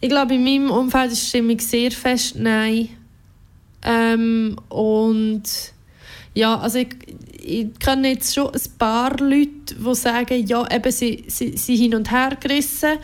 Ich 0.00 0.08
glaube, 0.08 0.34
in 0.34 0.42
meinem 0.44 0.70
Umfeld 0.70 1.12
ist 1.12 1.22
die 1.22 1.26
Stimmung 1.28 1.58
sehr 1.60 1.90
fest 1.92 2.34
nein. 2.36 2.88
Ähm, 3.82 4.56
und 4.68 5.42
ja, 6.34 6.58
also 6.58 6.78
ich, 6.78 6.88
ich 7.42 7.78
kenne 7.78 8.08
jetzt 8.10 8.34
schon 8.34 8.48
ein 8.52 8.60
paar 8.78 9.16
Leute, 9.18 9.74
die 9.74 9.94
sagen, 9.94 10.46
ja, 10.46 10.66
eben, 10.70 10.92
sie, 10.92 11.24
sie, 11.28 11.56
sie 11.56 11.76
hin 11.76 11.94
und 11.94 12.10
her 12.10 12.36
gerissen. 12.40 12.98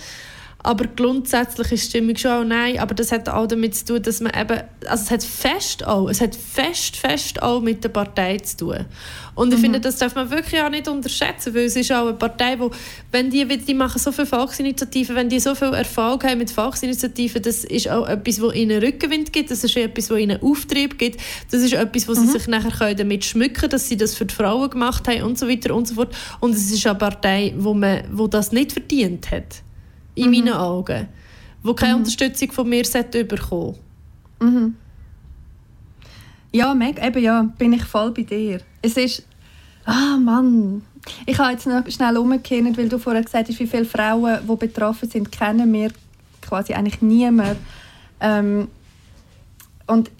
Aber 0.66 0.86
grundsätzlich 0.88 1.70
ist 1.70 1.84
die 1.84 1.90
Stimmung 1.90 2.16
schon 2.16 2.30
auch 2.32 2.44
nein. 2.44 2.80
Aber 2.80 2.92
das 2.92 3.12
hat 3.12 3.28
auch 3.28 3.46
damit 3.46 3.76
zu 3.76 3.84
tun, 3.84 4.02
dass 4.02 4.20
man 4.20 4.32
eben, 4.34 4.62
also 4.84 5.04
es 5.04 5.10
hat 5.12 5.22
fest 5.22 5.86
auch, 5.86 6.08
es 6.08 6.20
hat 6.20 6.34
fest, 6.34 6.96
fest 6.96 7.40
auch 7.40 7.60
mit 7.60 7.84
der 7.84 7.90
Partei 7.90 8.38
zu 8.38 8.56
tun. 8.56 8.84
Und 9.36 9.54
ich 9.54 9.60
finde, 9.60 9.78
das 9.78 9.98
darf 9.98 10.16
man 10.16 10.28
wirklich 10.28 10.60
auch 10.60 10.70
nicht 10.70 10.88
unterschätzen, 10.88 11.54
weil 11.54 11.66
es 11.66 11.76
ist 11.76 11.92
auch 11.92 12.08
eine 12.08 12.14
Partei, 12.14 12.58
wo, 12.58 12.72
wenn 13.12 13.30
die, 13.30 13.46
die 13.46 13.74
machen 13.74 14.00
so 14.00 14.10
viele 14.10 14.26
Volksinitiativen, 14.26 15.14
wenn 15.14 15.28
die 15.28 15.38
so 15.38 15.54
viel 15.54 15.72
Erfolg 15.72 16.24
haben 16.24 16.38
mit 16.38 16.50
Volksinitiativen, 16.50 17.42
das 17.42 17.62
ist 17.62 17.88
auch 17.88 18.08
etwas, 18.08 18.40
wo 18.40 18.50
ihnen 18.50 18.82
Rückenwind 18.82 19.32
gibt, 19.32 19.52
das 19.52 19.62
ist 19.62 19.76
etwas, 19.76 20.10
wo 20.10 20.16
ihnen 20.16 20.42
Auftrieb 20.42 20.98
gibt, 20.98 21.20
das 21.52 21.62
ist 21.62 21.74
etwas, 21.74 22.08
wo 22.08 22.14
sie 22.14 22.26
sich 22.26 22.48
nachher 22.48 22.72
können 22.72 22.96
damit 22.96 23.24
schmücken 23.24 23.54
können, 23.54 23.70
dass 23.70 23.88
sie 23.88 23.96
das 23.96 24.14
für 24.14 24.24
die 24.24 24.34
Frauen 24.34 24.68
gemacht 24.68 25.06
haben 25.06 25.22
und 25.22 25.38
so 25.38 25.48
weiter 25.48 25.76
und 25.76 25.86
so 25.86 25.94
fort. 25.94 26.16
Und 26.40 26.56
es 26.56 26.72
ist 26.72 26.84
eine 26.86 26.98
Partei, 26.98 27.54
wo, 27.56 27.72
man, 27.72 28.02
wo 28.10 28.26
das 28.26 28.50
nicht 28.50 28.72
verdient 28.72 29.30
hat, 29.30 29.62
in 30.16 30.30
meinen 30.30 30.52
Augen, 30.52 31.06
wo 31.62 31.72
keine 31.74 31.96
Unterstützung 31.96 32.50
von 32.50 32.68
mir 32.68 32.82
bekommen. 32.82 33.76
Ja, 36.52 36.74
Meg, 36.74 37.04
eben 37.04 37.22
ja, 37.22 37.42
bin 37.58 37.74
ich 37.74 37.84
voll 37.84 38.10
bei 38.10 38.22
dir. 38.22 38.60
Es 38.82 38.96
ist... 38.96 39.24
Ah, 39.84 40.16
Mann. 40.16 40.82
Ich 41.26 41.38
habe 41.38 41.52
jetzt 41.52 41.66
noch 41.66 41.88
schnell 41.88 42.16
umgekehrt, 42.16 42.76
weil 42.76 42.88
du 42.88 42.98
vorher 42.98 43.22
gesagt 43.22 43.48
hast, 43.48 43.60
wie 43.60 43.66
viele 43.66 43.84
Frauen, 43.84 44.40
die 44.42 44.56
betroffen 44.56 45.08
sind, 45.08 45.30
kennen 45.30 45.72
wir 45.72 45.92
quasi 46.40 46.72
eigentlich 46.72 47.00
niemand. 47.02 47.58
Ähm, 48.20 48.68
und 49.86 50.10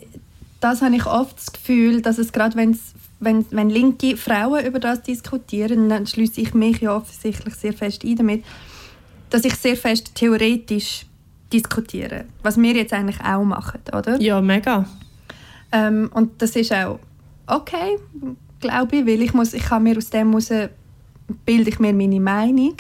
das 0.61 0.82
habe 0.82 0.94
ich 0.94 1.07
oft 1.07 1.38
das 1.38 1.53
Gefühl, 1.53 2.03
dass 2.03 2.18
es 2.18 2.32
gerade, 2.32 2.57
wenn's, 2.57 2.94
wenn, 3.18 3.47
wenn 3.51 3.70
linke 3.70 4.16
Frauen 4.16 4.64
über 4.64 4.78
das 4.78 5.03
diskutieren, 5.03 5.88
dann 5.88 6.07
schließe 6.07 6.40
ich 6.40 6.55
mich 6.55 6.80
ja 6.80 6.94
offensichtlich 6.94 7.55
sehr 7.55 7.72
fest 7.72 8.05
ein 8.05 8.16
damit, 8.16 8.44
dass 9.31 9.45
ich 9.45 9.55
sehr 9.55 9.77
fest 9.77 10.14
theoretisch 10.14 11.07
diskutiere. 11.53 12.24
Was 12.43 12.57
wir 12.57 12.74
jetzt 12.74 12.93
eigentlich 12.93 13.20
auch 13.20 13.45
machen, 13.45 13.81
oder? 13.93 14.20
Ja, 14.20 14.41
mega. 14.41 14.87
Ähm, 15.72 16.11
und 16.12 16.41
das 16.43 16.57
ist 16.57 16.72
auch 16.72 16.99
okay, 17.47 17.99
glaube 18.61 18.97
ich, 18.97 19.07
weil 19.07 19.22
ich, 19.22 19.35
muss, 19.35 19.55
ich 19.55 19.64
kann 19.64 19.83
mir 19.83 19.97
aus 19.97 20.11
dem 20.11 20.31
heraus 20.31 20.51
bilde 21.45 21.70
ich 21.70 21.79
mir 21.79 21.93
meine 21.93 22.20
Meinung. 22.20 22.77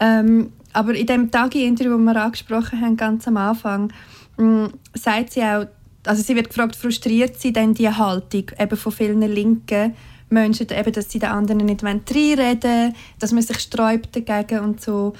Ähm, 0.00 0.52
aber 0.72 0.94
in 0.94 1.06
dem 1.06 1.30
Tagi-Interview, 1.30 1.96
das 1.96 2.14
wir 2.14 2.22
angesprochen 2.22 2.80
haben, 2.80 2.96
ganz 2.96 3.28
am 3.28 3.36
Anfang, 3.36 3.92
mh, 4.36 4.70
sagt 4.94 5.32
sie 5.32 5.42
auch, 5.42 5.66
also 6.04 6.22
sie 6.22 6.34
wird 6.34 6.48
gefragt, 6.48 6.76
frustriert 6.76 7.40
sie 7.40 7.52
denn 7.52 7.74
die 7.74 7.88
Haltung 7.88 8.50
eben 8.58 8.76
von 8.76 8.92
vielen 8.92 9.22
linken 9.22 9.94
Menschen, 10.30 10.66
eben, 10.70 10.92
dass 10.92 11.10
sie 11.10 11.18
den 11.18 11.30
anderen 11.30 11.64
nicht 11.64 11.82
reinreden 11.82 12.62
wollen, 12.62 12.94
dass 13.18 13.32
man 13.32 13.42
sich 13.42 13.60
sträubt 13.60 14.16
dagegen 14.16 14.64
und 14.64 14.80
so. 14.80 15.14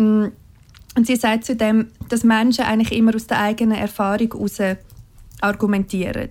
Und 0.00 1.06
sie 1.06 1.16
sagt 1.16 1.44
zudem, 1.44 1.88
dass 2.08 2.24
Menschen 2.24 2.64
eigentlich 2.64 2.92
immer 2.92 3.14
aus 3.14 3.26
der 3.26 3.40
eigenen 3.40 3.78
Erfahrung 3.78 4.32
heraus 4.32 4.78
argumentieren. 5.40 6.30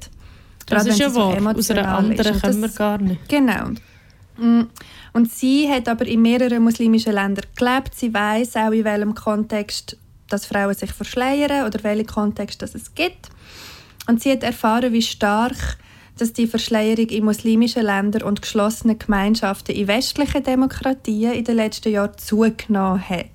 Das 0.65 0.83
Gerade 0.83 0.89
ist 0.89 0.99
ja 0.99 1.09
so 1.09 1.19
wahr. 1.19 1.55
Aus 1.55 1.71
einer 1.71 1.81
ist. 1.81 1.87
anderen 1.87 2.33
Und 2.33 2.41
können 2.41 2.61
wir 2.61 2.69
gar 2.69 2.97
nicht. 2.99 3.29
Genau. 3.29 3.69
Mm. 4.37 4.67
Und 5.13 5.31
sie 5.31 5.69
hat 5.69 5.87
aber 5.87 6.05
in 6.05 6.21
mehreren 6.21 6.63
muslimischen 6.63 7.13
Ländern 7.13 7.45
gelebt. 7.55 7.95
Sie 7.95 8.13
weiß 8.13 8.55
auch, 8.57 8.71
in 8.71 8.83
welchem 8.83 9.15
Kontext 9.15 9.97
dass 10.29 10.45
Frauen 10.45 10.75
sich 10.75 10.91
verschleiern 10.91 11.65
oder 11.65 11.83
welchen 11.83 12.05
Kontext 12.05 12.61
das 12.61 12.75
es 12.75 12.93
gibt. 12.93 13.29
Und 14.07 14.21
sie 14.21 14.31
hat 14.31 14.43
erfahren, 14.43 14.93
wie 14.93 15.01
stark 15.01 15.77
dass 16.19 16.33
die 16.33 16.47
Verschleierung 16.47 17.07
in 17.07 17.23
muslimischen 17.23 17.83
Ländern 17.83 18.23
und 18.23 18.41
geschlossenen 18.41 18.99
Gemeinschaften 18.99 19.73
in 19.73 19.87
westlichen 19.87 20.43
Demokratien 20.43 21.33
in 21.33 21.45
den 21.45 21.55
letzten 21.55 21.93
Jahren 21.93 22.17
zugenommen 22.17 23.07
hat. 23.07 23.25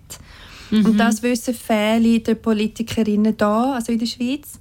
Und 0.71 0.99
das 0.99 1.23
wissen 1.23 1.55
viele 1.55 2.21
der 2.21 2.35
Politikerinnen 2.35 3.37
da, 3.37 3.75
also 3.75 3.93
in 3.93 3.99
der 3.99 4.07
Schweiz. 4.07 4.59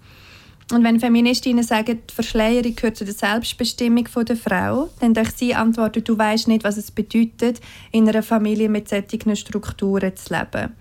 Und 0.71 0.83
wenn 0.83 0.99
Feministinnen 0.99 1.63
sagen, 1.63 1.99
die 2.09 2.13
Verschleierung 2.13 2.75
gehört 2.75 2.97
zu 2.97 3.05
der 3.05 3.13
Selbstbestimmung 3.13 4.07
der 4.27 4.37
Frau, 4.37 4.89
dann 4.99 5.13
darf 5.13 5.35
sie 5.35 5.53
antworten, 5.53 6.03
du 6.03 6.17
weißt 6.17 6.47
nicht, 6.47 6.63
was 6.63 6.77
es 6.77 6.89
bedeutet, 6.89 7.59
in 7.91 8.07
einer 8.07 8.23
Familie 8.23 8.69
mit 8.69 8.89
solchen 8.89 9.35
Strukturen 9.35 10.15
zu 10.15 10.33
leben. 10.33 10.73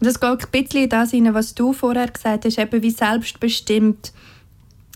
Das 0.00 0.18
geht 0.18 0.30
ein 0.30 0.50
bisschen 0.50 0.84
in 0.84 0.88
das 0.88 1.10
hinein, 1.10 1.34
was 1.34 1.54
du 1.54 1.72
vorher 1.72 2.08
gesagt 2.08 2.46
hast, 2.46 2.58
eben 2.58 2.82
wie 2.82 2.90
selbstbestimmt 2.90 4.12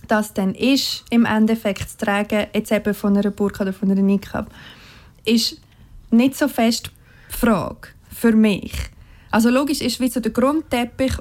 das 0.09 0.35
dann 0.35 0.55
ist, 0.55 1.05
im 1.11 1.27
Endeffekt 1.27 1.91
zu 1.91 1.99
tragen, 1.99 2.47
jetzt 2.55 2.73
eben 2.73 2.95
von 2.95 3.17
einer 3.17 3.31
Burka 3.31 3.63
oder 3.63 3.73
von 3.73 3.91
einer 3.91 4.03
Niqab, 4.03 4.51
ist 5.25 5.61
nicht 6.11 6.37
so 6.37 6.49
fest 6.49 6.91
die 7.31 7.37
Frage 7.37 7.89
für 8.11 8.33
mich. 8.33 8.73
Also 9.35 9.51
logisch 9.51 9.81
ist 9.81 9.99
wie 9.99 10.09
so 10.09 10.21
der 10.21 10.31
Grundteppich, 10.31 11.15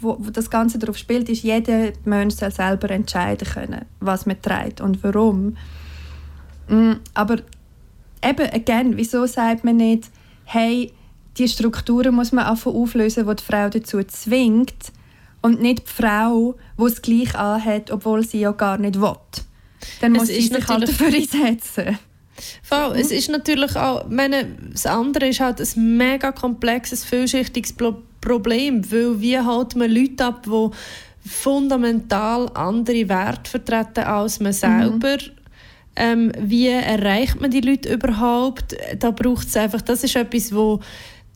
wo, 0.00 0.16
wo 0.18 0.30
das 0.30 0.50
Ganze 0.50 0.80
darauf 0.80 0.98
spielt, 0.98 1.28
ist, 1.28 1.44
jeder 1.44 1.92
Mensch 2.04 2.34
soll 2.34 2.50
selber 2.50 2.90
entscheiden 2.90 3.46
können, 3.46 3.84
was 4.00 4.26
man 4.26 4.42
trägt 4.42 4.80
und 4.80 5.00
warum. 5.04 5.56
Mm, 6.68 6.94
Aber 7.14 7.36
eben, 8.24 8.50
again, 8.52 8.96
wieso 8.96 9.24
sagt 9.26 9.62
man 9.62 9.76
nicht, 9.76 10.10
hey, 10.46 10.92
die 11.38 11.46
Strukturen 11.46 12.12
muss 12.12 12.32
man 12.32 12.46
einfach 12.46 12.72
auflösen, 12.72 13.28
die 13.28 13.36
die 13.36 13.44
Frau 13.44 13.68
dazu 13.68 14.02
zwingt 14.02 14.90
und 15.40 15.62
nicht 15.62 15.86
die 15.86 16.02
Frau, 16.02 16.56
die 16.76 16.82
es 16.82 17.00
gleich 17.00 17.36
anhat, 17.36 17.92
obwohl 17.92 18.26
sie 18.26 18.40
ja 18.40 18.50
gar 18.50 18.78
nicht 18.78 19.00
will. 19.00 19.14
Dann 20.00 20.16
Es 20.16 20.18
muss 20.22 20.26
sie 20.26 20.38
ist 20.38 20.52
sich 20.52 20.66
halt 20.66 20.88
dafür 20.88 21.06
einsetzen. 21.06 22.00
Voll. 22.62 22.96
Es 22.98 23.10
ist 23.10 23.28
natürlich 23.30 23.76
auch, 23.76 24.08
meine, 24.08 24.46
das 24.72 24.86
andere 24.86 25.28
ist 25.28 25.40
halt 25.40 25.60
ein 25.60 25.96
mega 25.96 26.32
komplexes, 26.32 27.04
vielschichtiges 27.04 27.72
Pro 27.72 27.96
Problem, 28.20 28.82
weil 28.92 29.18
wie 29.22 29.38
hält 29.38 29.76
man 29.76 29.90
Leute 29.90 30.26
ab, 30.26 30.44
die 30.44 30.70
fundamental 31.26 32.50
andere 32.54 33.08
Werte 33.08 33.50
vertreten 33.50 34.04
als 34.04 34.40
man 34.40 34.52
selber. 34.52 35.18
Ähm, 35.96 36.32
wie 36.38 36.68
erreicht 36.68 37.40
man 37.40 37.50
die 37.50 37.60
Leute 37.60 37.92
überhaupt? 37.92 38.76
Da 38.98 39.10
braucht 39.10 39.48
es 39.48 39.56
einfach, 39.56 39.82
das 39.82 40.04
ist 40.04 40.16
etwas, 40.16 40.54
wo 40.54 40.80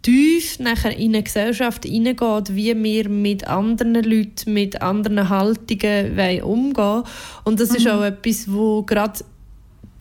tief 0.02 0.58
nachher 0.58 0.96
in 0.96 1.14
eine 1.14 1.22
Gesellschaft 1.22 1.84
hineingeht, 1.84 2.54
wie 2.54 2.82
wir 2.82 3.08
mit 3.08 3.46
anderen 3.48 3.94
Leuten, 3.94 4.52
mit 4.52 4.80
anderen 4.80 5.28
Haltungen 5.28 6.16
wollen 6.16 6.42
umgehen 6.42 7.02
Und 7.44 7.58
das 7.58 7.70
ist 7.70 7.88
auch 7.88 8.02
etwas, 8.02 8.50
wo 8.52 8.82
gerade 8.82 9.20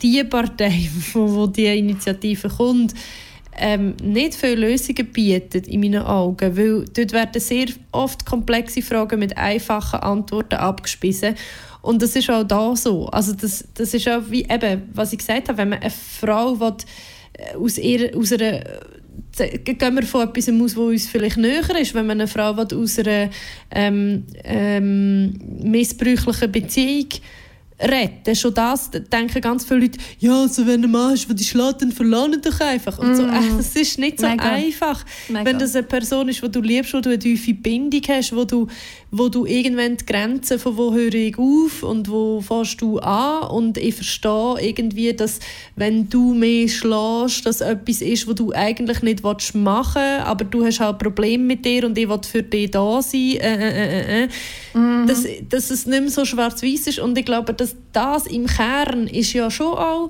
die 0.02 0.24
Partei, 0.24 0.90
wo, 1.14 1.34
wo 1.34 1.48
die 1.48 1.66
Initiative 1.66 2.50
kommt, 2.50 2.94
ähm, 3.56 3.96
nicht 4.02 4.34
viele 4.34 4.68
Lösungen 4.68 5.06
bietet, 5.12 5.68
in 5.68 5.82
meinen 5.82 6.02
Augen, 6.02 6.58
weil 6.58 6.86
dort 6.94 7.12
werden 7.12 7.40
sehr 7.40 7.68
oft 7.92 8.26
komplexe 8.26 8.82
Fragen 8.82 9.20
mit 9.20 9.38
einfachen 9.38 10.00
Antworten 10.00 10.56
abgespissen 10.56 11.36
und 11.84 12.02
das 12.02 12.16
ist 12.16 12.30
auch 12.30 12.44
da 12.44 12.76
so. 12.76 13.08
Also 13.08 13.34
das, 13.34 13.66
das 13.74 13.94
ist 13.94 14.08
auch 14.08 14.22
wie 14.30 14.44
eben, 14.44 14.84
was 14.94 15.12
ich 15.12 15.20
gesagt 15.20 15.50
habe, 15.50 15.58
wenn 15.58 15.70
man 15.70 15.80
eine 15.80 15.92
Frau 15.92 16.60
will, 16.60 16.78
äh, 17.34 17.56
aus, 17.56 17.78
ihrer, 17.78 18.18
aus 18.18 18.32
einer 18.32 18.64
gehen 19.36 19.96
wir 19.96 20.04
von 20.04 20.30
etwas 20.30 20.48
aus, 20.48 20.78
was 20.78 20.78
uns 20.78 21.08
vielleicht 21.08 21.38
näher 21.38 21.80
ist, 21.80 21.94
wenn 21.94 22.06
man 22.06 22.22
eine 22.22 22.28
Frau 22.28 22.56
will, 22.56 22.68
aus 22.78 23.00
einer 23.00 23.30
ähm, 23.72 24.26
ähm, 24.44 25.40
missbräuchlichen 25.62 26.52
Beziehung 26.52 27.10
retten. 27.84 28.36
Schon 28.36 28.54
das 28.54 28.90
denken 28.92 29.42
ganz 29.42 29.66
viele 29.66 29.82
Leute, 29.82 30.00
ja, 30.20 30.42
also 30.42 30.66
wenn 30.66 30.90
Mann 30.90 31.14
ist, 31.14 31.28
der 31.28 31.36
die 31.36 31.44
schlägt, 31.44 31.82
dann 31.82 31.92
verlangen 31.92 32.42
doch 32.42 32.60
einfach. 32.60 32.98
Und 32.98 33.16
so, 33.16 33.24
mm. 33.24 33.58
das 33.58 33.76
ist 33.76 34.00
nicht 34.00 34.20
so 34.20 34.28
Mega. 34.28 34.44
einfach. 34.44 35.06
Mega. 35.30 35.46
Wenn 35.46 35.60
das 35.60 35.76
eine 35.76 35.84
Person 35.84 36.30
ist, 36.30 36.42
die 36.42 36.50
du 36.50 36.62
liebst, 36.62 36.94
wo 36.94 37.02
du 37.02 37.10
eine 37.10 37.20
tiefe 37.20 37.54
Bindung 37.54 38.02
hast, 38.08 38.36
wo 38.36 38.46
du, 38.46 38.68
wo 39.16 39.30
du 39.30 39.46
irgendwann 39.46 39.96
die 39.96 40.06
Grenzen 40.08 40.58
von 40.58 40.76
wo 40.76 40.92
höre 40.92 41.14
ich 41.14 41.38
auf 41.38 41.84
und 41.84 42.10
wo 42.10 42.42
fährst 42.42 42.82
du 42.82 42.98
an 42.98 43.48
und 43.48 43.78
ich 43.78 43.94
verstehe 43.94 44.56
irgendwie, 44.60 45.14
dass 45.14 45.40
wenn 45.76 46.10
du 46.10 46.34
mehr 46.34 46.68
schlägst, 46.68 47.46
dass 47.46 47.62
etwas 47.62 48.02
ist, 48.02 48.28
was 48.28 48.34
du 48.34 48.52
eigentlich 48.54 49.04
nicht 49.04 49.24
machen 49.24 50.02
willst, 50.02 50.26
aber 50.26 50.46
du 50.46 50.66
hast 50.66 50.80
halt 50.80 50.98
Probleme 50.98 51.44
mit 51.44 51.64
dir 51.64 51.86
und 51.86 51.96
ich 51.96 52.10
will 52.10 52.20
für 52.28 52.42
dich 52.42 52.72
da 52.72 53.04
sein. 53.04 53.38
Äh, 53.38 53.38
äh, 53.38 54.24
äh, 54.24 54.24
äh. 54.24 54.28
Mm. 54.74 55.06
dass, 55.06 55.28
dass 55.48 55.70
es 55.70 55.86
nicht 55.86 56.02
mehr 56.02 56.10
so 56.10 56.26
schwarz-weiß 56.26 56.88
ist 56.88 56.98
und 56.98 57.16
ich 57.16 57.26
glaube, 57.26 57.54
dass 57.54 57.76
das 57.92 58.26
im 58.26 58.48
Kern 58.48 59.06
ist 59.06 59.34
ja 59.34 59.52
schon 59.52 59.74
auch 59.78 60.10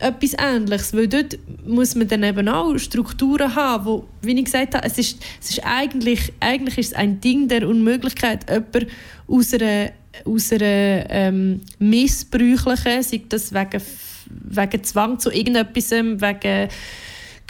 etwas 0.00 0.34
Ähnliches, 0.38 0.94
weil 0.94 1.08
dort 1.08 1.38
muss 1.66 1.94
man 1.94 2.08
dann 2.08 2.22
eben 2.22 2.48
auch 2.48 2.76
Strukturen 2.78 3.54
haben, 3.54 3.84
wo, 3.84 4.08
wie 4.22 4.38
ich 4.38 4.44
gesagt 4.44 4.74
habe, 4.74 4.86
es 4.86 4.98
ist, 4.98 5.22
es 5.40 5.50
ist 5.50 5.60
eigentlich, 5.64 6.32
eigentlich 6.40 6.78
ist 6.78 6.88
es 6.88 6.94
ein 6.94 7.20
Ding 7.20 7.48
der 7.48 7.68
Unmöglichkeit, 7.68 8.48
jemanden 8.48 8.88
aus 9.28 9.54
einer, 9.54 9.92
aus 10.24 10.52
einer 10.52 11.10
ähm, 11.10 11.60
missbräuchlichen, 11.78 13.02
sei 13.02 13.22
das 13.28 13.52
wegen, 13.52 13.82
wegen 14.28 14.84
Zwang 14.84 15.18
zu 15.18 15.30
irgendetwas, 15.30 15.90
wegen 15.90 16.68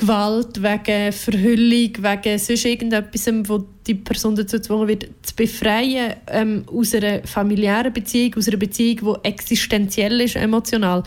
Gewalt, 0.01 0.63
wegen 0.63 1.13
Verhüllung, 1.13 1.93
wegen 1.99 2.39
sonst 2.39 2.65
irgendetwas, 2.65 3.27
wo 3.45 3.65
die 3.87 3.95
Person 3.95 4.35
dazu 4.35 4.57
gezwungen 4.57 4.89
wird, 4.89 5.11
zu 5.23 5.35
befreien 5.37 6.15
ähm, 6.27 6.65
aus 6.73 6.95
einer 6.95 7.23
familiären 7.27 7.93
Beziehung, 7.93 8.35
aus 8.37 8.49
einer 8.49 8.57
Beziehung, 8.57 9.19
die 9.23 9.29
existenziell 9.29 10.23
ist, 10.23 10.37
emotional, 10.37 11.03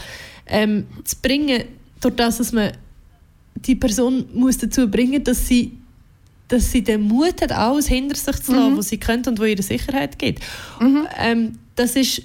ähm, 0.45 0.85
zu 1.03 1.15
bringen, 1.23 1.63
durch 2.01 2.15
das, 2.15 2.37
dass 2.37 2.51
man 2.51 2.71
die 3.55 3.75
Person 3.75 4.25
muss 4.33 4.57
dazu 4.57 4.89
bringen 4.89 5.23
dass 5.23 5.47
sie 5.47 5.77
dass 6.49 6.71
sie 6.71 6.83
den 6.83 7.01
Mut 7.01 7.41
hat, 7.41 7.51
alles 7.51 7.87
hinter 7.87 8.15
sich 8.15 8.35
zu 8.43 8.53
lassen, 8.53 8.73
mhm. 8.73 8.77
was 8.77 8.89
sie 8.89 8.99
könnte 8.99 9.31
und 9.31 9.39
wo 9.39 9.43
ihre 9.45 9.63
Sicherheit 9.63 10.19
gibt. 10.19 10.43
Mhm. 10.79 11.07
Ähm, 11.17 11.59
das 11.75 11.95
ist 11.95 12.21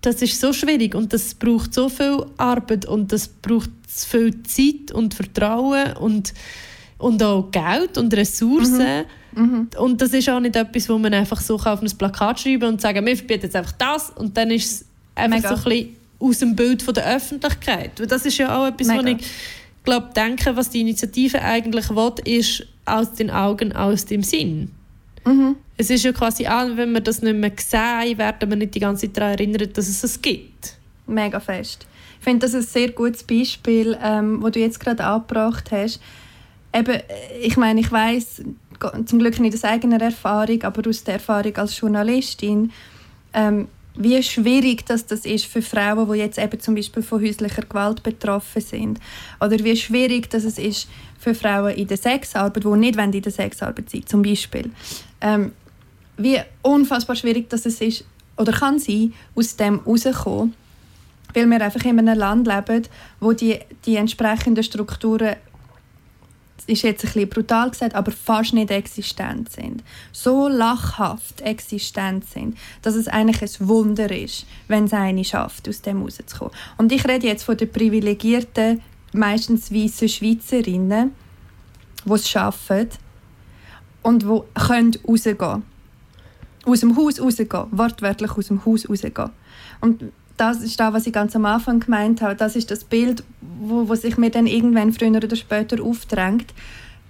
das 0.00 0.22
ist 0.22 0.40
so 0.40 0.52
schwierig 0.52 0.94
und 0.94 1.12
das 1.12 1.34
braucht 1.34 1.74
so 1.74 1.88
viel 1.88 2.24
Arbeit 2.36 2.86
und 2.86 3.12
das 3.12 3.28
braucht 3.28 3.70
viel 3.86 4.42
Zeit 4.44 4.92
und 4.92 5.14
Vertrauen 5.14 5.96
und, 5.96 6.34
und 6.98 7.22
auch 7.22 7.50
Geld 7.50 7.98
und 7.98 8.14
Ressourcen. 8.14 9.04
Mhm. 9.32 9.42
Mhm. 9.42 9.68
Und 9.78 10.00
das 10.00 10.12
ist 10.12 10.28
auch 10.28 10.40
nicht 10.40 10.56
etwas, 10.56 10.88
wo 10.88 10.98
man 10.98 11.14
einfach 11.14 11.40
so 11.40 11.56
auf 11.56 11.82
ein 11.82 11.90
Plakat 11.98 12.40
schreiben 12.40 12.68
und 12.68 12.80
sagen, 12.80 13.04
wir 13.04 13.16
verbieten 13.16 13.44
jetzt 13.44 13.56
einfach 13.56 13.72
das 13.72 14.10
und 14.10 14.36
dann 14.36 14.50
ist 14.50 14.72
es 14.72 14.84
einfach 15.14 15.36
Mega. 15.36 15.56
so 15.56 15.56
ein 15.56 15.62
bisschen 15.64 15.96
aus 16.20 16.38
dem 16.38 16.56
Bild 16.56 16.82
von 16.82 16.94
der 16.94 17.14
Öffentlichkeit. 17.14 17.92
das 18.10 18.26
ist 18.26 18.38
ja 18.38 18.58
auch 18.58 18.66
etwas, 18.66 18.88
Mega. 18.88 19.02
wo 19.02 19.06
ich 19.06 19.26
glaube, 19.84 20.08
denke, 20.14 20.56
was 20.56 20.70
die 20.70 20.80
Initiative 20.80 21.40
eigentlich 21.42 21.90
will, 21.90 22.12
ist 22.24 22.66
aus 22.84 23.12
den 23.12 23.30
Augen, 23.30 23.72
aus 23.72 24.04
dem 24.04 24.22
Sinn. 24.22 24.72
Mhm. 25.24 25.56
Es 25.76 25.90
ist 25.90 26.04
ja 26.04 26.12
quasi 26.12 26.46
auch, 26.46 26.76
wenn 26.76 26.92
wir 26.92 27.00
das 27.00 27.22
nicht 27.22 27.36
mehr 27.36 27.52
sehen, 27.56 28.18
werden 28.18 28.50
wir 28.50 28.56
nicht 28.56 28.74
die 28.74 28.80
ganze 28.80 29.06
Zeit 29.06 29.16
daran 29.16 29.32
erinnern, 29.34 29.68
dass 29.72 29.88
es 29.88 30.02
es 30.02 30.20
gibt. 30.20 30.76
Mega 31.06 31.40
fest. 31.40 31.86
Ich 32.18 32.24
finde 32.24 32.46
das 32.46 32.54
ein 32.54 32.62
sehr 32.62 32.90
gutes 32.90 33.22
Beispiel, 33.22 33.96
ähm, 34.02 34.42
wo 34.42 34.50
du 34.50 34.58
jetzt 34.58 34.80
gerade 34.80 35.04
angebracht 35.04 35.70
hast. 35.70 36.00
Eben, 36.74 37.00
ich 37.40 37.56
meine, 37.56 37.80
ich 37.80 37.90
weiß 37.90 38.42
zum 39.06 39.18
Glück 39.18 39.38
nicht 39.40 39.54
aus 39.54 39.64
eigener 39.64 40.00
Erfahrung, 40.00 40.62
aber 40.62 40.88
aus 40.88 41.04
der 41.04 41.14
Erfahrung 41.14 41.56
als 41.56 41.78
Journalistin, 41.78 42.72
ähm, 43.32 43.68
wie 44.00 44.22
schwierig 44.22 44.86
das, 44.86 45.06
das 45.06 45.24
ist 45.24 45.46
für 45.46 45.60
Frauen, 45.60 46.10
die 46.10 46.18
jetzt 46.18 46.38
eben 46.38 46.60
zum 46.60 46.76
Beispiel 46.76 47.02
von 47.02 47.20
häuslicher 47.20 47.62
Gewalt 47.62 48.02
betroffen 48.04 48.62
sind. 48.62 49.00
Oder 49.40 49.58
wie 49.64 49.76
schwierig 49.76 50.30
das 50.30 50.44
es 50.44 50.58
ist 50.58 50.88
für 51.18 51.34
Frauen 51.34 51.74
in 51.74 51.88
der 51.88 51.96
Sexarbeit, 51.96 52.64
die 52.64 52.68
nicht 52.68 52.98
in 52.98 53.22
der 53.22 53.32
Sexarbeit 53.32 53.90
sind, 53.90 54.08
zum 54.08 54.22
Beispiel. 54.22 54.70
Ähm, 55.20 55.52
wie 56.16 56.38
unfassbar 56.62 57.16
schwierig 57.16 57.48
das 57.50 57.66
ist 57.66 58.04
oder 58.36 58.52
kann 58.52 58.78
sein, 58.78 59.12
aus 59.34 59.56
dem 59.56 59.80
rauszukommen, 59.80 60.54
weil 61.34 61.46
wir 61.46 61.60
einfach 61.60 61.84
in 61.84 61.98
einem 61.98 62.18
Land 62.18 62.46
leben, 62.46 62.84
wo 63.20 63.32
die, 63.32 63.58
die 63.84 63.96
entsprechenden 63.96 64.62
Strukturen 64.62 65.36
ist 66.66 66.82
jetzt 66.82 67.04
ein 67.04 67.12
bisschen 67.12 67.28
brutal 67.30 67.70
gesagt, 67.70 67.94
aber 67.94 68.10
fast 68.10 68.52
nicht 68.52 68.70
existent 68.70 69.50
sind. 69.50 69.82
So 70.12 70.48
lachhaft 70.48 71.40
existent 71.40 72.28
sind, 72.28 72.58
dass 72.82 72.94
es 72.94 73.08
eigentlich 73.08 73.42
ein 73.42 73.68
Wunder 73.68 74.10
ist, 74.14 74.46
wenn 74.68 74.84
es 74.84 74.92
eine 74.92 75.24
schafft, 75.24 75.68
aus 75.68 75.80
dem 75.80 76.02
rauszukommen. 76.02 76.52
Und 76.76 76.92
ich 76.92 77.06
rede 77.08 77.26
jetzt 77.26 77.44
von 77.44 77.56
den 77.56 77.72
privilegierten, 77.72 78.82
meistens 79.12 79.72
weißen 79.72 80.08
Schweizerinnen, 80.08 81.12
die 82.04 82.12
es 82.12 82.28
schaffen 82.28 82.88
und 84.02 84.22
die 84.22 84.26
rausgehen 84.26 85.38
können 85.38 85.62
aus 86.64 86.80
dem 86.80 86.96
Haus 86.96 87.20
rausgehen, 87.20 87.66
wortwörtlich 87.70 88.30
aus 88.32 88.48
dem 88.48 88.64
Haus 88.64 88.88
rausgehen. 88.88 89.30
Und 89.80 90.04
das 90.36 90.62
ist 90.62 90.78
das, 90.78 90.92
was 90.92 91.06
ich 91.06 91.12
ganz 91.12 91.34
am 91.34 91.44
Anfang 91.44 91.80
gemeint 91.80 92.22
habe. 92.22 92.36
Das 92.36 92.56
ist 92.56 92.70
das 92.70 92.84
Bild, 92.84 93.24
wo, 93.40 93.88
wo 93.88 93.94
sich 93.94 94.16
mir 94.16 94.30
dann 94.30 94.46
irgendwann 94.46 94.92
früher 94.92 95.16
oder 95.16 95.34
später 95.36 95.82
aufdrängt, 95.82 96.54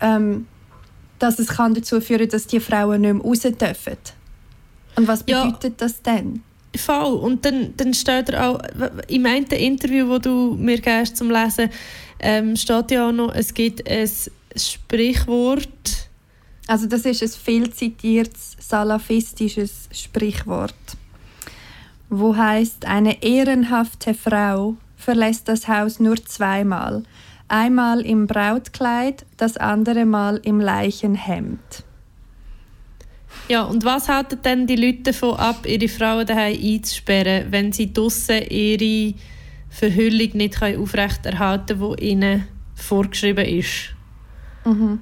ähm, 0.01 0.47
dass 1.19 1.39
es 1.39 1.49
kann 1.49 1.75
dazu 1.75 2.01
führen 2.01 2.29
dass 2.29 2.47
die 2.47 2.61
Frauen 2.61 3.01
nicht 3.03 3.13
mehr 3.13 3.23
raus 3.23 3.41
dürfen. 3.41 3.97
Und 4.97 5.09
was 5.09 5.23
bedeutet 5.23 5.65
ja. 5.65 5.71
das 5.87 6.03
denn? 6.03 6.43
Voll. 6.77 7.15
Und 7.15 7.45
dann, 7.45 7.75
dann 7.77 7.95
steht 7.95 8.29
er 8.31 8.49
auch, 8.49 8.61
im 9.09 9.27
einen 9.27 9.47
Interview, 9.47 10.09
das 10.09 10.23
du 10.23 10.57
mir 10.59 10.79
gibst 10.81 11.17
zum 11.17 11.31
Lesen, 11.31 11.71
ähm, 12.21 12.57
steht 12.57 12.91
ja 12.91 13.09
auch 13.09 13.13
noch, 13.13 13.35
es 13.35 13.55
gibt 13.55 13.89
ein 13.89 14.11
Sprichwort, 14.57 16.09
also 16.67 16.87
das 16.87 17.05
ist 17.05 17.23
ein 17.23 17.29
viel 17.29 17.73
zitiertes 17.73 18.57
salafistisches 18.61 19.89
Sprichwort, 19.93 20.75
wo 22.11 22.37
heißt 22.37 22.85
eine 22.85 23.23
ehrenhafte 23.23 24.15
Frau 24.15 24.77
verlässt 24.97 25.49
das 25.49 25.69
Haus 25.69 26.01
nur 26.01 26.17
zweimal, 26.25 27.05
einmal 27.47 28.01
im 28.01 28.27
Brautkleid, 28.27 29.25
das 29.37 29.57
andere 29.57 30.05
Mal 30.05 30.41
im 30.43 30.61
Leichenhemd. 30.61 31.85
Ja, 33.49 33.63
und 33.63 33.85
was 33.85 34.09
halten 34.09 34.41
denn 34.45 34.67
die 34.67 34.77
Leute 34.77 35.05
davon 35.05 35.37
ab, 35.37 35.67
ihre 35.67 35.89
Frauen 35.89 36.27
daheim 36.27 36.59
einzusperren, 36.63 37.51
wenn 37.51 37.73
sie 37.73 37.93
draussen 37.93 38.43
ihre 38.49 39.15
Verhüllung 39.71 40.37
nicht 40.37 40.63
aufrechterhalten 40.63 41.79
können, 41.79 41.97
die 41.97 42.05
ihnen 42.05 42.49
vorgeschrieben 42.75 43.47
ist? 43.47 43.95
Mhm. 44.67 45.01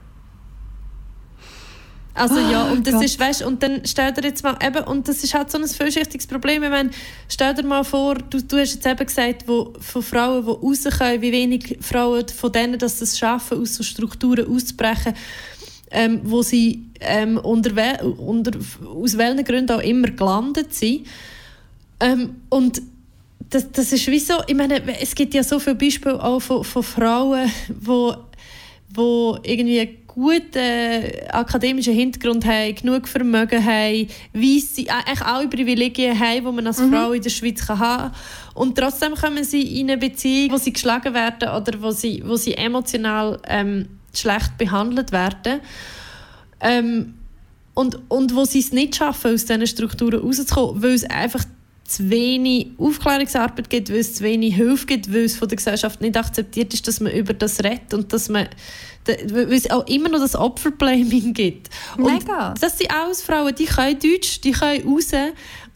Also 2.17 2.37
oh, 2.37 2.51
ja, 2.51 2.65
und 2.71 2.87
das 2.87 2.95
Gott. 2.95 3.05
ist, 3.05 3.21
weißt, 3.21 3.43
und 3.43 3.63
dann 3.63 3.83
stell 3.85 4.11
dir 4.13 4.23
jetzt 4.23 4.43
mal, 4.43 4.57
eben, 4.67 4.83
und 4.85 5.07
das 5.07 5.23
ist 5.23 5.35
halt 5.35 5.51
so 5.51 5.59
ein 5.59 5.69
vielschichtiges 5.69 6.27
Problem, 6.27 6.63
ich 6.63 6.71
meine, 6.71 6.91
stell 7.29 7.53
dir 7.53 7.63
mal 7.63 7.85
vor, 7.85 8.15
du, 8.15 8.43
du 8.43 8.59
hast 8.59 8.75
jetzt 8.75 8.87
eben 8.87 9.05
gesagt, 9.05 9.47
wo, 9.47 9.75
von 9.81 10.03
Frauen, 10.03 10.43
die 10.43 10.51
rauskommen, 10.51 11.21
wie 11.21 11.31
wenig 11.31 11.77
Frauen 11.83 12.27
von 12.29 12.53
denen, 12.53 12.79
dass 12.79 13.01
das 13.01 13.19
schaffen, 13.19 13.61
aus 13.61 13.75
so 13.75 13.83
Strukturen 13.83 14.51
auszubrechen, 14.51 15.13
ähm, 15.91 16.21
wo 16.25 16.43
sie 16.43 16.87
ähm, 17.01 17.39
unter, 17.39 18.03
unter, 18.19 18.59
aus 18.85 19.17
welchen 19.17 19.45
Gründen 19.45 19.73
auch 19.73 19.83
immer 19.83 20.09
gelandet 20.09 20.75
sind. 20.75 21.07
Ähm, 22.01 22.37
und 22.49 22.83
das, 23.51 23.71
das 23.71 23.93
ist 23.93 24.07
wie 24.09 24.19
so, 24.19 24.35
ich 24.47 24.55
meine, 24.55 24.83
es 25.01 25.15
gibt 25.15 25.35
ja 25.35 25.43
so 25.43 25.59
viele 25.59 25.77
Beispiele 25.77 26.23
auch 26.23 26.41
von, 26.41 26.65
von 26.65 26.83
Frauen, 26.83 27.51
wo, 27.81 28.15
wo 28.93 29.39
irgendwie 29.43 29.99
guten 30.17 31.05
akademischen 31.31 31.93
Hintergrund 31.93 32.45
haben, 32.47 32.75
genug 32.75 33.07
Vermögen 33.07 33.63
haben, 33.63 34.09
weisse, 34.33 34.91
eigentlich 34.91 35.21
alle 35.21 35.47
Privilegien 35.47 36.19
haben, 36.19 36.45
die 36.45 36.53
man 36.53 36.67
als 36.67 36.81
mhm. 36.81 36.91
Frau 36.91 37.13
in 37.13 37.23
der 37.23 37.31
Schweiz 37.31 37.67
kann 37.67 37.79
haben 37.79 38.13
kann. 38.13 38.21
Und 38.55 38.79
trotzdem 38.79 39.15
kommen 39.15 39.45
sie 39.45 39.81
in 39.81 39.91
eine 39.91 39.99
Beziehung, 39.99 40.53
wo 40.53 40.57
sie 40.57 40.73
geschlagen 40.73 41.13
werden 41.13 41.51
oder 41.51 41.83
wo 41.83 41.91
sie, 41.91 42.23
wo 42.27 42.37
sie 42.37 42.55
emotional 42.55 43.39
ähm, 43.47 43.89
schlecht 44.19 44.59
behandelt 44.59 45.13
werden. 45.13 45.61
Ähm, 46.61 47.15
und, 47.75 47.99
und 48.09 48.35
wo 48.35 48.45
sie 48.45 48.61
es 48.61 48.73
nicht 48.73 48.97
schaffen, 48.97 49.35
aus 49.35 49.45
diesen 49.45 49.67
Strukturen 49.67 50.21
rauszukommen, 50.21 50.83
weil 50.83 50.95
es 50.95 51.05
einfach 51.05 51.45
zu 51.85 52.11
wenig 52.11 52.69
Aufklärungsarbeit 52.79 53.71
gibt, 53.71 53.91
weil 53.91 53.99
es 53.99 54.15
zu 54.15 54.25
wenig 54.25 54.57
Hilfe 54.57 54.87
gibt, 54.87 55.13
weil 55.13 55.25
es 55.25 55.37
von 55.37 55.49
der 55.49 55.57
Gesellschaft 55.57 56.01
nicht 56.01 56.17
akzeptiert 56.17 56.75
ist, 56.75 56.89
dass 56.89 57.01
man 57.01 57.13
über 57.13 57.33
das 57.33 57.63
redet 57.63 57.95
und 57.95 58.13
dass 58.13 58.29
man 58.29 58.49
weil 59.07 59.53
es 59.53 59.71
auch 59.71 59.87
immer 59.87 60.09
noch 60.09 60.19
das 60.19 60.35
Opferblaming 60.35 61.33
gibt. 61.33 61.71
Mega. 61.97 62.49
Und 62.49 62.63
das 62.63 62.79
sind 62.79 62.91
alles 62.91 63.23
Frauen, 63.23 63.55
die 63.55 63.67
können 63.67 63.99
Deutsch, 63.99 64.41
die 64.41 64.53
können 64.53 64.87
raus 64.89 65.13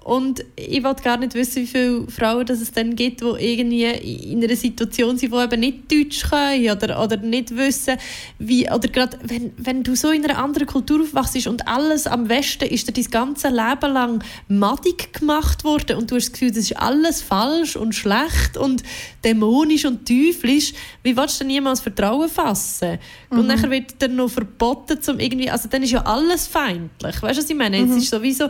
und 0.04 0.44
ich 0.56 0.82
wollte 0.82 1.02
gar 1.02 1.18
nicht 1.18 1.34
wissen, 1.34 1.62
wie 1.62 1.66
viele 1.66 2.06
Frauen 2.08 2.46
dass 2.46 2.60
es 2.60 2.72
dann 2.72 2.96
gibt, 2.96 3.20
die 3.20 3.24
irgendwie 3.38 3.84
in 4.32 4.42
einer 4.42 4.56
Situation 4.56 5.18
sind, 5.18 5.32
die 5.32 5.36
eben 5.36 5.60
nicht 5.60 5.92
Deutsch 5.92 6.28
können 6.28 6.70
oder, 6.70 7.02
oder 7.02 7.16
nicht 7.18 7.54
wissen, 7.54 7.96
wie, 8.38 8.70
oder 8.70 8.88
gerade 8.88 9.18
wenn, 9.22 9.52
wenn 9.58 9.82
du 9.82 9.94
so 9.94 10.10
in 10.10 10.24
einer 10.24 10.42
anderen 10.42 10.66
Kultur 10.66 11.02
aufwachst 11.02 11.46
und 11.46 11.68
alles 11.68 12.06
am 12.06 12.28
Westen 12.28 12.68
ist 12.68 12.88
dir 12.88 12.92
dein 12.92 13.10
ganze 13.10 13.48
Leben 13.48 13.92
lang 13.92 14.24
madig 14.48 15.12
gemacht 15.12 15.64
worden 15.64 15.96
und 15.96 16.10
du 16.10 16.16
hast 16.16 16.26
das 16.26 16.32
Gefühl, 16.32 16.48
das 16.48 16.58
ist 16.58 16.76
alles 16.76 17.20
falsch 17.20 17.76
und 17.76 17.94
schlecht 17.94 18.56
und 18.56 18.82
dämonisch 19.24 19.84
und 19.84 20.08
teuflisch, 20.08 20.72
wie 21.02 21.16
willst 21.16 21.40
du 21.40 21.44
denn 21.44 21.48
niemals 21.48 21.80
Vertrauen 21.80 22.28
fassen? 22.28 22.98
Mhm. 23.30 23.38
Und 23.38 23.48
dann 23.48 23.70
wird 23.70 24.00
dir 24.00 24.08
noch 24.08 24.30
verboten, 24.30 25.00
zum 25.00 25.20
irgendwie, 25.20 25.50
also 25.50 25.68
dann 25.68 25.82
ist 25.82 25.90
ja 25.90 26.02
alles 26.02 26.46
feindlich, 26.46 27.22
weißt 27.22 27.38
du, 27.38 27.42
was 27.42 27.50
ich 27.50 27.56
meine? 27.56 27.78
Mhm. 27.78 27.92
Es 27.92 28.04
ist 28.04 28.10
sowieso 28.10 28.48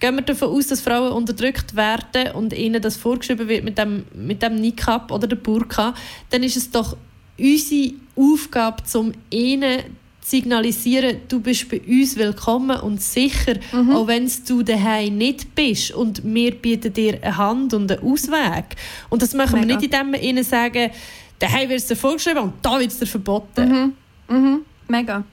gehen 0.00 0.14
wir 0.14 0.22
davon 0.22 0.48
aus, 0.48 0.66
dass 0.68 0.80
Frauen 0.80 1.12
unterdrückt 1.12 1.76
werden 1.76 2.32
und 2.32 2.52
ihnen 2.52 2.80
das 2.80 2.96
vorgeschrieben 2.96 3.48
wird 3.48 3.64
mit 3.64 3.78
dem, 3.78 4.04
mit 4.14 4.42
dem 4.42 4.56
Niqab 4.56 5.10
oder 5.10 5.26
der 5.26 5.36
Burka, 5.36 5.94
dann 6.30 6.42
ist 6.42 6.56
es 6.56 6.70
doch 6.70 6.96
unsere 7.38 7.94
Aufgabe, 8.16 8.82
um 8.94 9.12
ihnen 9.30 9.80
zu 9.80 9.86
signalisieren, 10.28 11.18
du 11.28 11.40
bist 11.40 11.70
bei 11.70 11.80
uns 11.80 12.16
willkommen 12.16 12.78
und 12.80 13.00
sicher, 13.00 13.54
mhm. 13.72 13.92
auch 13.92 14.06
wenn 14.06 14.30
du 14.46 14.62
daheim 14.62 15.16
nicht 15.16 15.54
bist. 15.54 15.92
Und 15.92 16.22
wir 16.22 16.54
bieten 16.54 16.92
dir 16.92 17.18
eine 17.22 17.36
Hand 17.36 17.72
und 17.72 17.90
einen 17.90 18.02
Ausweg. 18.02 18.76
Und 19.08 19.22
das 19.22 19.32
machen 19.32 19.60
Mega. 19.60 19.68
wir 19.68 19.76
nicht, 19.76 19.84
indem 19.84 20.12
wir 20.12 20.22
ihnen 20.22 20.44
sagen, 20.44 20.90
daheim 21.38 21.70
wird 21.70 21.80
es 21.80 21.86
dir 21.86 21.96
vorgeschrieben 21.96 22.42
und 22.42 22.54
da 22.62 22.78
wird 22.78 22.90
es 22.90 22.98
dir 22.98 23.06
verboten. 23.06 23.94
Mhm. 24.28 24.36
Mhm. 24.36 24.60
Mega. 24.88 25.24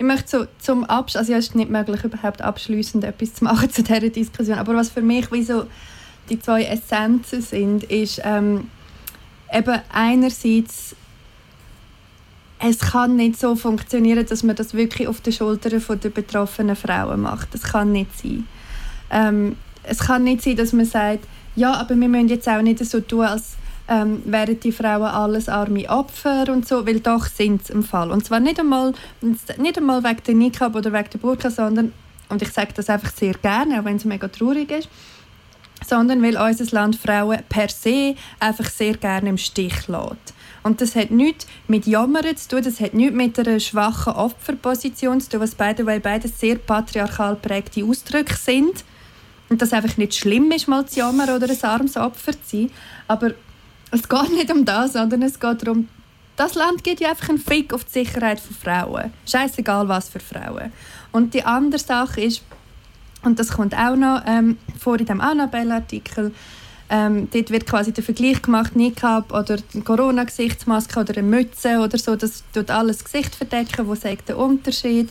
Ich 0.00 0.06
möchte 0.06 0.28
so 0.30 0.46
zum 0.58 0.84
Abschluss, 0.84 1.16
also 1.16 1.32
ja, 1.32 1.38
es 1.38 1.48
ist 1.48 1.54
nicht 1.54 1.70
möglich, 1.70 2.02
überhaupt 2.02 2.40
abschließend 2.40 3.04
etwas 3.04 3.34
zu 3.34 3.44
machen 3.44 3.68
zu 3.70 3.82
dieser 3.82 4.08
Diskussion, 4.08 4.56
aber 4.56 4.74
was 4.74 4.88
für 4.88 5.02
mich 5.02 5.30
wie 5.30 5.42
so 5.42 5.66
die 6.30 6.40
zwei 6.40 6.64
Essenzen 6.64 7.42
sind, 7.42 7.84
ist 7.84 8.18
ähm, 8.24 8.70
eben 9.52 9.78
einerseits 9.92 10.96
es 12.60 12.78
kann 12.78 13.16
nicht 13.16 13.38
so 13.38 13.54
funktionieren, 13.56 14.24
dass 14.24 14.42
man 14.42 14.56
das 14.56 14.72
wirklich 14.72 15.06
auf 15.06 15.20
den 15.20 15.34
Schultern 15.34 15.82
der 16.02 16.08
betroffenen 16.08 16.76
Frauen 16.76 17.20
macht. 17.20 17.52
Das 17.52 17.64
kann 17.64 17.92
nicht 17.92 18.18
sein. 18.18 18.46
Ähm, 19.10 19.56
es 19.82 19.98
kann 19.98 20.24
nicht 20.24 20.40
sein, 20.40 20.56
dass 20.56 20.72
man 20.72 20.86
sagt, 20.86 21.26
ja, 21.56 21.74
aber 21.74 21.94
wir 21.94 22.08
müssen 22.08 22.28
jetzt 22.28 22.48
auch 22.48 22.62
nicht 22.62 22.82
so 22.82 23.00
tun, 23.00 23.26
als 23.26 23.56
ähm, 23.90 24.22
wären 24.24 24.58
die 24.60 24.72
Frauen 24.72 25.02
alles 25.02 25.48
arme 25.48 25.88
Opfer 25.90 26.46
und 26.48 26.66
so, 26.66 26.86
weil 26.86 27.00
doch 27.00 27.26
sind 27.26 27.66
sie 27.66 27.72
im 27.72 27.82
Fall. 27.82 28.12
Und 28.12 28.24
zwar 28.24 28.38
nicht 28.38 28.60
einmal, 28.60 28.94
nicht 29.20 29.76
einmal 29.76 30.02
wegen 30.04 30.22
der 30.24 30.34
Nikab 30.34 30.76
oder 30.76 30.92
wegen 30.92 31.10
der 31.10 31.18
Burka, 31.18 31.50
sondern, 31.50 31.92
und 32.28 32.40
ich 32.40 32.50
sage 32.50 32.72
das 32.74 32.88
einfach 32.88 33.12
sehr 33.12 33.34
gerne, 33.34 33.80
auch 33.80 33.84
wenn 33.84 33.96
es 33.96 34.04
mega 34.04 34.28
traurig 34.28 34.70
ist, 34.70 34.88
sondern 35.84 36.22
weil 36.22 36.36
unser 36.36 36.64
Land 36.74 36.96
Frauen 36.96 37.40
per 37.48 37.68
se 37.68 38.14
einfach 38.38 38.70
sehr 38.70 38.96
gerne 38.96 39.30
im 39.30 39.38
Stich 39.38 39.88
lässt. 39.88 40.34
Und 40.62 40.80
das 40.80 40.94
hat 40.94 41.10
nichts 41.10 41.46
mit 41.66 41.86
Jammern 41.86 42.36
zu 42.36 42.48
tun, 42.48 42.62
das 42.62 42.80
hat 42.80 42.94
nichts 42.94 43.16
mit 43.16 43.38
einer 43.38 43.58
schwachen 43.58 44.12
Opferposition 44.12 45.20
zu 45.20 45.30
tun, 45.30 45.40
was 45.40 45.54
beide, 45.56 45.84
weil 45.86 46.00
beide 46.00 46.28
sehr 46.28 46.56
patriarchal 46.56 47.34
prägte 47.36 47.84
Ausdrücke 47.84 48.36
sind. 48.36 48.84
Und 49.48 49.62
das 49.62 49.72
einfach 49.72 49.96
nicht 49.96 50.14
schlimm 50.14 50.52
ist, 50.52 50.68
mal 50.68 50.86
zu 50.86 51.00
jammern 51.00 51.30
oder 51.30 51.48
ein 51.50 51.64
armes 51.64 51.96
Opfer 51.96 52.32
zu 52.32 52.38
sein. 52.58 52.70
Aber 53.08 53.32
es 53.90 54.08
geht 54.08 54.32
nicht 54.32 54.52
um 54.52 54.64
das, 54.64 54.92
sondern 54.92 55.22
es 55.22 55.38
geht 55.38 55.62
darum, 55.62 55.88
das 56.36 56.54
Land 56.54 56.84
gibt 56.84 57.00
ja 57.00 57.10
einfach 57.10 57.28
einen 57.28 57.38
Fick 57.38 57.74
auf 57.74 57.84
die 57.84 58.04
Sicherheit 58.04 58.40
von 58.40 58.56
Frauen. 58.56 59.12
Scheißegal 59.26 59.88
was 59.88 60.08
für 60.08 60.20
Frauen. 60.20 60.72
Und 61.12 61.34
die 61.34 61.44
andere 61.44 61.80
Sache 61.80 62.22
ist, 62.22 62.42
und 63.22 63.38
das 63.38 63.50
kommt 63.50 63.74
auch 63.74 63.96
noch 63.96 64.22
ähm, 64.26 64.56
vor 64.78 64.98
in 64.98 65.06
dem 65.06 65.20
Annabelle-Artikel, 65.20 66.32
ähm, 66.88 67.28
dort 67.30 67.50
wird 67.50 67.66
quasi 67.66 67.92
der 67.92 68.02
Vergleich 68.02 68.42
gemacht, 68.42 68.74
Niqab 68.74 69.32
oder 69.32 69.58
Corona-Gesichtsmaske 69.84 70.98
oder 70.98 71.18
eine 71.18 71.22
Mütze 71.22 71.78
oder 71.78 71.98
so, 71.98 72.16
das 72.16 72.42
tut 72.52 72.70
alles 72.70 73.04
Gesicht 73.04 73.34
verdecken, 73.34 73.86
wo 73.86 73.94
sagt 73.94 74.28
der 74.28 74.38
Unterschied. 74.38 75.08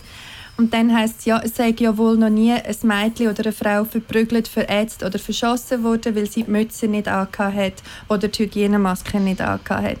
Und 0.60 0.74
dann 0.74 0.94
heisst 0.94 1.20
es, 1.20 1.24
ja, 1.24 1.40
es 1.42 1.56
sei 1.56 1.74
ja 1.78 1.96
wohl 1.96 2.18
noch 2.18 2.28
nie 2.28 2.52
ein 2.52 2.76
Mädchen 2.82 3.28
oder 3.28 3.44
eine 3.44 3.52
Frau 3.52 3.82
verprügelt, 3.86 4.46
verätzt 4.46 5.02
oder 5.02 5.18
verschossen 5.18 5.82
worden, 5.82 6.14
weil 6.14 6.28
sie 6.28 6.42
die 6.42 6.50
Mütze 6.50 6.86
nicht 6.86 7.08
angehabt 7.08 7.56
hat 7.56 7.72
oder 8.10 8.28
die 8.28 8.42
Hygienemaske 8.42 9.18
nicht 9.20 9.40
angehabt 9.40 9.82
hat. 9.82 9.96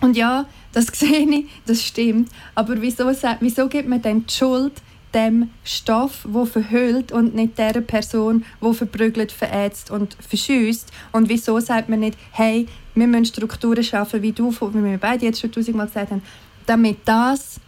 Und 0.00 0.16
ja, 0.16 0.46
das 0.72 0.86
sehe 0.92 1.30
ich, 1.30 1.46
das 1.64 1.80
stimmt. 1.80 2.28
Aber 2.56 2.82
wieso, 2.82 3.04
wieso 3.38 3.68
gibt 3.68 3.88
man 3.88 4.02
dann 4.02 4.26
die 4.26 4.34
Schuld 4.34 4.72
dem 5.14 5.50
Stoff, 5.62 6.26
wo 6.28 6.44
verhüllt 6.44 7.12
und 7.12 7.36
nicht 7.36 7.56
der 7.56 7.82
Person, 7.82 8.44
wo 8.58 8.72
verprügelt, 8.72 9.30
verätzt 9.30 9.92
und 9.92 10.16
verschüsst? 10.28 10.90
Und 11.12 11.28
wieso 11.28 11.60
sagt 11.60 11.88
man 11.88 12.00
nicht, 12.00 12.18
hey, 12.32 12.66
wir 12.96 13.06
müssen 13.06 13.26
Strukturen 13.26 13.84
schaffen, 13.84 14.22
wie 14.22 14.32
du, 14.32 14.50
wie 14.50 14.84
wir 14.84 14.98
beide 14.98 15.26
jetzt 15.26 15.40
schon 15.40 15.52
tausendmal 15.52 15.86
gesagt 15.86 16.10
haben, 16.10 16.22
damit 16.66 16.98
das 17.04 17.60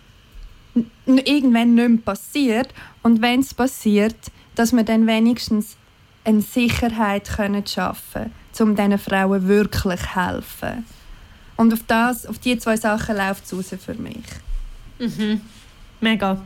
irgendwann 1.06 1.74
nicht 1.74 1.88
mehr 1.88 1.98
passiert. 2.04 2.68
Und 3.02 3.22
wenn 3.22 3.40
es 3.40 3.54
passiert, 3.54 4.16
dass 4.54 4.72
wir 4.72 4.84
dann 4.84 5.06
wenigstens 5.06 5.76
eine 6.24 6.40
Sicherheit 6.40 7.28
können 7.36 7.66
schaffen 7.66 8.32
können, 8.56 8.70
um 8.70 8.76
diesen 8.76 8.98
Frauen 8.98 9.46
wirklich 9.46 10.00
zu 10.00 10.14
helfen. 10.16 10.86
Und 11.56 11.72
auf, 11.72 11.80
das, 11.86 12.26
auf 12.26 12.38
diese 12.38 12.58
zwei 12.58 12.76
Sachen 12.76 13.16
läuft 13.16 13.44
es 13.44 13.52
raus 13.52 13.74
für 13.78 13.94
mich. 13.94 14.24
Mhm. 14.98 15.40
Mega. 16.00 16.40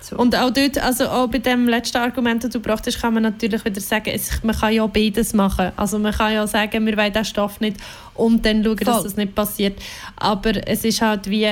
So. 0.00 0.16
Und 0.16 0.34
auch 0.36 0.50
dort, 0.50 0.78
also 0.78 1.08
auch 1.08 1.26
bei 1.28 1.38
dem 1.38 1.68
letzten 1.68 1.98
Argument, 1.98 2.42
das 2.42 2.50
du 2.50 2.60
gebracht 2.60 2.86
hast, 2.86 3.00
kann 3.00 3.14
man 3.14 3.24
natürlich 3.24 3.64
wieder 3.64 3.80
sagen, 3.80 4.10
es, 4.14 4.42
man 4.42 4.56
kann 4.56 4.72
ja 4.72 4.86
beides 4.86 5.34
machen. 5.34 5.72
Also 5.76 5.98
man 5.98 6.12
kann 6.12 6.32
ja 6.32 6.46
sagen, 6.46 6.86
wir 6.86 6.96
wollen 6.96 7.12
diesen 7.12 7.24
Stoff 7.24 7.60
nicht 7.60 7.76
und 8.14 8.44
dann 8.44 8.64
schauen, 8.64 8.78
Voll. 8.78 8.86
dass 8.86 9.02
das 9.02 9.16
nicht 9.16 9.34
passiert. 9.34 9.78
Aber 10.16 10.66
es 10.66 10.84
ist 10.84 11.02
halt 11.02 11.28
wie, 11.28 11.46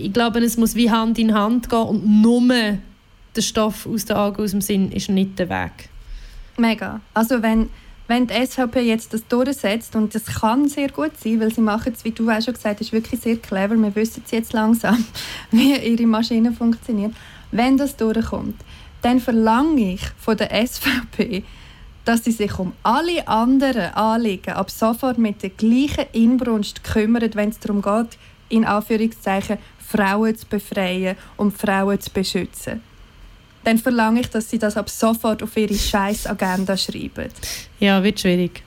ich 0.00 0.12
glaube, 0.12 0.40
es 0.40 0.56
muss 0.56 0.74
wie 0.74 0.90
Hand 0.90 1.18
in 1.18 1.34
Hand 1.34 1.68
gehen 1.68 1.78
und 1.78 2.06
nur 2.06 2.42
der 3.34 3.42
Stoff 3.42 3.86
aus 3.86 4.04
den 4.04 4.16
Augen, 4.16 4.42
aus 4.42 4.50
dem 4.52 4.60
Sinn 4.60 4.90
ist 4.92 5.08
nicht 5.08 5.38
der 5.38 5.48
Weg. 5.48 5.88
Mega. 6.56 7.00
Also 7.14 7.42
wenn 7.42 7.68
wenn 8.08 8.26
die 8.26 8.46
SVP 8.46 8.82
jetzt 8.82 9.12
das 9.12 9.26
durchsetzt, 9.26 9.96
und 9.96 10.14
das 10.14 10.26
kann 10.26 10.68
sehr 10.68 10.88
gut 10.90 11.12
sein, 11.18 11.40
weil 11.40 11.52
sie 11.52 11.60
machen 11.60 11.92
es, 11.92 12.04
wie 12.04 12.12
du 12.12 12.30
auch 12.30 12.40
schon 12.40 12.54
gesagt 12.54 12.80
hast, 12.80 12.92
wirklich 12.92 13.20
sehr 13.20 13.36
clever, 13.36 13.76
wir 13.76 13.94
wissen 13.96 14.22
es 14.24 14.30
jetzt 14.30 14.52
langsam, 14.52 15.04
wie 15.50 15.74
ihre 15.76 16.06
Maschine 16.06 16.52
funktioniert, 16.52 17.12
wenn 17.50 17.76
das 17.76 17.96
durchkommt, 17.96 18.60
dann 19.02 19.20
verlange 19.20 19.94
ich 19.94 20.02
von 20.18 20.36
der 20.36 20.50
SVP, 20.66 21.42
dass 22.04 22.24
sie 22.24 22.30
sich 22.30 22.56
um 22.58 22.72
alle 22.84 23.26
anderen 23.26 23.92
Anliegen 23.94 24.52
ab 24.52 24.70
sofort 24.70 25.18
mit 25.18 25.42
der 25.42 25.50
gleichen 25.50 26.06
Inbrunst 26.12 26.84
kümmert, 26.84 27.34
wenn 27.34 27.48
es 27.48 27.58
darum 27.58 27.82
geht, 27.82 28.18
in 28.48 28.64
Anführungszeichen 28.64 29.58
Frauen 29.96 30.36
zu 30.36 30.46
befreien 30.46 31.16
und 31.36 31.56
Frauen 31.56 32.00
zu 32.00 32.10
beschützen. 32.10 32.82
Dann 33.64 33.78
verlange 33.78 34.20
ich, 34.20 34.30
dass 34.30 34.48
sie 34.48 34.58
das 34.58 34.76
ab 34.76 34.88
sofort 34.88 35.42
auf 35.42 35.56
ihre 35.56 35.74
Scheiß-Agenda 35.74 36.76
schreiben. 36.76 37.28
Ja, 37.80 38.02
wird 38.02 38.20
schwierig. 38.20 38.62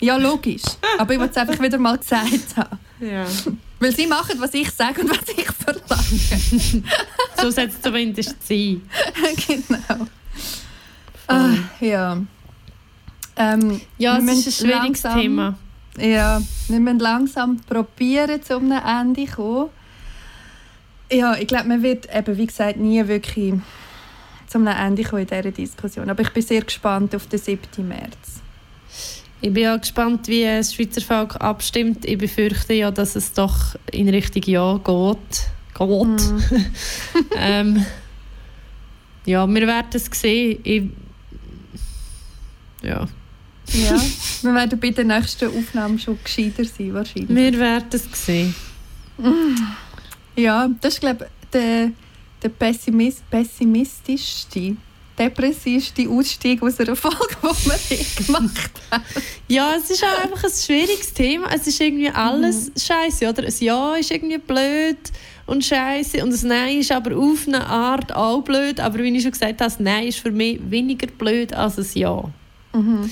Ja, 0.00 0.16
logisch. 0.16 0.62
Aber 0.98 1.14
ich 1.14 1.18
wollte 1.18 1.32
es 1.32 1.36
einfach 1.38 1.62
wieder 1.62 1.78
mal 1.78 1.96
gesagt 1.96 2.56
haben. 2.56 2.78
Ja. 3.00 3.26
Weil 3.78 3.94
sie 3.94 4.06
machen, 4.06 4.40
was 4.40 4.54
ich 4.54 4.70
sage 4.70 5.02
und 5.02 5.10
was 5.10 5.28
ich 5.28 5.46
verlange. 5.46 6.84
so 7.40 7.50
soll 7.50 7.64
es 7.64 7.80
zumindest 7.80 8.36
sein. 8.46 8.82
genau. 9.46 10.06
Ah, 11.26 11.54
ja. 11.80 12.18
Ähm, 13.36 13.80
ja, 13.98 14.16
es 14.16 14.24
ist 14.24 14.46
ein 14.46 14.52
schwieriges 14.52 15.02
langsam, 15.02 15.20
Thema. 15.20 15.58
Ja, 15.98 16.40
wir 16.68 16.80
müssen 16.80 16.98
langsam 17.00 17.60
probieren, 17.60 18.42
zu 18.42 18.56
einem 18.56 18.72
Ende 18.72 19.26
zu 19.26 19.32
kommen. 19.36 19.70
Ja, 21.10 21.36
ich 21.36 21.46
glaube, 21.46 21.68
man 21.68 21.82
wird 21.82 22.08
eben, 22.14 22.36
wie 22.36 22.46
gesagt, 22.46 22.78
nie 22.78 23.06
wirklich 23.06 23.54
zu 24.46 24.58
einem 24.58 24.68
Ende 24.68 25.04
kommen 25.04 25.22
in 25.22 25.28
dieser 25.28 25.52
Diskussion. 25.52 26.10
Aber 26.10 26.22
ich 26.22 26.30
bin 26.30 26.42
sehr 26.42 26.62
gespannt 26.62 27.14
auf 27.14 27.26
den 27.26 27.38
7. 27.38 27.86
März. 27.86 28.42
Ich 29.40 29.52
bin 29.52 29.68
auch 29.68 29.80
gespannt, 29.80 30.28
wie 30.28 30.44
das 30.44 30.74
Schweizer 30.74 31.00
Volk 31.00 31.36
abstimmt. 31.36 32.04
Ich 32.04 32.18
befürchte 32.18 32.74
ja, 32.74 32.90
dass 32.90 33.16
es 33.16 33.32
doch 33.32 33.76
in 33.92 34.08
Richtung 34.08 34.42
Ja 34.42 34.78
geht. 34.78 35.48
geht. 35.76 36.30
Mm. 36.30 36.42
ähm, 37.36 37.86
ja, 39.26 39.46
wir 39.46 39.66
werden 39.66 39.90
es 39.92 40.06
sehen. 40.06 40.58
Ich, 40.62 40.84
ja. 42.82 43.06
ja, 43.72 44.00
wir 44.42 44.54
werden 44.54 44.80
bei 44.80 44.90
der 44.90 45.04
nächsten 45.04 45.48
Aufnahme 45.48 45.98
schon 45.98 46.18
gescheiter 46.22 46.64
sein, 46.64 46.94
wahrscheinlich. 46.94 47.28
Wir 47.28 47.58
werden 47.58 47.88
es 47.92 48.26
sehen. 48.26 48.54
Ja, 50.36 50.68
das 50.80 50.94
ist, 50.94 51.00
glaube 51.00 51.26
ich, 51.26 51.50
der, 51.50 51.90
der 52.42 52.48
pessimist, 52.50 53.28
pessimistischste 53.30 54.76
depressivste 55.18 56.08
Ausstieg 56.08 56.62
aus 56.62 56.78
einer 56.78 56.96
Folge, 56.96 57.36
die 57.42 57.66
wir 57.66 57.96
je 57.96 58.24
gemacht 58.24 58.70
haben. 58.90 59.04
Ja, 59.48 59.74
es 59.76 59.90
ist 59.90 60.04
auch 60.04 60.24
einfach 60.24 60.44
ein 60.44 60.50
schwieriges 60.50 61.12
Thema. 61.12 61.48
Es 61.54 61.66
ist 61.66 61.80
irgendwie 61.80 62.10
alles 62.10 62.68
mhm. 62.68 62.72
scheiße, 62.78 63.28
oder? 63.28 63.44
Ein 63.44 63.54
Ja 63.58 63.96
ist 63.96 64.10
irgendwie 64.10 64.38
blöd 64.38 64.98
und 65.46 65.64
scheiße 65.64 66.22
und 66.22 66.32
das 66.32 66.42
Nein 66.42 66.80
ist 66.80 66.92
aber 66.92 67.16
auf 67.16 67.46
eine 67.46 67.66
Art 67.66 68.14
auch 68.14 68.42
blöd. 68.42 68.80
Aber 68.80 68.98
wie 68.98 69.16
ich 69.16 69.22
schon 69.22 69.32
gesagt 69.32 69.52
habe, 69.52 69.56
das 69.56 69.80
Nein 69.80 70.08
ist 70.08 70.18
für 70.18 70.30
mich 70.30 70.58
weniger 70.68 71.06
blöd 71.06 71.52
als 71.54 71.78
ein 71.78 71.86
Ja. 71.94 72.24
Mhm. 72.72 73.10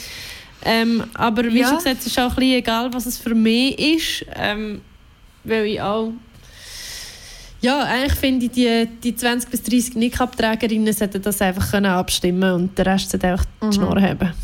Ähm, 0.66 1.04
aber 1.14 1.44
wie 1.44 1.60
ja. 1.60 1.68
schon 1.68 1.78
gesagt, 1.78 2.00
es 2.00 2.06
ist 2.06 2.18
auch 2.18 2.30
ein 2.30 2.36
bisschen 2.36 2.58
egal, 2.58 2.92
was 2.92 3.06
es 3.06 3.18
für 3.18 3.34
mich 3.34 3.78
ist, 3.78 4.26
ähm, 4.34 4.80
weil 5.44 5.66
ich 5.66 5.80
auch 5.80 6.12
ja, 7.64 7.82
eigentlich 7.82 8.12
finde 8.12 8.44
ich, 8.44 8.52
die, 8.52 8.86
die 9.02 9.16
20 9.16 9.50
bis 9.50 9.62
30 9.62 9.94
Nick-Abträgerinnen 9.94 10.92
sollten 10.92 11.22
das 11.22 11.40
einfach 11.40 11.70
können 11.70 11.86
abstimmen 11.86 12.52
und 12.52 12.76
der 12.76 12.84
Rest 12.84 13.10
sollte 13.10 13.28
einfach 13.28 13.46
die 13.62 13.66
mhm. 13.66 13.72
Schnur 13.72 14.02
haben. 14.02 14.34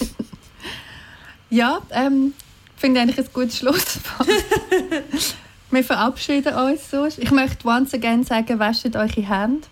ja, 1.50 1.78
ähm, 1.90 2.34
finde 2.76 2.98
ich 2.98 3.02
eigentlich 3.02 3.18
ein 3.18 3.32
gutes 3.32 3.58
Schlusswort. 3.58 4.28
Wir 5.70 5.84
verabschieden 5.84 6.52
uns 6.52 6.90
so. 6.90 7.06
Ich 7.06 7.30
möchte 7.30 7.68
once 7.68 7.94
again 7.94 8.24
sagen, 8.24 8.58
wascht 8.58 8.96
eure 8.96 9.28
Hände. 9.28 9.68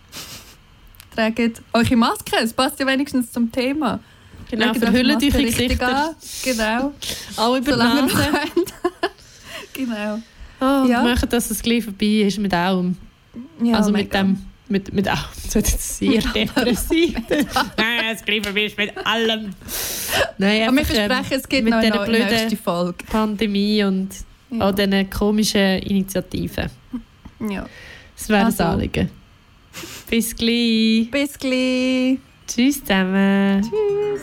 Tragt 1.16 1.60
eure 1.72 1.96
Maske, 1.96 2.36
es 2.40 2.52
passt 2.52 2.78
ja 2.78 2.86
wenigstens 2.86 3.32
zum 3.32 3.50
Thema. 3.50 3.98
Genau, 4.48 4.72
verhüllen 4.74 5.16
eure 5.16 5.42
Gesichter. 5.42 6.14
Genau. 6.44 6.94
Alle 7.36 7.58
über 7.58 7.72
Solange 7.72 8.02
Nase. 8.02 8.28
genau. 9.72 10.22
Oh, 10.60 10.84
ja. 10.86 11.02
machen, 11.02 11.28
dass 11.28 11.50
es 11.50 11.62
gleich 11.62 11.84
vorbei 11.84 12.26
ist 12.26 12.38
mit 12.38 12.52
allem. 12.52 12.96
Ja, 13.62 13.76
also 13.76 13.92
mit 13.92 14.12
dem 14.12 14.38
mit, 14.68 14.92
mit 14.92 15.08
allem. 15.08 15.20
Das 15.44 15.54
wird 15.54 15.68
jetzt 15.68 15.96
sehr 15.98 16.20
depressiv. 16.20 17.14
Nein, 17.76 18.14
es 18.14 18.24
gleich 18.24 18.42
vorbei 18.42 18.64
ist 18.64 18.76
mit 18.76 18.92
allem. 19.06 19.54
Nein, 20.36 20.68
Aber 20.68 20.76
wir 20.76 20.84
versprechen, 20.84 21.40
es 21.40 21.48
gibt 21.48 21.68
noch 21.68 21.76
eine 21.76 22.18
nächste 22.18 22.56
Folge. 22.56 23.04
Pandemie 23.10 23.82
und 23.84 24.10
ja. 24.50 24.60
all 24.60 24.74
diesen 24.74 25.10
komischen 25.10 25.78
Initiativen. 25.80 26.70
Ja. 27.48 27.66
Das 28.16 28.28
wäre 28.28 28.44
also. 28.46 28.58
das 28.58 28.66
Anliegen. 28.66 29.10
Bis 30.10 30.34
gleich. 30.34 31.10
Bis 31.10 31.38
gleich. 31.38 32.18
Tschüss 32.46 32.80
zusammen. 32.84 33.62
Tschüss. 33.62 34.22